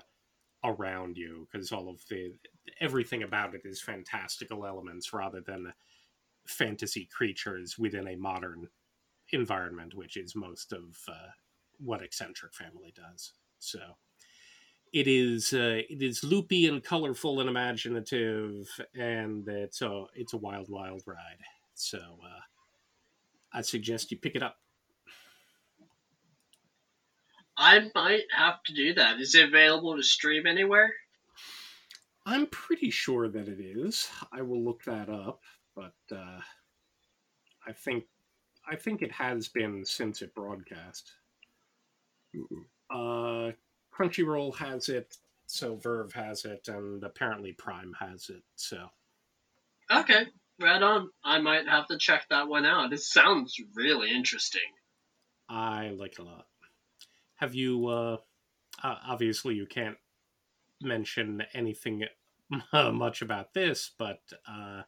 around 0.63 1.17
you 1.17 1.47
because 1.51 1.71
all 1.71 1.89
of 1.89 2.01
the 2.09 2.33
everything 2.81 3.23
about 3.23 3.53
it 3.53 3.61
is 3.65 3.81
fantastical 3.81 4.65
elements 4.65 5.13
rather 5.13 5.41
than 5.41 5.73
fantasy 6.47 7.07
creatures 7.11 7.77
within 7.77 8.07
a 8.07 8.15
modern 8.15 8.67
environment 9.31 9.93
which 9.95 10.17
is 10.17 10.35
most 10.35 10.71
of 10.71 10.97
uh, 11.07 11.29
what 11.77 12.01
eccentric 12.01 12.53
family 12.53 12.93
does 12.95 13.33
so 13.59 13.79
it 14.93 15.07
is 15.07 15.53
uh, 15.53 15.81
it 15.89 16.01
is 16.01 16.23
loopy 16.23 16.67
and 16.67 16.83
colorful 16.83 17.39
and 17.39 17.49
imaginative 17.49 18.67
and 18.93 19.47
it's 19.47 19.81
a 19.81 20.05
it's 20.13 20.33
a 20.33 20.37
wild 20.37 20.69
wild 20.69 21.01
ride 21.05 21.41
so 21.73 21.97
uh, 21.99 22.41
i 23.53 23.61
suggest 23.61 24.11
you 24.11 24.17
pick 24.17 24.35
it 24.35 24.43
up 24.43 24.57
I 27.57 27.89
might 27.95 28.25
have 28.31 28.61
to 28.63 28.73
do 28.73 28.93
that. 28.95 29.19
Is 29.19 29.33
it 29.35 29.47
available 29.47 29.95
to 29.95 30.03
stream 30.03 30.45
anywhere? 30.45 30.93
I'm 32.25 32.47
pretty 32.47 32.89
sure 32.89 33.29
that 33.29 33.47
it 33.47 33.59
is. 33.59 34.09
I 34.31 34.41
will 34.41 34.63
look 34.63 34.83
that 34.85 35.09
up, 35.09 35.41
but 35.75 35.95
uh, 36.11 36.39
I 37.65 37.71
think 37.71 38.05
I 38.69 38.75
think 38.75 39.01
it 39.01 39.11
has 39.11 39.47
been 39.47 39.85
since 39.85 40.21
it 40.21 40.33
broadcast. 40.33 41.11
Uh, 42.89 43.51
Crunchyroll 43.93 44.55
has 44.57 44.89
it, 44.89 45.17
so 45.45 45.77
VRV 45.77 46.13
has 46.13 46.45
it, 46.45 46.67
and 46.67 47.03
apparently 47.03 47.53
Prime 47.53 47.93
has 47.99 48.29
it. 48.29 48.43
So, 48.55 48.87
okay, 49.91 50.25
right 50.59 50.81
on. 50.81 51.09
I 51.23 51.39
might 51.39 51.67
have 51.67 51.87
to 51.87 51.97
check 51.97 52.25
that 52.29 52.47
one 52.47 52.65
out. 52.65 52.93
It 52.93 53.01
sounds 53.01 53.55
really 53.75 54.11
interesting. 54.11 54.61
I 55.47 55.89
like 55.89 56.13
it 56.13 56.19
a 56.19 56.23
lot 56.23 56.47
have 57.35 57.53
you 57.53 57.87
uh, 57.87 58.17
obviously 58.83 59.55
you 59.55 59.65
can't 59.65 59.97
mention 60.81 61.43
anything 61.53 62.03
much 62.73 63.21
about 63.21 63.53
this 63.53 63.91
but 63.97 64.21
uh, 64.47 64.81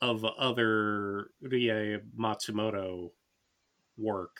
of 0.00 0.24
other 0.24 1.30
rie 1.40 1.98
matsumoto 2.18 3.10
work 3.96 4.38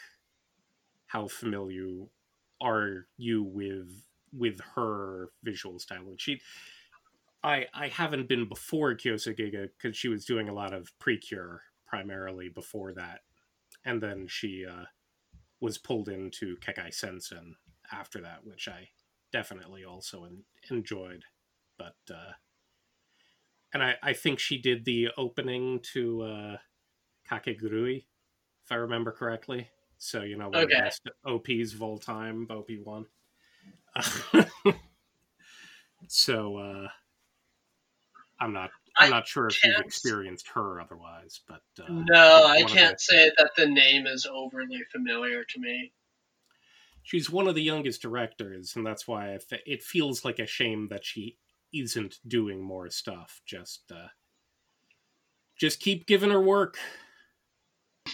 how 1.06 1.26
familiar 1.26 2.04
are 2.60 3.06
you 3.16 3.42
with 3.42 4.02
with 4.32 4.60
her 4.74 5.28
visual 5.42 5.78
style 5.78 6.08
and 6.08 6.20
she 6.20 6.40
i 7.42 7.66
i 7.72 7.88
haven't 7.88 8.28
been 8.28 8.48
before 8.48 8.94
Kyousougiga 8.94 9.68
because 9.76 9.96
she 9.96 10.08
was 10.08 10.24
doing 10.24 10.48
a 10.48 10.54
lot 10.54 10.74
of 10.74 10.92
precure 10.98 11.62
primarily 11.86 12.48
before 12.48 12.92
that 12.92 13.20
and 13.84 14.02
then 14.02 14.26
she 14.28 14.66
uh 14.66 14.84
was 15.60 15.78
pulled 15.78 16.08
into 16.08 16.56
Kekkai 16.58 16.92
Sensen 16.92 17.56
after 17.92 18.20
that, 18.20 18.44
which 18.44 18.68
I 18.68 18.88
definitely 19.32 19.84
also 19.84 20.24
en- 20.24 20.44
enjoyed. 20.70 21.24
But 21.78 21.96
uh, 22.10 22.32
and 23.76 23.84
I, 23.84 23.96
I 24.02 24.12
think 24.14 24.38
she 24.38 24.56
did 24.56 24.86
the 24.86 25.08
opening 25.18 25.80
to 25.92 26.22
uh, 26.22 26.56
Kakegurui, 27.30 28.06
if 28.64 28.72
I 28.72 28.76
remember 28.76 29.12
correctly. 29.12 29.68
So 29.98 30.22
you 30.22 30.38
know, 30.38 30.48
one 30.48 30.64
okay. 30.64 30.64
of 30.64 30.70
the 30.70 30.76
best 30.76 31.02
OPs 31.26 31.74
of 31.74 31.82
all 31.82 31.98
time, 31.98 32.46
OP 32.48 32.70
one. 32.82 33.04
so 36.08 36.56
uh, 36.56 36.88
I'm 38.40 38.54
not 38.54 38.70
I'm 38.98 39.10
not 39.10 39.28
sure 39.28 39.48
if 39.48 39.62
you've 39.62 39.78
experienced 39.78 40.48
her 40.54 40.80
otherwise, 40.80 41.42
but 41.46 41.60
uh, 41.78 41.84
no, 41.90 42.46
I 42.46 42.62
can't 42.62 42.96
the, 42.96 43.14
say 43.14 43.30
that 43.36 43.50
the 43.58 43.66
name 43.66 44.06
is 44.06 44.26
overly 44.30 44.84
familiar 44.90 45.44
to 45.44 45.60
me. 45.60 45.92
She's 47.02 47.28
one 47.28 47.46
of 47.46 47.54
the 47.54 47.62
youngest 47.62 48.00
directors, 48.00 48.74
and 48.74 48.86
that's 48.86 49.06
why 49.06 49.38
it 49.66 49.82
feels 49.82 50.24
like 50.24 50.38
a 50.38 50.46
shame 50.46 50.88
that 50.88 51.04
she 51.04 51.36
isn't 51.80 52.18
doing 52.26 52.60
more 52.60 52.90
stuff. 52.90 53.40
Just, 53.46 53.82
uh, 53.90 54.08
just 55.58 55.80
keep 55.80 56.06
giving 56.06 56.30
her 56.30 56.40
work. 56.40 56.76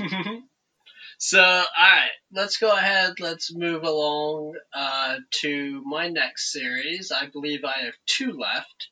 so, 1.18 1.40
all 1.40 1.64
right, 1.80 2.10
let's 2.32 2.56
go 2.58 2.72
ahead. 2.72 3.14
Let's 3.20 3.54
move 3.54 3.82
along 3.82 4.54
uh, 4.74 5.16
to 5.40 5.82
my 5.84 6.08
next 6.08 6.52
series. 6.52 7.12
I 7.12 7.26
believe 7.26 7.64
I 7.64 7.84
have 7.84 7.94
two 8.06 8.32
left. 8.32 8.88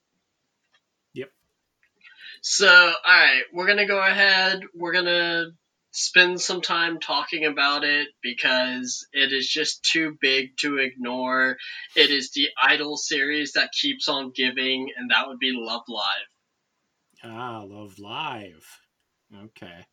Yep. 1.15 1.31
So, 2.43 2.69
alright, 2.69 3.45
we're 3.53 3.67
gonna 3.67 3.87
go 3.87 4.01
ahead. 4.01 4.63
We're 4.75 4.93
gonna 4.93 5.53
spend 5.93 6.41
some 6.41 6.61
time 6.61 7.01
talking 7.01 7.45
about 7.45 7.85
it 7.85 8.09
because 8.23 9.07
it 9.13 9.33
is 9.33 9.49
just 9.49 9.83
too 9.85 10.17
big 10.21 10.57
to 10.59 10.79
ignore. 10.79 11.57
It 11.97 12.11
is 12.11 12.31
the 12.31 12.49
Idol 12.63 12.97
series 12.97 13.53
that 13.53 13.73
keeps 13.73 14.09
on 14.09 14.33
giving, 14.35 14.89
and 14.97 15.11
that 15.11 15.29
would 15.29 15.39
be 15.39 15.53
Love 15.55 15.83
Live. 15.89 16.05
Ah, 17.25 17.63
Love 17.63 17.99
Live. 17.99 18.67
Okay. 19.45 19.85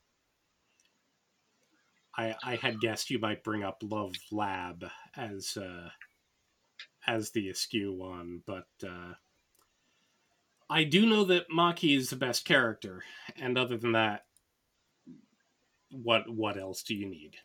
I 2.15 2.35
I 2.43 2.55
had 2.55 2.79
guessed 2.79 3.09
you 3.09 3.19
might 3.19 3.43
bring 3.43 3.63
up 3.63 3.77
Love 3.81 4.15
Lab 4.31 4.85
as 5.15 5.57
uh, 5.57 5.89
as 7.05 7.31
the 7.31 7.49
askew 7.49 7.93
one, 7.93 8.41
but 8.45 8.67
uh, 8.83 9.13
I 10.69 10.83
do 10.83 11.05
know 11.05 11.23
that 11.25 11.49
Maki 11.49 11.95
is 11.95 12.09
the 12.09 12.15
best 12.15 12.45
character, 12.45 13.03
and 13.35 13.57
other 13.57 13.77
than 13.77 13.93
that, 13.93 14.26
what 15.91 16.29
what 16.29 16.57
else 16.57 16.83
do 16.83 16.95
you 16.95 17.07
need? 17.07 17.35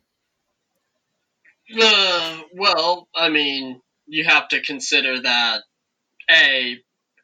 Uh, 1.80 2.40
well, 2.54 3.08
I 3.14 3.28
mean, 3.28 3.80
you 4.06 4.24
have 4.24 4.48
to 4.48 4.60
consider 4.60 5.20
that 5.20 5.62
a 6.30 6.76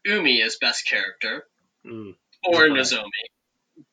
Umi 0.04 0.40
is 0.40 0.56
best 0.56 0.86
character 0.88 1.44
Mm, 1.84 2.14
or 2.44 2.62
Right. 2.62 2.70
Nozomi, 2.72 3.84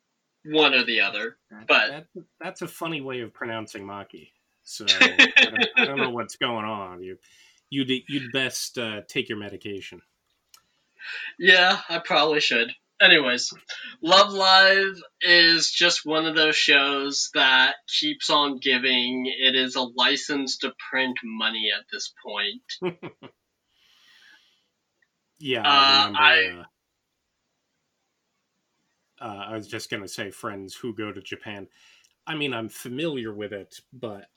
one 0.46 0.74
or 0.74 0.84
the 0.84 1.02
other. 1.02 1.38
that- 1.52 1.68
But- 1.68 1.90
that, 1.90 2.08
that's 2.40 2.62
a 2.62 2.68
funny 2.68 3.02
way 3.02 3.22
of 3.22 3.34
pronouncing 3.34 3.84
Maki. 3.86 4.32
So 4.64 4.86
I 4.90 5.08
don't, 5.38 5.70
I 5.78 5.86
don't 5.86 5.98
know 5.98 6.10
what's 6.12 6.36
going 6.38 6.66
on. 6.66 7.04
You 7.04 7.18
you'd 7.70 7.90
you'd 8.08 8.32
best 8.32 8.78
uh, 8.80 9.02
take 9.08 9.30
your 9.30 9.38
medication. 9.38 10.02
Yeah, 11.38 11.80
I 11.88 12.00
probably 12.00 12.40
should. 12.40 12.74
Anyways, 13.06 13.54
Love 14.02 14.34
Live 14.34 14.96
is 15.22 15.70
just 15.72 16.06
one 16.06 16.26
of 16.26 16.36
those 16.36 16.56
shows 16.56 17.30
that 17.36 17.76
keeps 17.88 18.30
on 18.30 18.58
giving. 18.58 19.26
It 19.28 19.56
is 19.56 19.76
a 19.76 19.82
license 19.82 20.58
to 20.60 20.74
print 20.90 21.18
money 21.24 21.70
at 21.78 21.86
this 21.92 22.14
point. 22.26 23.02
Yeah, 25.40 25.62
Uh, 25.62 25.68
I 25.70 26.08
remember. 26.08 26.18
I- 26.18 26.66
uh, 29.22 29.26
uh, 29.26 29.46
I 29.50 29.56
was 29.56 29.68
just 29.68 29.90
gonna 29.90 30.08
say 30.08 30.32
friends 30.32 30.76
who 30.76 30.94
go 30.96 31.12
to 31.12 31.22
Japan. 31.22 31.68
I 32.28 32.36
mean, 32.36 32.54
I'm 32.54 32.70
familiar 32.70 33.34
with 33.34 33.54
it, 33.54 33.80
but 33.94 34.30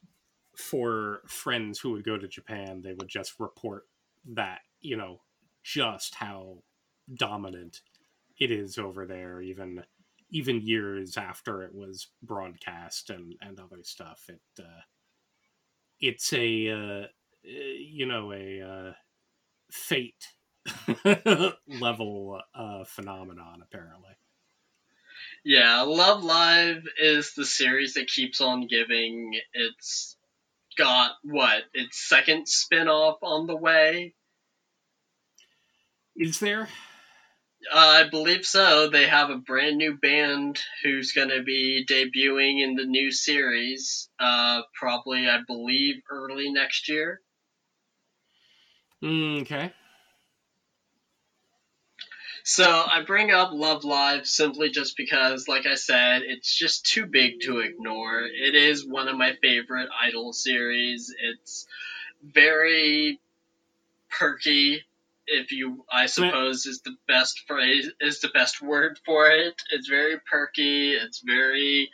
for 0.57 1.23
friends 1.27 1.79
who 1.79 1.93
would 1.93 2.05
go 2.05 2.19
to 2.19 2.29
Japan, 2.29 2.83
they 2.83 2.93
would 2.95 3.09
just 3.09 3.39
report 3.39 3.85
that 4.35 4.61
you 4.81 4.97
know 4.97 5.21
just 5.63 6.15
how 6.17 6.59
dominant 7.15 7.81
it 8.39 8.51
is 8.51 8.79
over 8.79 9.07
there, 9.07 9.41
even 9.41 9.83
even 10.31 10.61
years 10.61 11.17
after 11.17 11.63
it 11.63 11.75
was 11.75 12.09
broadcast 12.23 13.11
and 13.11 13.35
and 13.41 13.59
other 13.59 13.83
stuff. 13.83 14.23
It 14.29 14.41
uh, 14.63 14.83
it's 16.01 16.33
a 16.33 16.71
uh, 16.71 17.07
you 17.43 18.07
know 18.07 18.33
a 18.33 18.61
uh, 18.63 18.93
fate 19.71 20.29
level 21.69 22.41
uh, 22.55 22.85
phenomenon 22.85 23.63
apparently 23.63 24.13
Yeah, 25.45 25.83
Love 25.83 26.23
Live 26.23 26.83
is 27.01 27.33
the 27.35 27.47
series 27.47 27.95
that 27.95 28.09
keeps 28.09 28.41
on 28.41 28.67
giving. 28.67 29.33
It's 29.55 30.17
got 30.77 31.13
what? 31.23 31.65
Its 31.75 32.09
second 32.09 32.49
spin-off 32.49 33.19
on 33.23 33.47
the 33.47 33.57
way. 33.57 34.15
is 36.17 36.41
there 36.41 36.69
Uh, 37.71 38.05
I 38.05 38.09
believe 38.09 38.47
so. 38.47 38.89
They 38.89 39.07
have 39.07 39.31
a 39.31 39.37
brand 39.37 39.77
new 39.77 39.97
band 39.97 40.59
who's 40.83 41.13
going 41.13 41.29
to 41.29 41.43
be 41.43 41.85
debuting 41.89 42.63
in 42.63 42.75
the 42.75 42.85
new 42.85 43.11
series. 43.13 44.09
Uh, 44.19 44.63
probably, 44.75 45.29
I 45.29 45.41
believe, 45.47 46.03
early 46.11 46.51
next 46.51 46.89
year. 46.89 47.21
Mm, 49.03 49.43
okay 49.43 49.73
So 52.45 52.65
I 52.65 53.03
bring 53.03 53.31
up 53.31 53.51
Love 53.53 53.85
Live 53.85 54.27
simply 54.27 54.71
just 54.71 54.97
because, 54.97 55.49
like 55.49 55.67
I 55.67 55.75
said, 55.75 56.23
it's 56.23 56.57
just 56.57 56.87
too 56.87 57.05
big 57.05 57.43
to 57.43 57.59
ignore. 57.59 58.23
It 58.23 58.55
is 58.55 58.87
one 58.89 59.09
of 59.09 59.19
my 59.19 59.35
favorite 59.43 59.91
Idol 60.03 60.33
series. 60.33 61.15
It's 61.21 61.67
very 62.23 63.21
perky, 64.11 64.83
if 65.29 65.53
you, 65.53 65.85
I 65.91 66.07
suppose, 66.07 66.67
is 66.67 66.81
the 66.81 66.97
best 67.07 67.45
phrase, 67.47 67.91
is 68.01 68.21
the 68.21 68.29
best 68.29 68.63
word 68.63 68.99
for 69.05 69.31
it. 69.31 69.61
It's 69.71 69.89
very 69.89 70.19
perky. 70.31 70.93
It's 70.93 71.21
very 71.21 71.91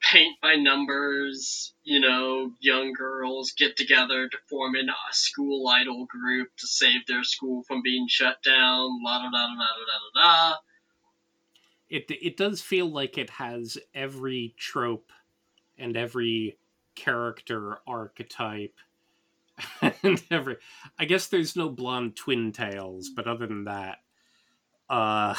paint 0.00 0.36
by 0.42 0.56
numbers. 0.56 1.72
You 1.84 2.00
know, 2.00 2.52
young 2.60 2.92
girls 2.92 3.52
get 3.52 3.76
together 3.76 4.28
to 4.28 4.36
form 4.48 4.74
an, 4.74 4.88
a 4.88 5.14
school 5.14 5.66
idol 5.68 6.06
group 6.06 6.48
to 6.58 6.66
save 6.66 7.06
their 7.06 7.24
school 7.24 7.62
from 7.62 7.82
being 7.82 8.06
shut 8.08 8.42
down. 8.42 9.00
La 9.02 9.18
da 9.18 9.30
da 9.30 9.46
da 9.46 9.54
da 9.54 9.64
da 9.86 10.20
da 10.20 10.50
da. 10.50 10.56
it 11.88 12.04
it 12.08 12.36
does 12.36 12.60
feel 12.60 12.90
like 12.90 13.16
it 13.16 13.30
has 13.30 13.78
every 13.94 14.54
trope 14.58 15.12
and 15.78 15.96
every 15.96 16.58
character 16.94 17.78
archetype 17.86 18.74
and 20.02 20.22
every 20.30 20.56
i 20.98 21.04
guess 21.04 21.28
there's 21.28 21.56
no 21.56 21.68
blonde 21.68 22.16
twin 22.16 22.52
tails 22.52 23.10
but 23.14 23.26
other 23.26 23.46
than 23.46 23.64
that 23.64 23.98
uh 24.90 25.34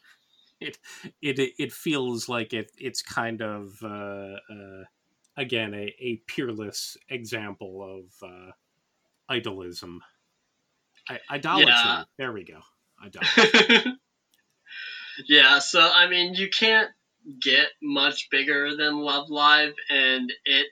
it 0.60 0.78
it 1.20 1.52
it 1.58 1.72
feels 1.72 2.28
like 2.28 2.52
it 2.52 2.70
it's 2.78 3.02
kind 3.02 3.42
of 3.42 3.76
uh, 3.82 4.36
uh 4.52 4.84
again 5.36 5.74
a, 5.74 5.94
a 6.00 6.16
peerless 6.26 6.96
example 7.08 7.82
of 7.82 8.28
uh 8.28 8.50
idolism. 9.30 10.00
I, 11.08 11.20
idolatry. 11.30 11.72
Yeah. 11.72 12.04
there 12.18 12.32
we 12.32 12.44
go. 12.44 12.60
Idolatry. 13.02 13.92
Yeah, 15.28 15.58
so 15.58 15.80
I 15.80 16.08
mean, 16.08 16.32
you 16.32 16.48
can't 16.48 16.88
get 17.42 17.66
much 17.82 18.30
bigger 18.30 18.74
than 18.74 18.96
Love 18.96 19.28
Live, 19.28 19.74
and 19.90 20.32
it 20.46 20.68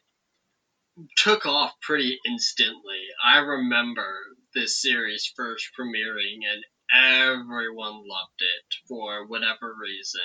took 1.16 1.46
off 1.46 1.72
pretty 1.80 2.18
instantly. 2.26 3.00
I 3.24 3.38
remember 3.38 4.06
this 4.54 4.80
series 4.80 5.32
first 5.36 5.68
premiering, 5.78 6.40
and 6.50 6.64
everyone 6.92 7.94
loved 7.94 8.40
it 8.40 8.74
for 8.88 9.26
whatever 9.26 9.74
reason. 9.80 10.20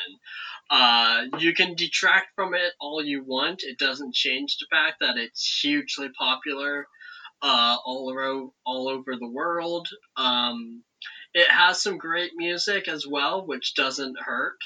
Uh, 0.70 1.26
you 1.40 1.54
can 1.54 1.76
detract 1.76 2.28
from 2.36 2.54
it 2.54 2.74
all 2.80 3.04
you 3.04 3.24
want. 3.24 3.64
It 3.64 3.78
doesn't 3.78 4.16
change 4.16 4.58
the 4.58 4.68
fact 4.70 4.98
that 5.02 5.18
it's 5.18 5.60
hugely 5.62 6.10
popular 6.18 6.88
uh, 7.42 7.78
all 7.86 8.10
over 8.10 8.48
all 8.66 8.88
over 8.88 9.16
the 9.18 9.30
world. 9.30 9.90
Um, 10.16 10.84
it 11.34 11.50
has 11.50 11.82
some 11.82 11.98
great 11.98 12.32
music 12.36 12.88
as 12.88 13.06
well, 13.06 13.46
which 13.46 13.76
doesn't 13.76 14.18
hurt. 14.20 14.58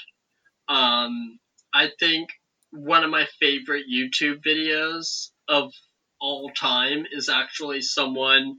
Um, 0.68 1.38
I 1.74 1.90
think 1.98 2.28
one 2.70 3.04
of 3.04 3.10
my 3.10 3.26
favorite 3.40 3.86
YouTube 3.90 4.42
videos 4.46 5.30
of 5.48 5.72
all 6.20 6.50
time 6.50 7.06
is 7.10 7.28
actually 7.28 7.82
someone 7.82 8.56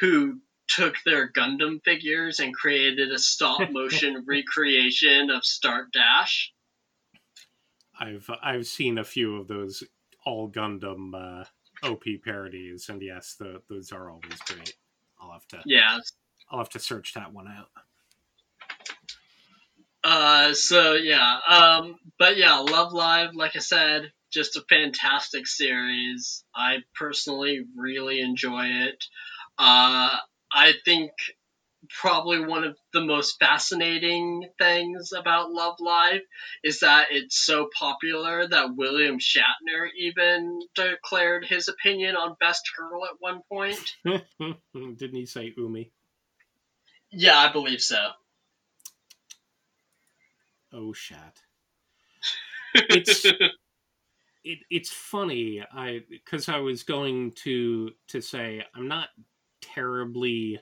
who 0.00 0.40
took 0.68 0.94
their 1.04 1.30
Gundam 1.30 1.82
figures 1.84 2.40
and 2.40 2.54
created 2.54 3.10
a 3.10 3.18
stop 3.18 3.60
motion 3.70 4.24
recreation 4.26 5.30
of 5.30 5.44
Start 5.44 5.92
Dash. 5.92 6.52
I've 7.98 8.30
I've 8.42 8.66
seen 8.66 8.98
a 8.98 9.04
few 9.04 9.36
of 9.36 9.48
those 9.48 9.84
all 10.24 10.50
Gundam 10.50 11.14
uh, 11.14 11.44
OP 11.86 12.04
parodies, 12.24 12.88
and 12.88 13.02
yes, 13.02 13.36
the, 13.38 13.60
those 13.68 13.92
are 13.92 14.10
always 14.10 14.40
great. 14.46 14.74
I'll 15.20 15.32
have 15.32 15.46
to 15.48 15.60
Yeah, 15.66 15.98
I'll 16.50 16.58
have 16.58 16.70
to 16.70 16.78
search 16.78 17.14
that 17.14 17.32
one 17.32 17.46
out. 17.48 17.68
Uh, 20.02 20.54
so 20.54 20.94
yeah, 20.94 21.38
um, 21.46 21.98
but 22.18 22.38
yeah, 22.38 22.56
Love 22.58 22.94
Live, 22.94 23.34
like 23.34 23.54
I 23.54 23.58
said, 23.58 24.12
just 24.30 24.56
a 24.56 24.64
fantastic 24.68 25.46
series. 25.46 26.44
I 26.54 26.78
personally 26.94 27.64
really 27.76 28.20
enjoy 28.20 28.66
it. 28.66 29.04
Uh, 29.58 30.16
I 30.52 30.72
think 30.84 31.12
probably 31.88 32.44
one 32.44 32.64
of 32.64 32.76
the 32.92 33.00
most 33.00 33.38
fascinating 33.38 34.48
things 34.58 35.12
about 35.16 35.50
Love 35.50 35.76
Live 35.80 36.20
is 36.62 36.80
that 36.80 37.06
it's 37.10 37.38
so 37.38 37.68
popular 37.78 38.46
that 38.46 38.76
William 38.76 39.18
Shatner 39.18 39.88
even 39.98 40.60
declared 40.74 41.46
his 41.46 41.68
opinion 41.68 42.16
on 42.16 42.36
Best 42.38 42.68
Girl 42.76 43.04
at 43.04 43.16
one 43.18 43.40
point. 43.50 43.96
Didn't 44.04 45.16
he 45.16 45.26
say 45.26 45.52
Umi? 45.56 45.90
Yeah, 47.10 47.38
I 47.38 47.52
believe 47.52 47.80
so. 47.80 47.98
Oh 50.72 50.92
shat. 50.92 51.36
It's 52.74 53.26
it, 54.44 54.58
it's 54.70 54.90
funny 54.90 55.62
i 55.72 56.00
because 56.08 56.48
i 56.48 56.58
was 56.58 56.82
going 56.82 57.32
to 57.32 57.90
to 58.08 58.20
say 58.20 58.62
i'm 58.74 58.88
not 58.88 59.08
terribly 59.60 60.58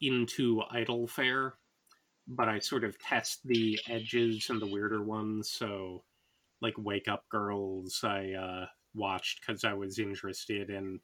into 0.00 0.62
idol 0.70 1.06
fare 1.06 1.54
but 2.28 2.48
i 2.48 2.58
sort 2.58 2.84
of 2.84 2.98
test 2.98 3.40
the 3.44 3.78
edges 3.88 4.50
and 4.50 4.60
the 4.60 4.66
weirder 4.66 5.02
ones. 5.02 5.48
So 5.50 6.04
like 6.60 6.74
wake 6.78 7.08
up 7.08 7.24
girls 7.30 8.00
i 8.02 8.32
uh 8.32 8.66
watched 8.94 9.40
because 9.40 9.64
i 9.64 9.74
was 9.74 9.98
interested 9.98 10.70
in 10.70 11.00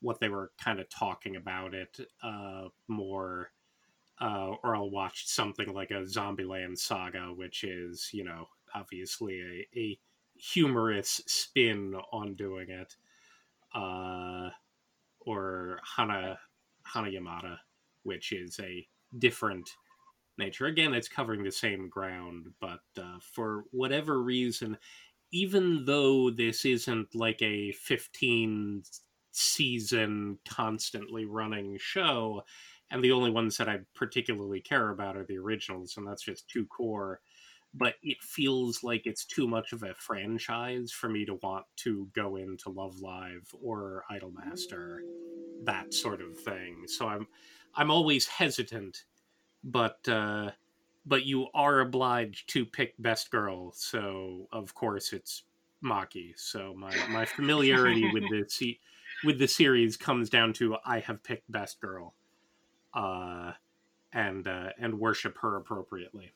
what 0.00 0.20
they 0.20 0.28
were 0.28 0.52
kind 0.62 0.80
of 0.80 0.88
talking 0.90 1.36
about 1.36 1.74
it 1.74 1.98
uh 2.22 2.64
more 2.88 3.50
uh, 4.20 4.54
or 4.62 4.76
I'll 4.76 4.90
watch 4.90 5.26
something 5.26 5.72
like 5.74 5.90
a 5.90 6.04
Zombieland 6.04 6.78
saga, 6.78 7.32
which 7.34 7.64
is 7.64 8.10
you 8.12 8.24
know 8.24 8.46
obviously 8.74 9.40
a, 9.40 9.78
a 9.78 9.98
humorous 10.52 11.22
spin 11.26 11.94
on 12.12 12.34
doing 12.34 12.68
it, 12.70 12.96
uh, 13.74 14.50
or 15.20 15.78
Hana 15.96 16.38
Hanayamata, 16.86 17.58
which 18.02 18.32
is 18.32 18.58
a 18.60 18.86
different 19.18 19.70
nature. 20.36 20.66
Again, 20.66 20.92
it's 20.92 21.08
covering 21.08 21.42
the 21.42 21.52
same 21.52 21.88
ground, 21.88 22.46
but 22.60 22.80
uh, 22.98 23.18
for 23.20 23.64
whatever 23.70 24.22
reason, 24.22 24.76
even 25.32 25.84
though 25.84 26.30
this 26.30 26.64
isn't 26.64 27.14
like 27.14 27.40
a 27.42 27.72
15 27.72 28.82
season 29.32 30.38
constantly 30.48 31.24
running 31.24 31.78
show, 31.78 32.42
and 32.90 33.02
the 33.02 33.12
only 33.12 33.30
ones 33.30 33.56
that 33.56 33.68
I 33.68 33.80
particularly 33.94 34.60
care 34.60 34.90
about 34.90 35.16
are 35.16 35.24
the 35.24 35.38
originals, 35.38 35.96
and 35.96 36.06
that's 36.06 36.22
just 36.22 36.48
two 36.48 36.66
cour. 36.66 37.20
But 37.76 37.94
it 38.02 38.22
feels 38.22 38.84
like 38.84 39.02
it's 39.04 39.24
too 39.24 39.48
much 39.48 39.72
of 39.72 39.82
a 39.82 39.94
franchise 39.94 40.92
for 40.92 41.08
me 41.08 41.24
to 41.24 41.34
want 41.42 41.66
to 41.78 42.08
go 42.14 42.36
into 42.36 42.70
Love 42.70 43.00
Live 43.00 43.52
or 43.60 44.04
Idolmaster, 44.10 44.98
that 45.64 45.92
sort 45.92 46.20
of 46.22 46.38
thing. 46.38 46.84
So 46.86 47.08
I'm 47.08 47.26
I'm 47.74 47.90
always 47.90 48.26
hesitant, 48.28 49.04
but 49.64 50.08
uh, 50.08 50.50
but 51.04 51.26
you 51.26 51.48
are 51.52 51.80
obliged 51.80 52.48
to 52.50 52.64
pick 52.64 52.94
best 52.98 53.30
girl. 53.30 53.72
So 53.72 54.46
of 54.52 54.74
course 54.74 55.12
it's 55.12 55.42
Maki. 55.84 56.32
So 56.36 56.74
my 56.76 56.94
my 57.10 57.24
familiarity 57.24 58.08
with 58.12 58.22
the 58.30 58.44
se- 58.48 58.78
with 59.24 59.38
the 59.38 59.48
series 59.48 59.96
comes 59.96 60.30
down 60.30 60.52
to 60.54 60.76
I 60.84 61.00
have 61.00 61.24
picked 61.24 61.50
best 61.50 61.80
girl 61.80 62.14
uh, 62.94 63.52
and 64.12 64.46
uh, 64.46 64.70
and 64.78 64.98
worship 64.98 65.38
her 65.38 65.56
appropriately. 65.56 66.32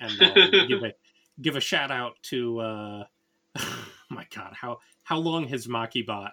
And 0.00 0.12
I'll 0.20 0.66
give 0.66 0.82
a 0.84 0.94
give 1.40 1.56
a 1.56 1.60
shout 1.60 1.90
out 1.90 2.14
to 2.24 2.60
uh, 2.60 3.04
my 4.10 4.26
God, 4.34 4.54
how 4.54 4.78
how 5.02 5.18
long 5.18 5.48
has 5.48 5.66
MakiBot 5.66 6.32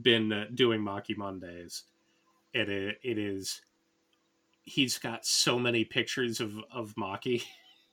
been 0.00 0.32
uh, 0.32 0.46
doing 0.54 0.80
Maki 0.80 1.16
Mondays? 1.16 1.84
It 2.52 2.68
is, 2.68 2.94
it 3.02 3.18
is 3.18 3.60
he's 4.62 4.98
got 4.98 5.24
so 5.24 5.58
many 5.58 5.84
pictures 5.84 6.40
of 6.40 6.54
of 6.70 6.94
Maki, 6.96 7.42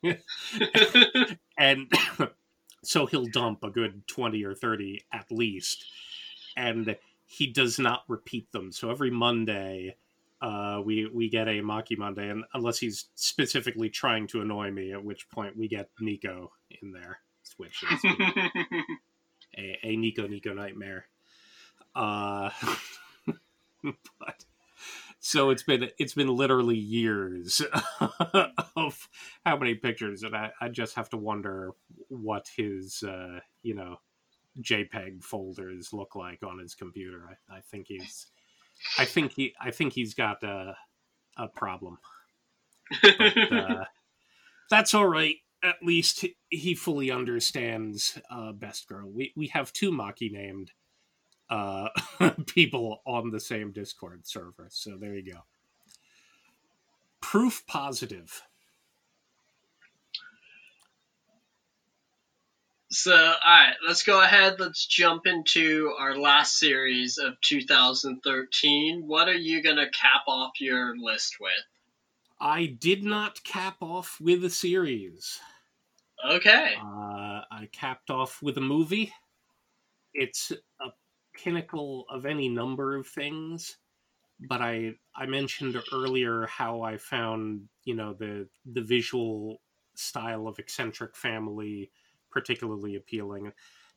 and 1.58 1.92
so 2.84 3.06
he'll 3.06 3.28
dump 3.28 3.64
a 3.64 3.70
good 3.70 4.06
twenty 4.08 4.44
or 4.44 4.56
thirty 4.56 5.04
at 5.12 5.32
least, 5.32 5.86
and 6.58 6.96
he 7.26 7.48
does 7.48 7.80
not 7.80 8.04
repeat 8.08 8.52
them. 8.52 8.72
So 8.72 8.90
every 8.90 9.12
Monday 9.12 9.96
uh, 10.44 10.82
we 10.84 11.10
we 11.14 11.30
get 11.30 11.48
a 11.48 11.62
Maki 11.62 11.98
Monday, 11.98 12.30
and 12.30 12.44
unless 12.54 12.78
he's 12.78 13.06
specifically 13.16 13.90
trying 13.90 14.28
to 14.28 14.42
annoy 14.42 14.72
me, 14.72 14.92
at 14.92 15.04
which 15.04 15.30
point 15.30 15.58
we 15.58 15.70
get 15.70 15.90
Nico 16.02 16.52
in 16.82 16.92
there, 16.92 17.20
which 17.56 17.82
is 17.90 18.04
a, 19.58 19.80
a 19.84 19.96
Nico 19.96 20.28
Nico 20.28 20.54
nightmare. 20.54 21.06
Uh, 21.96 22.50
but 23.84 24.44
so 25.20 25.50
it's 25.50 25.64
been 25.64 25.90
it's 25.98 26.14
been 26.14 26.28
literally 26.28 26.78
years 26.78 27.62
of 28.76 29.08
how 29.46 29.56
many 29.56 29.76
pictures, 29.76 30.24
and 30.24 30.36
I, 30.36 30.52
I 30.60 30.68
just 30.68 30.96
have 30.96 31.10
to 31.12 31.18
wonder 31.18 31.72
what 32.10 32.50
his 32.58 33.02
uh, 33.02 33.40
you 33.62 33.76
know 33.76 34.02
JPEG 34.60 35.24
folders 35.24 35.94
look 35.94 36.18
like 36.18 36.44
on 36.44 36.60
his 36.60 36.76
computer. 36.76 37.30
I, 37.50 37.60
I 37.60 37.60
think 37.62 37.88
he's 37.88 38.28
I 38.98 39.06
think 39.06 39.34
he 39.34 39.54
I 39.60 39.72
think 39.72 39.94
he's 39.94 40.14
got 40.14 40.44
a 40.44 40.76
a 41.38 41.48
problem. 41.48 41.98
But, 43.02 43.22
uh, 43.52 43.86
that's 44.70 44.94
all 44.94 45.08
right. 45.08 45.36
At 45.64 45.76
least 45.82 46.26
he 46.50 46.76
fully 46.76 47.10
understands 47.10 48.20
uh, 48.30 48.52
Best 48.52 48.88
Girl. 48.88 49.10
We 49.10 49.34
we 49.36 49.48
have 49.48 49.74
two 49.74 49.92
Maki 49.92 50.32
named 50.32 50.72
uh, 51.50 51.90
people 52.48 53.02
on 53.06 53.32
the 53.32 53.40
same 53.40 53.72
Discord 53.72 54.28
server, 54.28 54.68
so 54.70 54.98
there 54.98 55.16
you 55.16 55.34
go. 55.34 55.40
Proof 57.22 57.64
positive. 57.68 58.44
So, 62.94 63.16
all 63.16 63.34
right, 63.44 63.74
let's 63.88 64.04
go 64.04 64.22
ahead. 64.22 64.60
Let's 64.60 64.86
jump 64.86 65.26
into 65.26 65.92
our 65.98 66.16
last 66.16 66.60
series 66.60 67.18
of 67.18 67.42
2013. 67.42 69.08
What 69.08 69.28
are 69.28 69.34
you 69.34 69.64
going 69.64 69.78
to 69.78 69.90
cap 69.90 70.22
off 70.28 70.62
your 70.62 70.96
list 70.96 71.38
with? 71.42 71.52
I 72.40 72.68
did 72.68 73.04
not 73.04 73.44
cap 73.44 73.78
off 73.82 74.20
with 74.22 74.46
a 74.46 74.50
series. 74.52 75.40
Okay. 76.24 76.76
Uh, 76.80 77.42
I 77.52 77.68
capped 77.72 78.12
off 78.12 78.44
with 78.44 78.60
a 78.60 78.62
movie. 78.62 79.12
It's 80.14 80.52
a 80.52 80.90
pinnacle 81.36 82.06
of 82.12 82.28
any 82.28 82.48
number 82.48 82.96
of 82.96 83.08
things, 83.08 83.76
but 84.40 84.62
I 84.62 84.94
I 85.16 85.26
mentioned 85.26 85.82
earlier 85.92 86.46
how 86.46 86.84
I 86.84 86.98
found 86.98 87.70
you 87.86 87.96
know 87.96 88.14
the 88.14 88.48
the 88.72 88.84
visual 88.84 89.62
style 89.96 90.48
of 90.48 90.60
eccentric 90.60 91.16
family 91.16 91.90
particularly 92.34 92.96
appealing, 92.96 93.54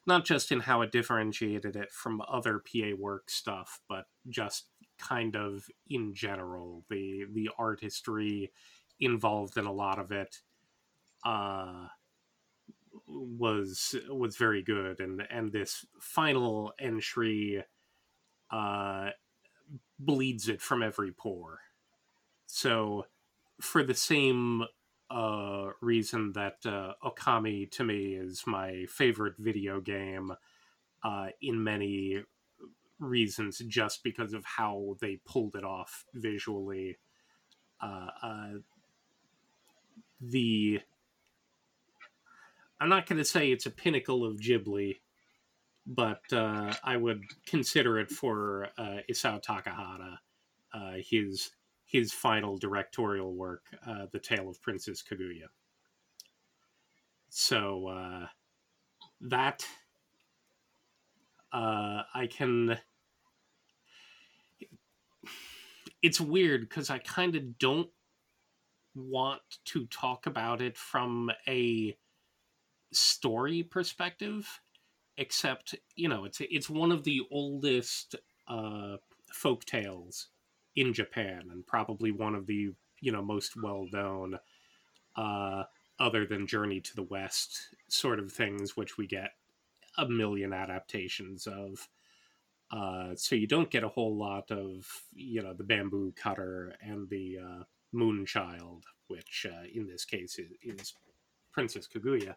not 0.07 0.24
just 0.24 0.53
in 0.53 0.61
how 0.61 0.82
it 0.82 0.93
differentiated 0.93 1.74
it 1.74 1.91
from 1.91 2.22
other 2.28 2.61
PA 2.61 2.95
work 2.99 3.30
stuff, 3.30 3.80
but 3.89 4.07
just 4.28 4.66
kind 4.99 5.37
of 5.37 5.66
in 5.91 6.14
general 6.14 6.84
the 6.89 7.24
the 7.32 7.51
artistry 7.59 8.51
involved 8.99 9.57
in 9.59 9.66
a 9.66 9.72
lot 9.72 9.99
of 9.99 10.11
it 10.11 10.41
uh 11.24 11.87
was 13.07 13.95
was 14.09 14.37
very 14.37 14.62
good. 14.62 15.01
And 15.01 15.22
and 15.30 15.53
this 15.53 15.84
final 16.01 16.72
entry 16.78 17.64
uh 18.51 19.11
bleeds 19.99 20.49
it 20.49 20.61
from 20.61 20.82
every 20.82 21.12
pore. 21.12 21.61
So 22.47 23.07
for 23.61 23.82
the 23.82 23.95
same 23.95 24.64
uh, 25.11 25.70
reason 25.80 26.32
that 26.32 26.57
uh, 26.64 26.92
Okami 27.04 27.70
to 27.72 27.84
me 27.84 28.14
is 28.14 28.42
my 28.46 28.86
favorite 28.88 29.34
video 29.38 29.80
game 29.80 30.32
uh, 31.04 31.28
in 31.40 31.62
many 31.62 32.22
reasons, 32.98 33.59
just 33.68 34.02
because 34.02 34.32
of 34.32 34.44
how 34.44 34.96
they 35.00 35.20
pulled 35.24 35.54
it 35.54 35.64
off 35.64 36.04
visually. 36.14 36.98
Uh, 37.80 38.09
uh, 38.22 38.48
the 40.20 40.80
I'm 42.80 42.88
not 42.88 43.07
going 43.07 43.18
to 43.18 43.24
say 43.24 43.50
it's 43.50 43.66
a 43.66 43.70
pinnacle 43.70 44.24
of 44.24 44.40
Ghibli, 44.40 44.96
but 45.86 46.22
I 46.32 46.96
would 46.96 47.22
consider 47.46 47.98
it 47.98 48.11
for 48.11 48.68
Isao 48.78 49.42
Takahata. 49.42 50.18
his 51.09 51.50
his 51.87 52.12
final 52.12 52.59
directorial 52.59 53.32
work, 53.32 53.62
uh, 53.87 54.07
The 54.12 54.18
Tale 54.18 54.49
of 54.49 54.61
Princess 54.61 55.03
Kaguya. 55.03 55.47
So 57.30 57.87
uh, 57.87 58.26
that 59.20 59.64
uh, 61.53 62.03
I 62.14 62.26
can. 62.28 62.78
It's 66.03 66.20
weird 66.20 66.62
because 66.62 66.91
I 66.91 66.99
kind 66.99 67.37
of 67.37 67.59
don't 67.59 67.89
want 68.95 69.43
to 69.66 69.87
talk 69.87 70.26
about 70.26 70.61
it 70.61 70.76
from 70.76 71.30
a 71.47 71.97
story 72.93 73.62
perspective, 73.62 74.61
except 75.18 75.74
you 75.95 76.09
know 76.09 76.24
it's 76.24 76.41
it's 76.41 76.68
one 76.68 76.91
of 76.91 77.05
the 77.05 77.20
oldest 77.30 78.16
uh, 78.49 78.97
folk 79.32 79.64
tales 79.64 80.28
in 80.76 80.92
Japan 80.92 81.48
and 81.50 81.66
probably 81.66 82.12
one 82.12 82.34
of 82.34 82.46
the 82.46 82.70
you 83.00 83.12
know 83.12 83.22
most 83.22 83.60
well 83.60 83.86
known 83.92 84.38
uh, 85.16 85.64
other 85.98 86.26
than 86.26 86.46
Journey 86.46 86.80
to 86.80 86.94
the 86.94 87.02
West 87.02 87.74
sort 87.88 88.18
of 88.18 88.30
things, 88.30 88.76
which 88.76 88.98
we 88.98 89.06
get 89.06 89.30
a 89.98 90.06
million 90.06 90.52
adaptations 90.52 91.46
of. 91.46 91.88
Uh, 92.70 93.14
so 93.14 93.36
you 93.36 93.46
don't 93.46 93.70
get 93.70 93.84
a 93.84 93.88
whole 93.88 94.16
lot 94.16 94.50
of 94.50 94.86
you 95.12 95.42
know 95.42 95.54
the 95.54 95.64
bamboo 95.64 96.12
cutter 96.16 96.74
and 96.80 97.08
the 97.08 97.38
uh, 97.38 97.62
moon 97.92 98.26
child, 98.26 98.84
which 99.08 99.46
uh, 99.48 99.64
in 99.72 99.86
this 99.86 100.04
case 100.04 100.38
is, 100.38 100.50
is 100.62 100.94
Princess 101.52 101.88
Kaguya 101.88 102.34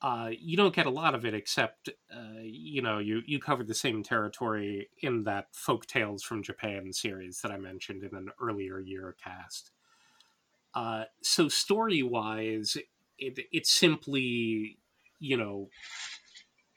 uh, 0.00 0.30
you 0.38 0.56
don't 0.56 0.74
get 0.74 0.86
a 0.86 0.90
lot 0.90 1.14
of 1.14 1.24
it 1.24 1.34
except 1.34 1.88
uh, 2.14 2.40
you 2.42 2.80
know 2.82 2.98
you 2.98 3.22
you 3.26 3.38
covered 3.40 3.66
the 3.66 3.74
same 3.74 4.02
territory 4.02 4.88
in 5.02 5.24
that 5.24 5.46
folk 5.52 5.86
tales 5.86 6.22
from 6.22 6.42
japan 6.42 6.92
series 6.92 7.40
that 7.40 7.50
i 7.50 7.56
mentioned 7.56 8.02
in 8.02 8.14
an 8.14 8.28
earlier 8.40 8.78
year 8.78 9.16
cast 9.22 9.70
uh, 10.74 11.04
so 11.22 11.48
story 11.48 12.02
wise 12.02 12.76
it, 13.18 13.38
it's 13.52 13.70
simply 13.70 14.78
you 15.18 15.36
know 15.36 15.68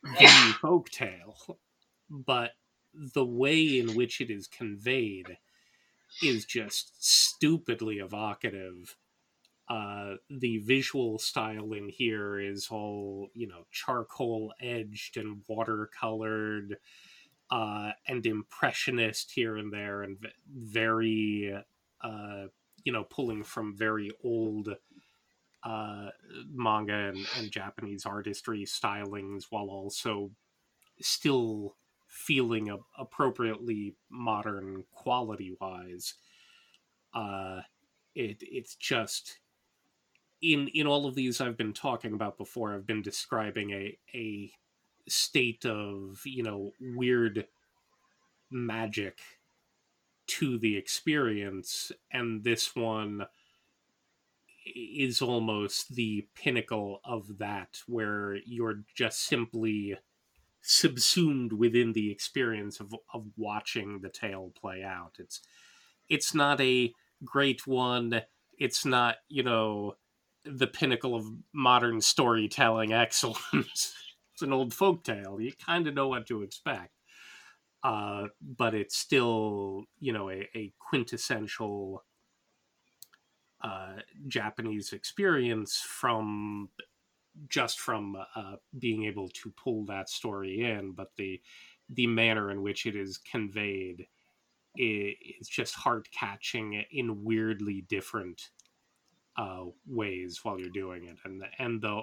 the 0.03 0.55
folk 0.61 0.89
tale 0.89 1.59
but 2.09 2.51
the 2.93 3.25
way 3.25 3.79
in 3.79 3.95
which 3.95 4.19
it 4.19 4.29
is 4.29 4.47
conveyed 4.47 5.37
is 6.21 6.45
just 6.45 7.03
stupidly 7.03 7.97
evocative. 7.97 8.95
Uh, 9.71 10.17
the 10.29 10.57
visual 10.57 11.17
style 11.17 11.71
in 11.71 11.87
here 11.87 12.37
is 12.37 12.67
all 12.69 13.29
you 13.33 13.47
know 13.47 13.65
charcoal 13.71 14.51
edged 14.59 15.15
and 15.15 15.41
watercolored 15.49 16.73
uh, 17.51 17.91
and 18.05 18.25
impressionist 18.25 19.31
here 19.31 19.55
and 19.55 19.71
there 19.71 20.01
and 20.01 20.17
very 20.53 21.57
uh, 22.01 22.43
you 22.83 22.91
know 22.91 23.05
pulling 23.05 23.45
from 23.45 23.73
very 23.73 24.11
old 24.25 24.75
uh, 25.63 26.09
manga 26.53 26.93
and, 26.93 27.25
and 27.37 27.49
Japanese 27.49 28.05
artistry 28.05 28.65
stylings 28.65 29.45
while 29.51 29.69
also 29.69 30.31
still 30.99 31.77
feeling 32.07 32.69
a, 32.69 32.77
appropriately 32.99 33.95
modern 34.09 34.83
quality 34.91 35.55
wise. 35.61 36.15
Uh, 37.13 37.61
it 38.15 38.37
it's 38.41 38.75
just 38.75 39.39
in 40.41 40.67
in 40.69 40.87
all 40.87 41.05
of 41.05 41.15
these 41.15 41.39
I've 41.39 41.57
been 41.57 41.73
talking 41.73 42.13
about 42.13 42.37
before. 42.37 42.73
I've 42.73 42.87
been 42.87 43.01
describing 43.01 43.71
a 43.71 43.97
a 44.13 44.51
state 45.07 45.65
of 45.65 46.21
you 46.25 46.43
know 46.43 46.71
weird 46.79 47.47
magic 48.49 49.19
to 50.27 50.57
the 50.57 50.77
experience, 50.77 51.91
and 52.11 52.43
this 52.43 52.75
one 52.75 53.25
is 54.75 55.21
almost 55.21 55.95
the 55.95 56.27
pinnacle 56.35 57.01
of 57.03 57.39
that, 57.39 57.81
where 57.87 58.35
you're 58.45 58.83
just 58.95 59.23
simply 59.25 59.97
subsumed 60.61 61.53
within 61.53 61.93
the 61.93 62.11
experience 62.11 62.79
of 62.79 62.95
of 63.13 63.25
watching 63.37 64.01
the 64.01 64.09
tale 64.09 64.51
play 64.59 64.83
out. 64.83 65.15
It's 65.19 65.41
it's 66.09 66.33
not 66.33 66.61
a 66.61 66.93
great 67.23 67.65
one. 67.67 68.21
It's 68.59 68.85
not, 68.85 69.15
you 69.27 69.43
know, 69.43 69.95
the 70.45 70.67
pinnacle 70.67 71.15
of 71.15 71.25
modern 71.53 72.01
storytelling 72.01 72.93
excellence. 72.93 73.93
it's 74.33 74.41
an 74.41 74.53
old 74.53 74.73
folk 74.73 75.03
tale. 75.03 75.39
You 75.39 75.53
kind 75.65 75.87
of 75.87 75.93
know 75.93 76.07
what 76.07 76.27
to 76.27 76.43
expect. 76.43 76.91
Uh, 77.83 78.27
but 78.41 78.75
it's 78.75 78.95
still, 78.95 79.85
you 79.99 80.13
know, 80.13 80.29
a, 80.29 80.47
a 80.55 80.71
quintessential 80.77 82.03
uh, 83.63 83.95
Japanese 84.27 84.93
experience 84.93 85.83
from 85.85 86.69
just 87.47 87.79
from 87.79 88.17
uh, 88.35 88.55
being 88.77 89.05
able 89.05 89.29
to 89.29 89.51
pull 89.51 89.85
that 89.85 90.09
story 90.09 90.63
in, 90.63 90.91
but 90.91 91.11
the 91.17 91.41
the 91.89 92.07
manner 92.07 92.51
in 92.51 92.61
which 92.61 92.85
it 92.85 92.95
is 92.95 93.17
conveyed 93.17 94.07
is 94.77 95.47
just 95.49 95.75
heart 95.75 96.07
catching 96.17 96.81
in 96.91 97.23
weirdly 97.23 97.83
different 97.89 98.49
uh, 99.37 99.63
ways 99.87 100.39
while 100.43 100.59
you're 100.59 100.69
doing 100.69 101.05
it, 101.05 101.17
and 101.25 101.41
the, 101.41 101.47
and 101.59 101.81
the 101.81 102.01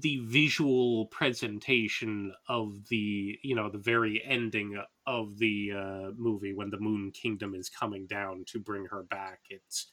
the 0.00 0.18
visual 0.18 1.06
presentation 1.06 2.32
of 2.48 2.88
the 2.88 3.38
you 3.42 3.54
know 3.54 3.70
the 3.70 3.78
very 3.78 4.22
ending 4.24 4.78
of 5.06 5.38
the 5.38 5.72
uh, 5.74 6.10
movie 6.16 6.52
when 6.52 6.70
the 6.70 6.78
Moon 6.78 7.10
Kingdom 7.10 7.54
is 7.54 7.70
coming 7.70 8.06
down 8.06 8.44
to 8.48 8.58
bring 8.58 8.84
her 8.86 9.02
back, 9.02 9.40
it's 9.48 9.88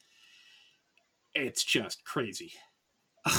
it's 1.34 1.64
just 1.64 2.04
crazy. 2.04 2.54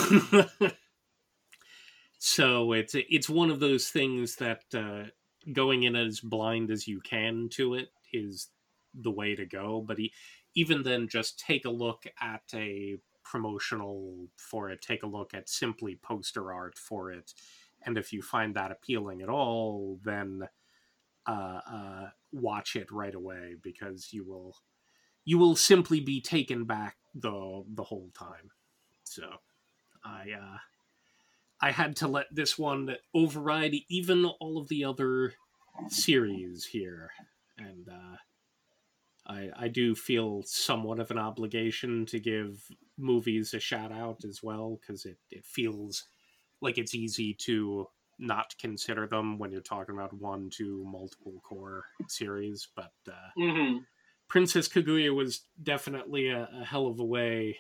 so 2.18 2.72
it's 2.72 2.94
it's 2.94 3.28
one 3.28 3.50
of 3.50 3.60
those 3.60 3.88
things 3.88 4.36
that 4.36 4.62
uh, 4.74 5.04
going 5.52 5.82
in 5.82 5.94
as 5.94 6.20
blind 6.20 6.70
as 6.70 6.88
you 6.88 7.00
can 7.00 7.48
to 7.50 7.74
it 7.74 7.88
is 8.12 8.48
the 8.94 9.10
way 9.10 9.34
to 9.34 9.44
go. 9.44 9.84
But 9.86 9.98
he, 9.98 10.12
even 10.56 10.82
then, 10.82 11.06
just 11.06 11.38
take 11.38 11.64
a 11.64 11.70
look 11.70 12.04
at 12.20 12.42
a 12.52 12.96
promotional 13.22 14.26
for 14.36 14.70
it. 14.70 14.80
Take 14.82 15.04
a 15.04 15.06
look 15.06 15.34
at 15.34 15.48
simply 15.48 16.00
poster 16.02 16.52
art 16.52 16.76
for 16.76 17.12
it, 17.12 17.32
and 17.82 17.96
if 17.96 18.12
you 18.12 18.22
find 18.22 18.56
that 18.56 18.72
appealing 18.72 19.22
at 19.22 19.28
all, 19.28 20.00
then 20.02 20.48
uh, 21.26 21.60
uh, 21.70 22.08
watch 22.32 22.74
it 22.74 22.90
right 22.90 23.14
away 23.14 23.54
because 23.62 24.12
you 24.12 24.24
will 24.24 24.56
you 25.24 25.38
will 25.38 25.56
simply 25.56 26.00
be 26.00 26.20
taken 26.20 26.64
back 26.64 26.96
the 27.14 27.64
the 27.74 27.84
whole 27.84 28.10
time. 28.18 28.50
So 29.04 29.28
I 30.04 30.32
uh, 30.32 30.58
I 31.60 31.70
had 31.72 31.96
to 31.96 32.08
let 32.08 32.26
this 32.34 32.58
one 32.58 32.96
override 33.14 33.74
even 33.88 34.24
all 34.24 34.58
of 34.58 34.68
the 34.68 34.84
other 34.84 35.34
series 35.88 36.66
here, 36.66 37.10
and 37.58 37.88
uh, 37.88 38.16
I 39.26 39.50
I 39.56 39.68
do 39.68 39.94
feel 39.94 40.42
somewhat 40.44 41.00
of 41.00 41.10
an 41.10 41.18
obligation 41.18 42.06
to 42.06 42.20
give 42.20 42.66
movies 42.98 43.54
a 43.54 43.60
shout 43.60 43.92
out 43.92 44.24
as 44.24 44.42
well 44.42 44.78
because 44.80 45.04
it 45.04 45.18
it 45.30 45.44
feels 45.44 46.04
like 46.60 46.78
it's 46.78 46.94
easy 46.94 47.34
to 47.34 47.88
not 48.18 48.54
consider 48.58 49.06
them 49.06 49.38
when 49.38 49.52
you're 49.52 49.60
talking 49.60 49.94
about 49.94 50.12
one 50.12 50.50
to 50.50 50.84
multiple 50.86 51.42
cour 51.46 51.84
series, 52.08 52.68
but 52.74 52.92
uh, 53.08 53.12
mm-hmm. 53.38 53.78
Princess 54.28 54.68
Kaguya 54.68 55.14
was 55.14 55.42
definitely 55.62 56.28
a, 56.28 56.48
a, 56.60 56.64
hell 56.64 56.86
of 56.86 56.98
a 56.98 57.04
way, 57.04 57.58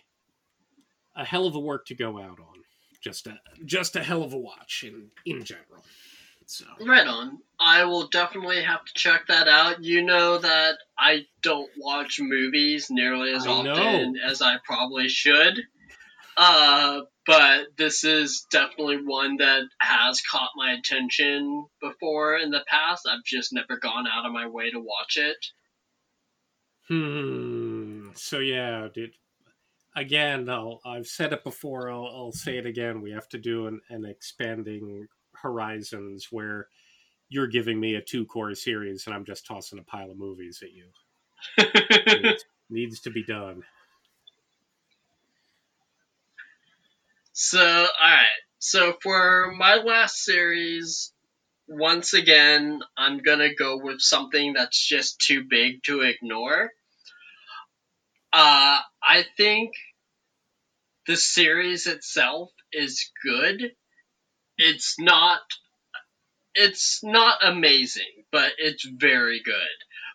a 1.14 1.24
hell 1.24 1.46
of 1.46 1.54
a 1.54 1.60
work 1.60 1.86
to 1.86 1.94
go 1.94 2.18
out 2.18 2.40
on. 2.40 2.62
Just 3.02 3.26
a 3.26 3.38
just 3.64 3.94
a 3.94 4.02
hell 4.02 4.24
of 4.24 4.32
a 4.32 4.38
watch 4.38 4.84
in 4.84 5.10
in 5.24 5.44
general. 5.44 5.84
So 6.46 6.64
right 6.86 7.06
on. 7.06 7.38
I 7.58 7.84
will 7.84 8.06
definitely 8.08 8.62
have 8.62 8.84
to 8.84 8.92
check 8.94 9.26
that 9.28 9.48
out. 9.48 9.82
You 9.82 10.02
know 10.02 10.38
that 10.38 10.76
I 10.96 11.26
don't 11.42 11.70
watch 11.76 12.20
movies 12.20 12.88
nearly 12.88 13.32
as 13.32 13.46
I 13.46 13.50
often 13.50 14.12
know. 14.12 14.20
as 14.24 14.40
I 14.42 14.56
probably 14.64 15.08
should. 15.08 15.58
Uh, 16.36 17.00
but 17.26 17.66
this 17.76 18.04
is 18.04 18.46
definitely 18.50 18.98
one 19.04 19.38
that 19.38 19.62
has 19.80 20.20
caught 20.20 20.50
my 20.54 20.72
attention 20.72 21.66
before 21.80 22.36
in 22.36 22.50
the 22.50 22.64
past. 22.68 23.08
I've 23.10 23.24
just 23.24 23.52
never 23.52 23.78
gone 23.78 24.06
out 24.06 24.26
of 24.26 24.32
my 24.32 24.46
way 24.46 24.70
to 24.70 24.78
watch 24.78 25.16
it. 25.16 25.46
Hmm. 26.88 28.10
So 28.14 28.38
yeah, 28.38 28.88
dude. 28.94 29.14
Again, 29.96 30.48
I'll, 30.50 30.80
I've 30.84 31.06
said 31.06 31.32
it 31.32 31.42
before. 31.42 31.90
I'll, 31.90 32.06
I'll 32.06 32.32
say 32.32 32.58
it 32.58 32.66
again. 32.66 33.00
We 33.00 33.12
have 33.12 33.28
to 33.30 33.38
do 33.38 33.66
an, 33.66 33.80
an 33.88 34.04
expanding 34.04 35.08
horizons 35.42 36.28
where 36.30 36.68
you're 37.28 37.48
giving 37.48 37.78
me 37.78 37.94
a 37.94 38.02
two 38.02 38.26
cour 38.26 38.54
series 38.54 39.06
and 39.06 39.14
I'm 39.14 39.24
just 39.24 39.46
tossing 39.46 39.78
a 39.78 39.82
pile 39.82 40.10
of 40.10 40.18
movies 40.18 40.62
at 40.62 40.72
you. 40.72 40.86
needs, 42.22 42.44
needs 42.70 43.00
to 43.00 43.10
be 43.10 43.24
done. 43.24 43.62
So, 47.32 47.60
all 47.60 47.86
right. 48.00 48.26
So 48.58 48.96
for 49.02 49.52
my 49.56 49.76
last 49.76 50.24
series, 50.24 51.12
once 51.68 52.14
again, 52.14 52.80
I'm 52.96 53.18
gonna 53.18 53.54
go 53.54 53.78
with 53.82 54.00
something 54.00 54.54
that's 54.54 54.78
just 54.78 55.20
too 55.20 55.44
big 55.48 55.82
to 55.84 56.00
ignore. 56.00 56.70
Uh, 58.32 58.78
I 59.02 59.24
think 59.36 59.72
the 61.06 61.16
series 61.16 61.86
itself 61.86 62.50
is 62.72 63.10
good. 63.22 63.72
It's 64.58 64.96
not 64.98 65.40
it's 66.56 67.04
not 67.04 67.38
amazing, 67.42 68.24
but 68.32 68.52
it's 68.58 68.84
very 68.84 69.42
good. 69.42 69.54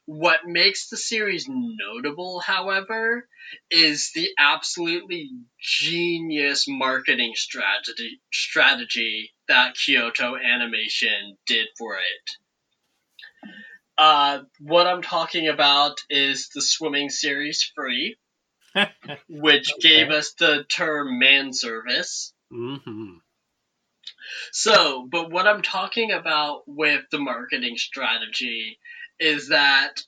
What 0.06 0.46
makes 0.46 0.90
the 0.90 0.98
series 0.98 1.48
notable, 1.48 2.40
however, 2.40 3.28
is 3.70 4.12
the 4.16 4.30
absolutely 4.38 5.30
genius 5.60 6.66
marketing 6.68 7.34
strategy 7.36 8.20
strategy 8.34 9.32
that 9.48 9.76
Kyoto 9.76 10.36
Animation 10.36 11.38
did 11.46 11.68
for 11.78 11.96
it. 11.96 13.52
Uh, 13.98 14.40
what 14.60 14.88
I'm 14.88 15.04
talking 15.04 15.48
about 15.48 15.98
is 16.10 16.50
the 16.56 16.62
swimming 16.62 17.10
series 17.10 17.72
Free, 17.76 18.18
which 19.30 19.72
okay. 19.74 19.88
gave 19.88 20.10
us 20.10 20.34
the 20.34 20.64
term 20.64 21.20
man 21.20 21.54
service. 21.54 22.34
Mm-hmm. 22.52 23.18
So, 24.52 25.08
but 25.10 25.32
what 25.32 25.48
I'm 25.48 25.62
talking 25.62 26.12
about 26.12 26.64
with 26.68 27.02
the 27.12 27.20
marketing 27.20 27.78
strategy 27.78 28.78
is 29.20 29.50
that 29.50 30.02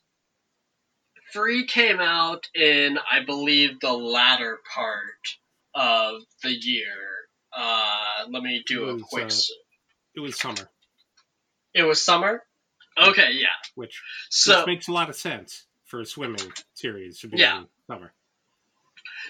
Free 1.31 1.65
came 1.65 1.99
out 1.99 2.47
in, 2.53 2.97
I 3.11 3.23
believe, 3.25 3.79
the 3.79 3.93
latter 3.93 4.59
part 4.73 5.37
of 5.73 6.21
the 6.43 6.51
year. 6.51 6.93
Uh, 7.55 8.25
let 8.29 8.43
me 8.43 8.63
do 8.67 8.81
was, 8.81 9.01
a 9.01 9.05
quick. 9.05 9.25
Uh, 9.25 10.15
it 10.15 10.19
was 10.19 10.39
summer. 10.39 10.69
It 11.73 11.83
was 11.83 12.03
summer. 12.03 12.43
Okay, 13.01 13.31
yeah. 13.31 13.47
Which 13.73 14.01
so 14.29 14.59
which 14.59 14.67
makes 14.67 14.87
a 14.87 14.91
lot 14.91 15.09
of 15.09 15.15
sense 15.15 15.65
for 15.85 16.01
a 16.01 16.05
swimming 16.05 16.51
series 16.75 17.19
to 17.19 17.27
be 17.27 17.37
yeah. 17.37 17.63
summer. 17.87 18.13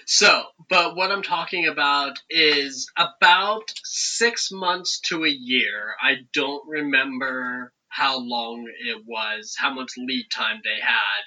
So, 0.06 0.44
but 0.68 0.96
what 0.96 1.10
I'm 1.10 1.22
talking 1.22 1.66
about 1.66 2.18
is 2.28 2.90
about 2.96 3.72
six 3.84 4.50
months 4.50 5.00
to 5.06 5.24
a 5.24 5.30
year. 5.30 5.94
I 6.02 6.16
don't 6.32 6.66
remember 6.68 7.72
how 7.88 8.18
long 8.18 8.66
it 8.86 9.02
was, 9.06 9.54
how 9.56 9.72
much 9.72 9.92
lead 9.96 10.26
time 10.30 10.60
they 10.64 10.80
had. 10.80 11.22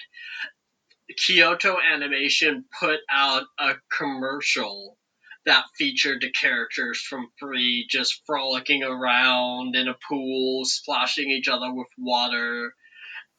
Kyoto 1.16 1.78
Animation 1.80 2.66
put 2.78 3.00
out 3.10 3.44
a 3.58 3.74
commercial 3.96 4.98
that 5.46 5.64
featured 5.78 6.20
the 6.20 6.30
characters 6.30 7.00
from 7.00 7.30
Free 7.38 7.86
just 7.88 8.22
frolicking 8.26 8.82
around 8.82 9.74
in 9.76 9.88
a 9.88 9.96
pool, 10.08 10.66
splashing 10.66 11.30
each 11.30 11.48
other 11.48 11.72
with 11.72 11.88
water, 11.96 12.74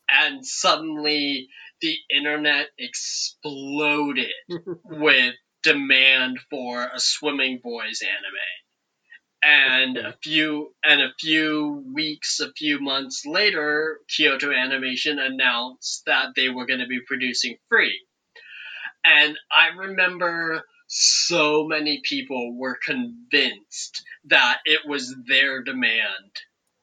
and 0.10 0.44
suddenly 0.44 1.50
the 1.82 1.96
internet 2.10 2.68
exploded 2.78 4.32
with 4.84 5.36
demand 5.64 6.40
for 6.50 6.84
a 6.84 7.00
swimming 7.00 7.60
boys 7.64 8.02
anime. 8.02 8.50
And 9.42 9.98
a 9.98 10.18
few 10.22 10.74
and 10.84 11.02
a 11.02 11.14
few 11.18 11.86
weeks 11.94 12.42
a 12.42 12.52
few 12.52 12.82
months 12.82 13.26
later 13.26 14.00
kyoto 14.10 14.52
animation 14.52 15.18
announced 15.18 16.04
that 16.08 16.36
they 16.36 16.50
were 16.50 16.66
going 16.66 16.82
to 16.82 16.88
be 16.88 17.00
producing 17.08 17.58
free. 17.70 18.02
And 19.06 19.38
i 19.50 19.70
remember 19.78 20.64
so 20.88 21.66
many 21.66 22.02
people 22.04 22.58
were 22.58 22.78
convinced 22.84 24.04
that 24.26 24.60
it 24.66 24.82
was 24.86 25.16
their 25.28 25.62
demand 25.64 26.32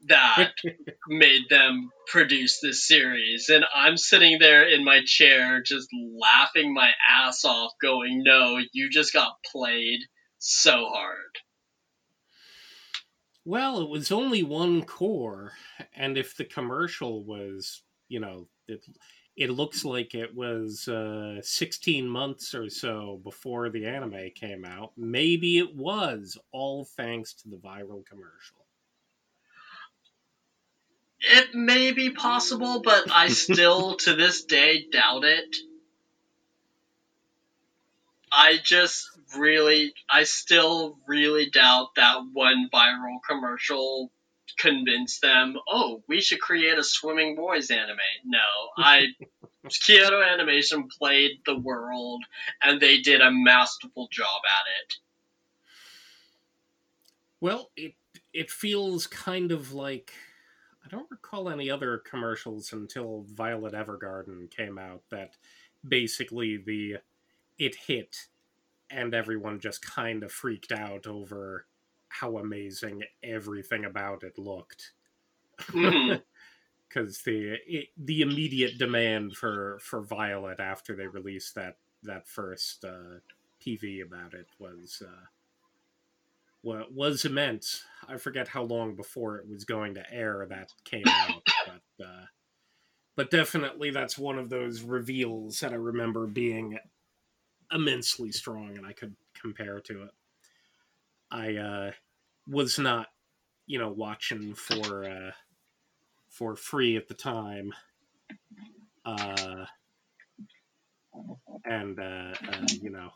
that 0.09 0.53
made 1.09 1.49
them 1.49 1.91
produce 2.07 2.61
this 2.61 2.87
series. 2.87 3.49
And 3.49 3.65
I'm 3.75 3.97
sitting 3.97 4.39
there 4.39 4.67
in 4.67 4.85
my 4.85 5.01
chair 5.05 5.63
just 5.63 5.89
laughing 5.93 6.75
my 6.75 6.91
ass 7.11 7.45
off, 7.45 7.73
going, 7.81 8.23
No, 8.25 8.59
you 8.73 8.91
just 8.91 9.13
got 9.13 9.33
played 9.51 10.01
so 10.39 10.87
hard. 10.93 11.19
Well, 13.45 13.81
it 13.81 13.89
was 13.89 14.11
only 14.11 14.43
one 14.43 14.83
cour, 14.83 15.53
and 15.95 16.19
if 16.19 16.37
the 16.37 16.45
commercial 16.45 17.25
was, 17.25 17.83
you 18.09 18.19
know, 18.19 18.49
it, 18.67 18.85
it 19.37 19.51
looks 19.51 19.85
like 19.85 20.17
it 20.17 20.35
was 20.35 20.89
uh, 20.89 21.41
16 21.43 22.09
months 22.09 22.55
or 22.55 22.69
so 22.69 23.21
before 23.23 23.71
the 23.71 23.87
anime 23.87 24.31
came 24.35 24.65
out. 24.65 24.93
Maybe 24.97 25.59
it 25.59 25.77
was 25.77 26.37
all 26.53 26.89
thanks 26.97 27.35
to 27.35 27.49
the 27.49 27.59
viral 27.59 28.05
commercial. 28.05 28.66
It 31.21 31.55
may 31.55 31.93
be 31.93 32.11
possible, 32.11 32.83
but 32.83 33.11
I 33.11 33.29
still, 33.31 33.97
to 33.99 34.15
this 34.15 34.45
day, 34.45 34.87
doubt 34.91 35.25
it. 35.25 35.57
I 38.33 38.59
just 38.63 39.09
really, 39.37 39.95
I 40.11 40.25
still 40.25 40.99
really 41.07 41.49
doubt 41.49 41.95
that 41.97 42.19
one 42.33 42.69
viral 42.73 43.19
commercial 43.29 44.11
convinced 44.59 45.23
them, 45.23 45.57
oh, 45.69 46.03
we 46.09 46.21
should 46.21 46.41
create 46.41 46.79
a 46.79 46.85
swimming 46.85 47.37
boys 47.37 47.71
anime. 47.71 47.97
No, 48.25 48.39
I, 48.79 49.09
Kyoto 49.69 50.23
Animation 50.23 50.89
played 50.99 51.41
the 51.45 51.59
world, 51.59 52.25
and 52.63 52.81
they 52.81 53.01
did 53.01 53.21
a 53.21 53.31
masterful 53.31 54.09
job 54.11 54.41
at 54.45 54.67
it. 54.85 54.95
Well, 57.41 57.71
it 57.77 57.95
it 58.33 58.51
feels 58.51 59.07
kind 59.07 59.53
of 59.53 59.73
like 59.73 60.13
I 60.87 60.89
don't 60.89 61.11
recall 61.11 61.49
any 61.49 61.69
other 61.69 61.99
commercials 61.99 62.73
until 62.73 63.25
Violet 63.35 63.75
Evergarden 63.75 64.49
came 64.51 64.79
out 64.79 65.03
that 65.11 65.37
basically 65.87 66.59
the 66.59 66.99
it 67.59 67.75
hit 67.75 68.27
and 68.91 69.13
everyone 69.13 69.59
just 69.59 69.85
kind 69.85 70.23
of 70.23 70.31
freaked 70.31 70.71
out 70.71 71.07
over 71.07 71.67
how 72.09 72.39
amazing 72.39 73.03
everything 73.23 73.85
about 73.85 74.23
it 74.23 74.39
looked. 74.39 74.93
Because 76.89 77.23
the 77.23 77.57
it, 77.67 77.89
the 77.99 78.23
immediate 78.23 78.79
demand 78.79 79.37
for 79.37 79.79
for 79.81 80.03
Violet 80.03 80.61
after 80.61 80.95
they 80.95 81.09
released 81.09 81.57
that 81.57 81.79
that 82.05 82.29
first 82.29 82.85
uh, 82.85 83.19
PV 83.61 84.07
about 84.07 84.35
it 84.35 84.47
was 84.61 85.03
uh, 85.05 85.27
was 86.67 87.25
immense. 87.25 87.85
I 88.09 88.17
forget 88.17 88.49
how 88.49 88.63
long 88.63 88.97
before 88.97 89.37
it 89.39 89.49
was 89.49 89.65
going 89.65 89.95
to 89.95 90.13
air 90.13 90.47
that 90.49 90.73
came 90.85 91.07
out, 91.07 91.43
but 91.67 92.05
uh, 92.05 92.25
but 93.17 93.31
definitely 93.31 93.91
that's 93.91 94.19
one 94.19 94.39
of 94.39 94.51
those 94.51 94.83
reveals 94.83 95.61
that 95.61 95.73
I 95.73 95.77
remember 95.77 96.27
being 96.27 96.79
immensely 97.73 98.33
strong, 98.33 98.77
and 98.77 98.87
I 98.87 98.93
could 98.93 99.15
compare 99.41 99.81
to 99.81 100.05
it. 100.05 100.11
I 101.31 101.57
uh, 101.57 101.91
was 102.49 102.79
not, 102.79 103.09
you 103.67 103.79
know, 103.79 103.91
watching 103.91 104.55
for 104.55 105.05
uh, 105.05 105.33
for 106.29 106.57
free 106.57 106.97
at 106.97 107.09
the 107.09 107.15
time, 107.15 107.73
uh, 109.05 109.65
and 111.65 111.99
uh, 111.99 112.35
uh, 112.53 112.67
you 112.81 112.91
know, 112.91 113.11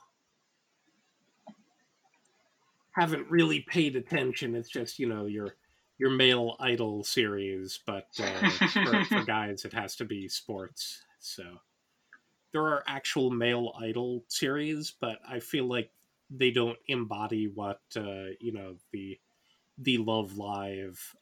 haven't 2.93 3.31
really 3.31 3.61
paid 3.61 3.97
attention. 3.97 4.55
It's 4.55 4.69
just 4.69 4.99
you 4.99 5.09
know 5.09 5.27
your 5.27 5.55
your 5.99 6.11
male 6.11 6.57
idol 6.61 7.05
series, 7.05 7.81
but 7.87 8.09
uh, 8.19 8.51
for, 8.51 9.05
for 9.09 9.25
guys 9.25 9.65
it 9.65 9.73
has 9.73 9.97
to 9.97 10.05
be 10.05 10.29
sports. 10.29 11.05
So 11.19 11.45
there 12.53 12.63
are 12.63 12.83
actual 12.87 13.31
male 13.31 13.75
idol 13.79 14.25
series, 14.29 14.95
but 15.01 15.19
I 15.29 15.41
feel 15.41 15.67
like 15.67 15.91
they 16.31 16.51
don't 16.51 16.79
embody 16.87 17.49
what 17.49 17.81
uh, 17.97 18.33
you 18.41 18.53
know 18.53 18.77
the 18.93 19.19
the 19.79 19.99
Love 19.99 20.37
Live 20.37 21.15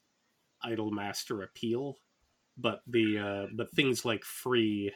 Idol 0.63 0.91
Master 0.91 1.43
appeal. 1.43 1.99
But 2.57 2.83
the 2.87 3.19
uh, 3.19 3.47
but 3.55 3.71
things 3.73 4.05
like 4.05 4.25
Free 4.25 4.93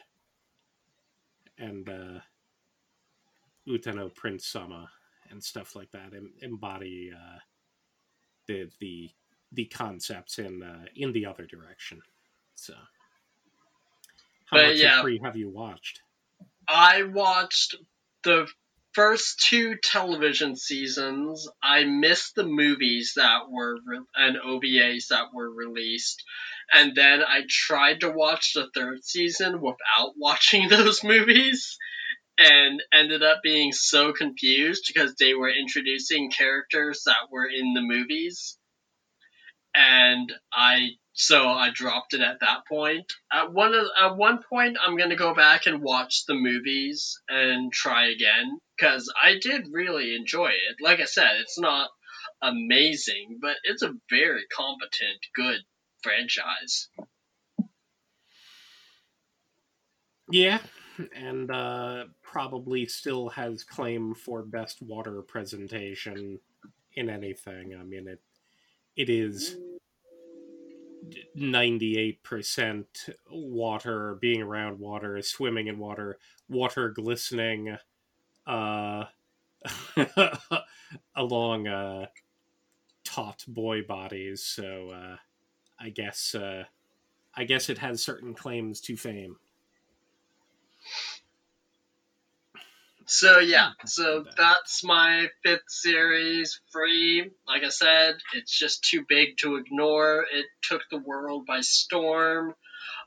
and 1.57 1.87
uh, 1.87 2.19
Uta 3.65 3.93
no 3.93 4.09
Prince-sama 4.09 4.89
and 5.33 5.43
stuff 5.43 5.75
like 5.75 5.91
that 5.91 6.13
em- 6.15 6.33
embody 6.41 7.11
uh, 7.13 7.39
the 8.47 8.69
the 8.79 9.09
the 9.51 9.65
concepts 9.65 10.39
in 10.39 10.63
uh, 10.63 10.85
in 10.95 11.11
the 11.11 11.25
other 11.25 11.45
direction. 11.45 12.01
So, 12.55 12.73
how 14.45 14.57
But 14.57 14.67
much 14.67 14.77
yeah. 14.77 14.97
of 14.97 15.01
Free 15.03 15.19
have 15.23 15.35
you 15.35 15.49
watched? 15.49 16.01
I 16.67 17.03
watched 17.03 17.75
the 18.23 18.47
first 18.93 19.39
two 19.39 19.75
television 19.83 20.55
seasons. 20.55 21.49
I 21.61 21.83
missed 21.83 22.35
the 22.35 22.45
movies 22.45 23.13
that 23.15 23.49
were 23.49 23.77
re- 23.85 23.99
and 24.15 24.37
OVAs 24.37 25.07
that 25.09 25.33
were 25.33 25.51
released, 25.51 26.23
and 26.73 26.95
then 26.95 27.21
I 27.23 27.41
tried 27.49 28.01
to 28.01 28.11
watch 28.11 28.53
the 28.53 28.69
third 28.73 29.03
season 29.03 29.61
without 29.61 30.13
watching 30.17 30.69
those 30.69 31.03
movies, 31.03 31.77
and 32.37 32.81
ended 32.93 33.23
up 33.23 33.41
being 33.43 33.71
so 33.71 34.13
confused 34.13 34.85
because 34.87 35.15
they 35.15 35.33
were 35.33 35.49
introducing 35.51 36.31
characters 36.31 37.03
that 37.05 37.31
were 37.31 37.47
in 37.47 37.73
the 37.73 37.81
movies, 37.81 38.57
and 39.75 40.31
I 40.51 40.91
so 41.13 41.47
I 41.47 41.69
dropped 41.69 42.15
it 42.15 42.21
at 42.21 42.39
that 42.39 42.65
point. 42.67 43.11
At 43.31 43.53
one 43.53 43.73
at 43.75 44.17
one 44.17 44.39
point, 44.49 44.77
I'm 44.83 44.97
gonna 44.97 45.15
go 45.15 45.35
back 45.35 45.67
and 45.67 45.81
watch 45.81 46.25
the 46.25 46.33
movies 46.33 47.19
and 47.29 47.71
try 47.71 48.07
again 48.07 48.59
because 48.77 49.11
I 49.21 49.37
did 49.39 49.67
really 49.71 50.15
enjoy 50.15 50.47
it. 50.47 50.77
Like 50.81 50.99
I 50.99 51.05
said, 51.05 51.35
it's 51.39 51.59
not 51.59 51.89
amazing, 52.41 53.37
but 53.41 53.57
it's 53.63 53.83
a 53.83 53.93
very 54.09 54.43
competent, 54.55 55.19
good 55.35 55.61
franchise. 56.01 56.89
Yeah, 60.31 60.59
and 61.15 61.51
uh, 61.51 62.05
probably 62.21 62.85
still 62.85 63.29
has 63.29 63.63
claim 63.63 64.13
for 64.13 64.43
best 64.43 64.81
water 64.81 65.21
presentation 65.21 66.39
in 66.95 67.09
anything. 67.09 67.75
I 67.79 67.83
mean, 67.83 68.07
it 68.07 68.21
it 68.95 69.09
is 69.09 69.57
ninety 71.35 71.97
eight 71.97 72.23
percent 72.23 73.09
water, 73.29 74.17
being 74.21 74.41
around 74.41 74.79
water, 74.79 75.21
swimming 75.21 75.67
in 75.67 75.77
water, 75.79 76.17
water 76.47 76.89
glistening, 76.89 77.77
uh, 78.45 79.05
along 81.15 81.67
uh, 81.67 82.07
taut 83.03 83.43
boy 83.47 83.83
bodies. 83.83 84.43
So 84.43 84.89
uh, 84.89 85.17
I 85.79 85.89
guess 85.89 86.35
uh, 86.35 86.63
I 87.35 87.43
guess 87.45 87.69
it 87.69 87.79
has 87.79 88.03
certain 88.03 88.33
claims 88.33 88.79
to 88.81 88.95
fame. 88.97 89.37
So 93.05 93.39
yeah, 93.39 93.71
so 93.85 94.25
that's 94.37 94.83
my 94.83 95.27
fifth 95.43 95.69
series, 95.69 96.61
free. 96.71 97.29
Like 97.47 97.63
I 97.63 97.69
said, 97.69 98.15
it's 98.33 98.57
just 98.57 98.83
too 98.83 99.05
big 99.07 99.37
to 99.39 99.57
ignore. 99.57 100.25
It 100.31 100.45
took 100.61 100.81
the 100.89 100.99
world 100.99 101.45
by 101.45 101.61
storm. 101.61 102.55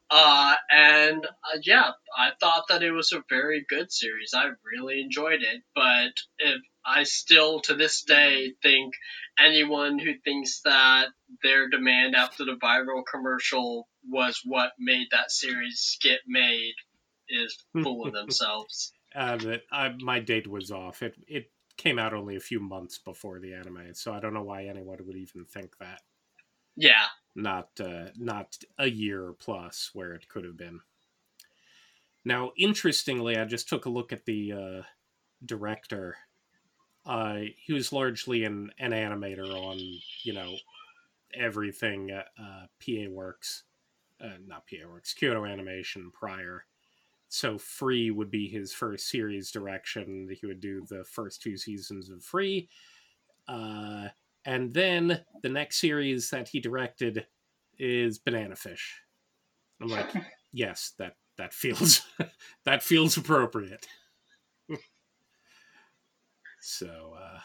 Uh, 0.08 0.54
and 0.70 1.24
uh, 1.26 1.58
yeah, 1.64 1.90
I 2.16 2.30
thought 2.38 2.64
that 2.68 2.82
it 2.82 2.92
was 2.92 3.12
a 3.12 3.24
very 3.28 3.64
good 3.68 3.90
series. 3.90 4.34
I 4.34 4.50
really 4.64 5.00
enjoyed 5.00 5.42
it, 5.42 5.62
but 5.74 6.12
if 6.38 6.62
I 6.84 7.02
still 7.02 7.60
to 7.62 7.74
this 7.74 8.02
day 8.02 8.52
think 8.62 8.94
anyone 9.38 9.98
who 9.98 10.12
thinks 10.24 10.60
that 10.64 11.08
their 11.42 11.68
demand 11.68 12.14
after 12.14 12.44
the 12.44 12.56
viral 12.62 13.02
commercial 13.10 13.88
was 14.08 14.40
what 14.44 14.72
made 14.78 15.08
that 15.10 15.32
series 15.32 15.98
get 16.00 16.20
made 16.28 16.74
is 17.28 17.58
full 17.82 18.06
of 18.06 18.12
themselves. 18.12 18.92
Uh, 19.16 19.36
that 19.36 19.62
I, 19.72 19.94
my 19.98 20.20
date 20.20 20.46
was 20.46 20.70
off. 20.70 21.02
It 21.02 21.16
it 21.26 21.50
came 21.78 21.98
out 21.98 22.12
only 22.12 22.36
a 22.36 22.40
few 22.40 22.60
months 22.60 22.98
before 22.98 23.38
the 23.38 23.54
anime, 23.54 23.94
so 23.94 24.12
I 24.12 24.20
don't 24.20 24.34
know 24.34 24.42
why 24.42 24.64
anyone 24.64 24.98
would 25.06 25.16
even 25.16 25.44
think 25.44 25.78
that. 25.78 26.02
Yeah. 26.76 27.06
Not 27.34 27.68
uh, 27.80 28.06
not 28.16 28.58
a 28.78 28.88
year 28.88 29.34
plus 29.38 29.90
where 29.92 30.12
it 30.12 30.28
could 30.28 30.44
have 30.44 30.56
been. 30.56 30.80
Now, 32.24 32.52
interestingly, 32.58 33.36
I 33.36 33.44
just 33.44 33.68
took 33.68 33.86
a 33.86 33.90
look 33.90 34.12
at 34.12 34.24
the 34.24 34.52
uh, 34.52 34.82
director. 35.44 36.16
Uh, 37.04 37.42
he 37.56 37.72
was 37.72 37.92
largely 37.92 38.42
an, 38.44 38.72
an 38.80 38.90
animator 38.90 39.48
on, 39.48 39.78
you 40.24 40.32
know, 40.32 40.56
everything 41.32 42.10
uh, 42.10 42.66
PA 42.84 43.08
Works, 43.08 43.62
uh, 44.20 44.38
not 44.44 44.64
PA 44.66 44.88
Works, 44.88 45.14
Kyoto 45.14 45.44
Animation 45.44 46.10
prior. 46.10 46.64
So 47.36 47.58
Free 47.58 48.10
would 48.10 48.30
be 48.30 48.48
his 48.48 48.72
first 48.72 49.10
series 49.10 49.50
direction. 49.50 50.34
He 50.40 50.46
would 50.46 50.58
do 50.58 50.86
the 50.88 51.04
first 51.04 51.42
two 51.42 51.58
seasons 51.58 52.08
of 52.08 52.24
Free. 52.24 52.70
Uh, 53.46 54.08
and 54.46 54.72
then 54.72 55.20
the 55.42 55.50
next 55.50 55.78
series 55.78 56.30
that 56.30 56.48
he 56.48 56.60
directed 56.60 57.26
is 57.78 58.18
Banana 58.18 58.56
Fish. 58.56 59.02
I'm 59.82 59.88
like, 59.88 60.08
yes, 60.54 60.94
that 60.98 61.16
that 61.36 61.52
feels 61.52 62.00
that 62.64 62.82
feels 62.82 63.18
appropriate. 63.18 63.86
so 66.62 67.16
uh 67.20 67.40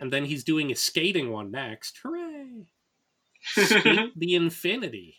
and 0.00 0.10
then 0.10 0.24
he's 0.24 0.42
doing 0.42 0.72
a 0.72 0.74
skating 0.74 1.30
one 1.30 1.50
next. 1.50 1.98
Hooray! 2.02 2.66
SK8 3.56 4.12
the 4.16 4.36
Infinity. 4.36 5.16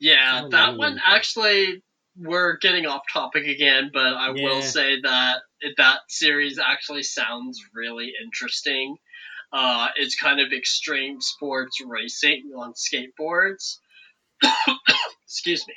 Yeah, 0.00 0.48
that 0.50 0.76
one 0.76 0.98
actually 1.06 1.82
we're 2.16 2.56
getting 2.58 2.86
off 2.86 3.02
topic 3.12 3.46
again, 3.46 3.90
but 3.92 4.14
I 4.14 4.32
yeah. 4.34 4.44
will 4.44 4.62
say 4.62 5.00
that 5.02 5.42
that 5.76 6.00
series 6.08 6.58
actually 6.58 7.02
sounds 7.02 7.60
really 7.74 8.12
interesting. 8.22 8.96
Uh, 9.52 9.88
it's 9.96 10.14
kind 10.16 10.40
of 10.40 10.52
extreme 10.52 11.20
sports 11.20 11.80
racing 11.86 12.52
on 12.56 12.72
skateboards. 12.72 13.76
Excuse 15.24 15.66
me. 15.66 15.74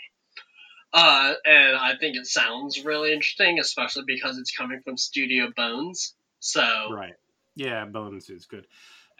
Uh, 0.93 1.33
and 1.45 1.75
I 1.75 1.95
think 1.99 2.15
it 2.15 2.27
sounds 2.27 2.85
really 2.85 3.13
interesting, 3.13 3.59
especially 3.59 4.03
because 4.05 4.37
it's 4.37 4.55
coming 4.55 4.81
from 4.83 4.95
Studio 4.95 5.51
Bones. 5.55 6.13
So 6.39 6.63
right, 6.91 7.15
yeah, 7.55 7.85
Bones 7.85 8.29
is 8.29 8.45
good, 8.45 8.67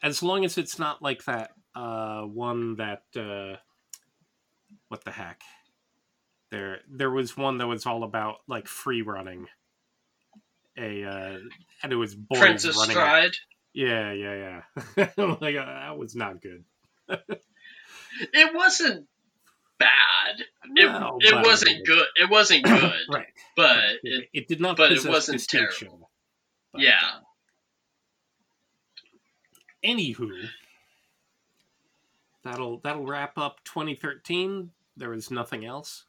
as 0.04 0.22
long 0.22 0.46
as 0.46 0.58
it's 0.58 0.78
not 0.78 1.02
like 1.02 1.24
that 1.24 1.52
uh, 1.74 2.22
one 2.22 2.76
that 2.76 3.04
uh, 3.16 3.58
what 4.94 5.04
the 5.04 5.12
heck. 5.12 5.42
There, 6.52 6.82
there 6.88 7.10
was 7.10 7.36
one 7.36 7.58
that 7.58 7.66
was 7.66 7.88
all 7.88 8.04
about 8.04 8.36
like 8.48 8.68
free 8.68 9.02
running. 9.02 9.48
A 10.78 11.04
uh, 11.04 11.38
and 11.82 11.92
it 11.92 11.96
was 11.96 12.14
boys 12.14 12.40
Princess 12.40 12.78
running. 12.78 12.92
Stride. 12.92 13.32
Yeah, 13.74 14.12
yeah, 14.12 14.62
yeah. 14.96 15.08
like 15.18 15.56
uh, 15.56 15.66
that 15.66 15.98
was 15.98 16.16
not 16.16 16.44
good. 16.44 16.64
it 17.10 18.54
wasn't 18.54 19.08
bad. 19.80 20.44
No, 20.68 21.18
it, 21.20 21.34
it 21.34 21.44
wasn't 21.44 21.88
good. 21.88 22.06
It 22.16 22.30
wasn't 22.30 22.64
good. 22.66 22.94
right. 23.10 23.26
But 23.56 23.80
it, 24.04 24.30
it, 24.32 24.48
did 24.48 24.62
not. 24.62 24.78
But 24.78 24.92
it 24.92 25.04
wasn't 25.08 25.44
terrible. 25.48 26.12
But, 26.72 26.82
yeah. 26.84 27.00
Uh, 27.04 27.20
anywho, 29.84 30.30
that'll 32.44 32.78
that'll 32.84 33.08
wrap 33.08 33.40
up 33.40 33.64
2013. 33.64 34.70
There 34.98 35.10
was 35.10 35.32
nothing 35.32 35.66
else. 35.66 36.06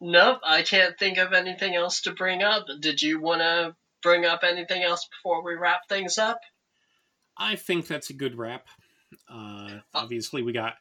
Nope, 0.00 0.40
I 0.44 0.62
can't 0.62 0.98
think 0.98 1.18
of 1.18 1.32
anything 1.32 1.74
else 1.74 2.02
to 2.02 2.12
bring 2.12 2.42
up. 2.42 2.66
Did 2.80 3.02
you 3.02 3.20
want 3.20 3.40
to 3.40 3.76
bring 4.02 4.24
up 4.24 4.40
anything 4.42 4.82
else 4.82 5.08
before 5.08 5.44
we 5.44 5.54
wrap 5.54 5.88
things 5.88 6.18
up? 6.18 6.40
I 7.36 7.56
think 7.56 7.86
that's 7.86 8.10
a 8.10 8.14
good 8.14 8.36
wrap. 8.36 8.66
Uh, 9.28 9.78
obviously, 9.94 10.42
we 10.42 10.52
got 10.52 10.74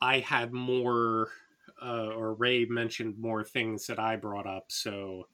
I 0.00 0.20
had 0.20 0.52
more, 0.52 1.28
uh, 1.82 2.08
or 2.08 2.34
Ray 2.34 2.64
mentioned 2.64 3.18
more 3.18 3.44
things 3.44 3.86
that 3.86 3.98
I 3.98 4.16
brought 4.16 4.46
up, 4.46 4.66
so 4.68 5.28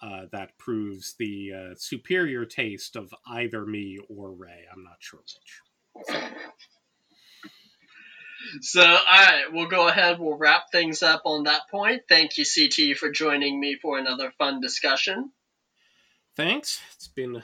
uh, 0.00 0.26
that 0.32 0.58
proves 0.58 1.14
the 1.18 1.52
uh, 1.52 1.74
superior 1.76 2.44
taste 2.44 2.96
of 2.96 3.12
either 3.26 3.64
me 3.64 3.98
or 4.08 4.32
Ray. 4.32 4.66
I'm 4.72 4.84
not 4.84 4.96
sure 4.98 5.20
which. 5.20 6.16
So, 8.60 8.82
all 8.82 8.96
right, 8.96 9.44
we'll 9.52 9.68
go 9.68 9.88
ahead. 9.88 10.18
We'll 10.18 10.36
wrap 10.36 10.70
things 10.70 11.02
up 11.02 11.22
on 11.24 11.44
that 11.44 11.62
point. 11.70 12.02
Thank 12.08 12.38
you, 12.38 12.44
CT, 12.44 12.96
for 12.96 13.10
joining 13.10 13.58
me 13.60 13.76
for 13.80 13.98
another 13.98 14.32
fun 14.38 14.60
discussion. 14.60 15.32
Thanks. 16.36 16.80
It's 16.94 17.08
been 17.08 17.42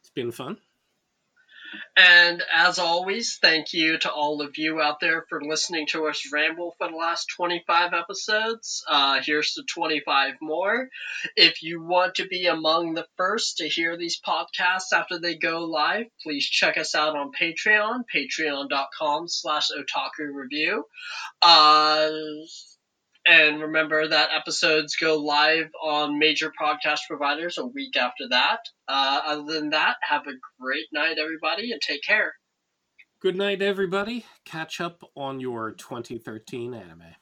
it's 0.00 0.10
been 0.10 0.32
fun. 0.32 0.58
And 1.96 2.42
as 2.54 2.78
always, 2.78 3.38
thank 3.40 3.72
you 3.72 3.98
to 3.98 4.10
all 4.10 4.42
of 4.42 4.58
you 4.58 4.80
out 4.80 5.00
there 5.00 5.24
for 5.28 5.42
listening 5.42 5.86
to 5.88 6.06
us 6.06 6.30
ramble 6.32 6.74
for 6.78 6.88
the 6.88 6.96
last 6.96 7.26
25 7.36 7.92
episodes. 7.92 8.84
Uh, 8.88 9.20
here's 9.22 9.54
to 9.54 9.62
25 9.62 10.34
more. 10.40 10.88
If 11.36 11.62
you 11.62 11.82
want 11.82 12.16
to 12.16 12.26
be 12.26 12.46
among 12.46 12.94
the 12.94 13.06
first 13.16 13.58
to 13.58 13.68
hear 13.68 13.96
these 13.96 14.20
podcasts 14.20 14.92
after 14.92 15.18
they 15.18 15.36
go 15.36 15.64
live, 15.64 16.06
please 16.22 16.46
check 16.46 16.76
us 16.76 16.94
out 16.94 17.16
on 17.16 17.32
Patreon, 17.40 18.04
patreon.com 18.14 19.28
slash 19.28 19.68
otaku 19.70 20.32
review. 20.32 20.84
Uh, 21.42 22.10
and 23.26 23.60
remember 23.60 24.08
that 24.08 24.30
episodes 24.36 24.96
go 24.96 25.16
live 25.16 25.70
on 25.82 26.18
major 26.18 26.52
podcast 26.60 27.00
providers 27.08 27.58
a 27.58 27.66
week 27.66 27.96
after 27.96 28.28
that. 28.30 28.58
Uh, 28.88 29.20
other 29.26 29.52
than 29.52 29.70
that, 29.70 29.96
have 30.02 30.26
a 30.26 30.32
great 30.60 30.86
night, 30.92 31.16
everybody, 31.18 31.72
and 31.72 31.80
take 31.80 32.02
care. 32.02 32.34
Good 33.20 33.36
night, 33.36 33.62
everybody. 33.62 34.26
Catch 34.44 34.80
up 34.80 35.02
on 35.16 35.40
your 35.40 35.72
2013 35.72 36.74
anime. 36.74 37.14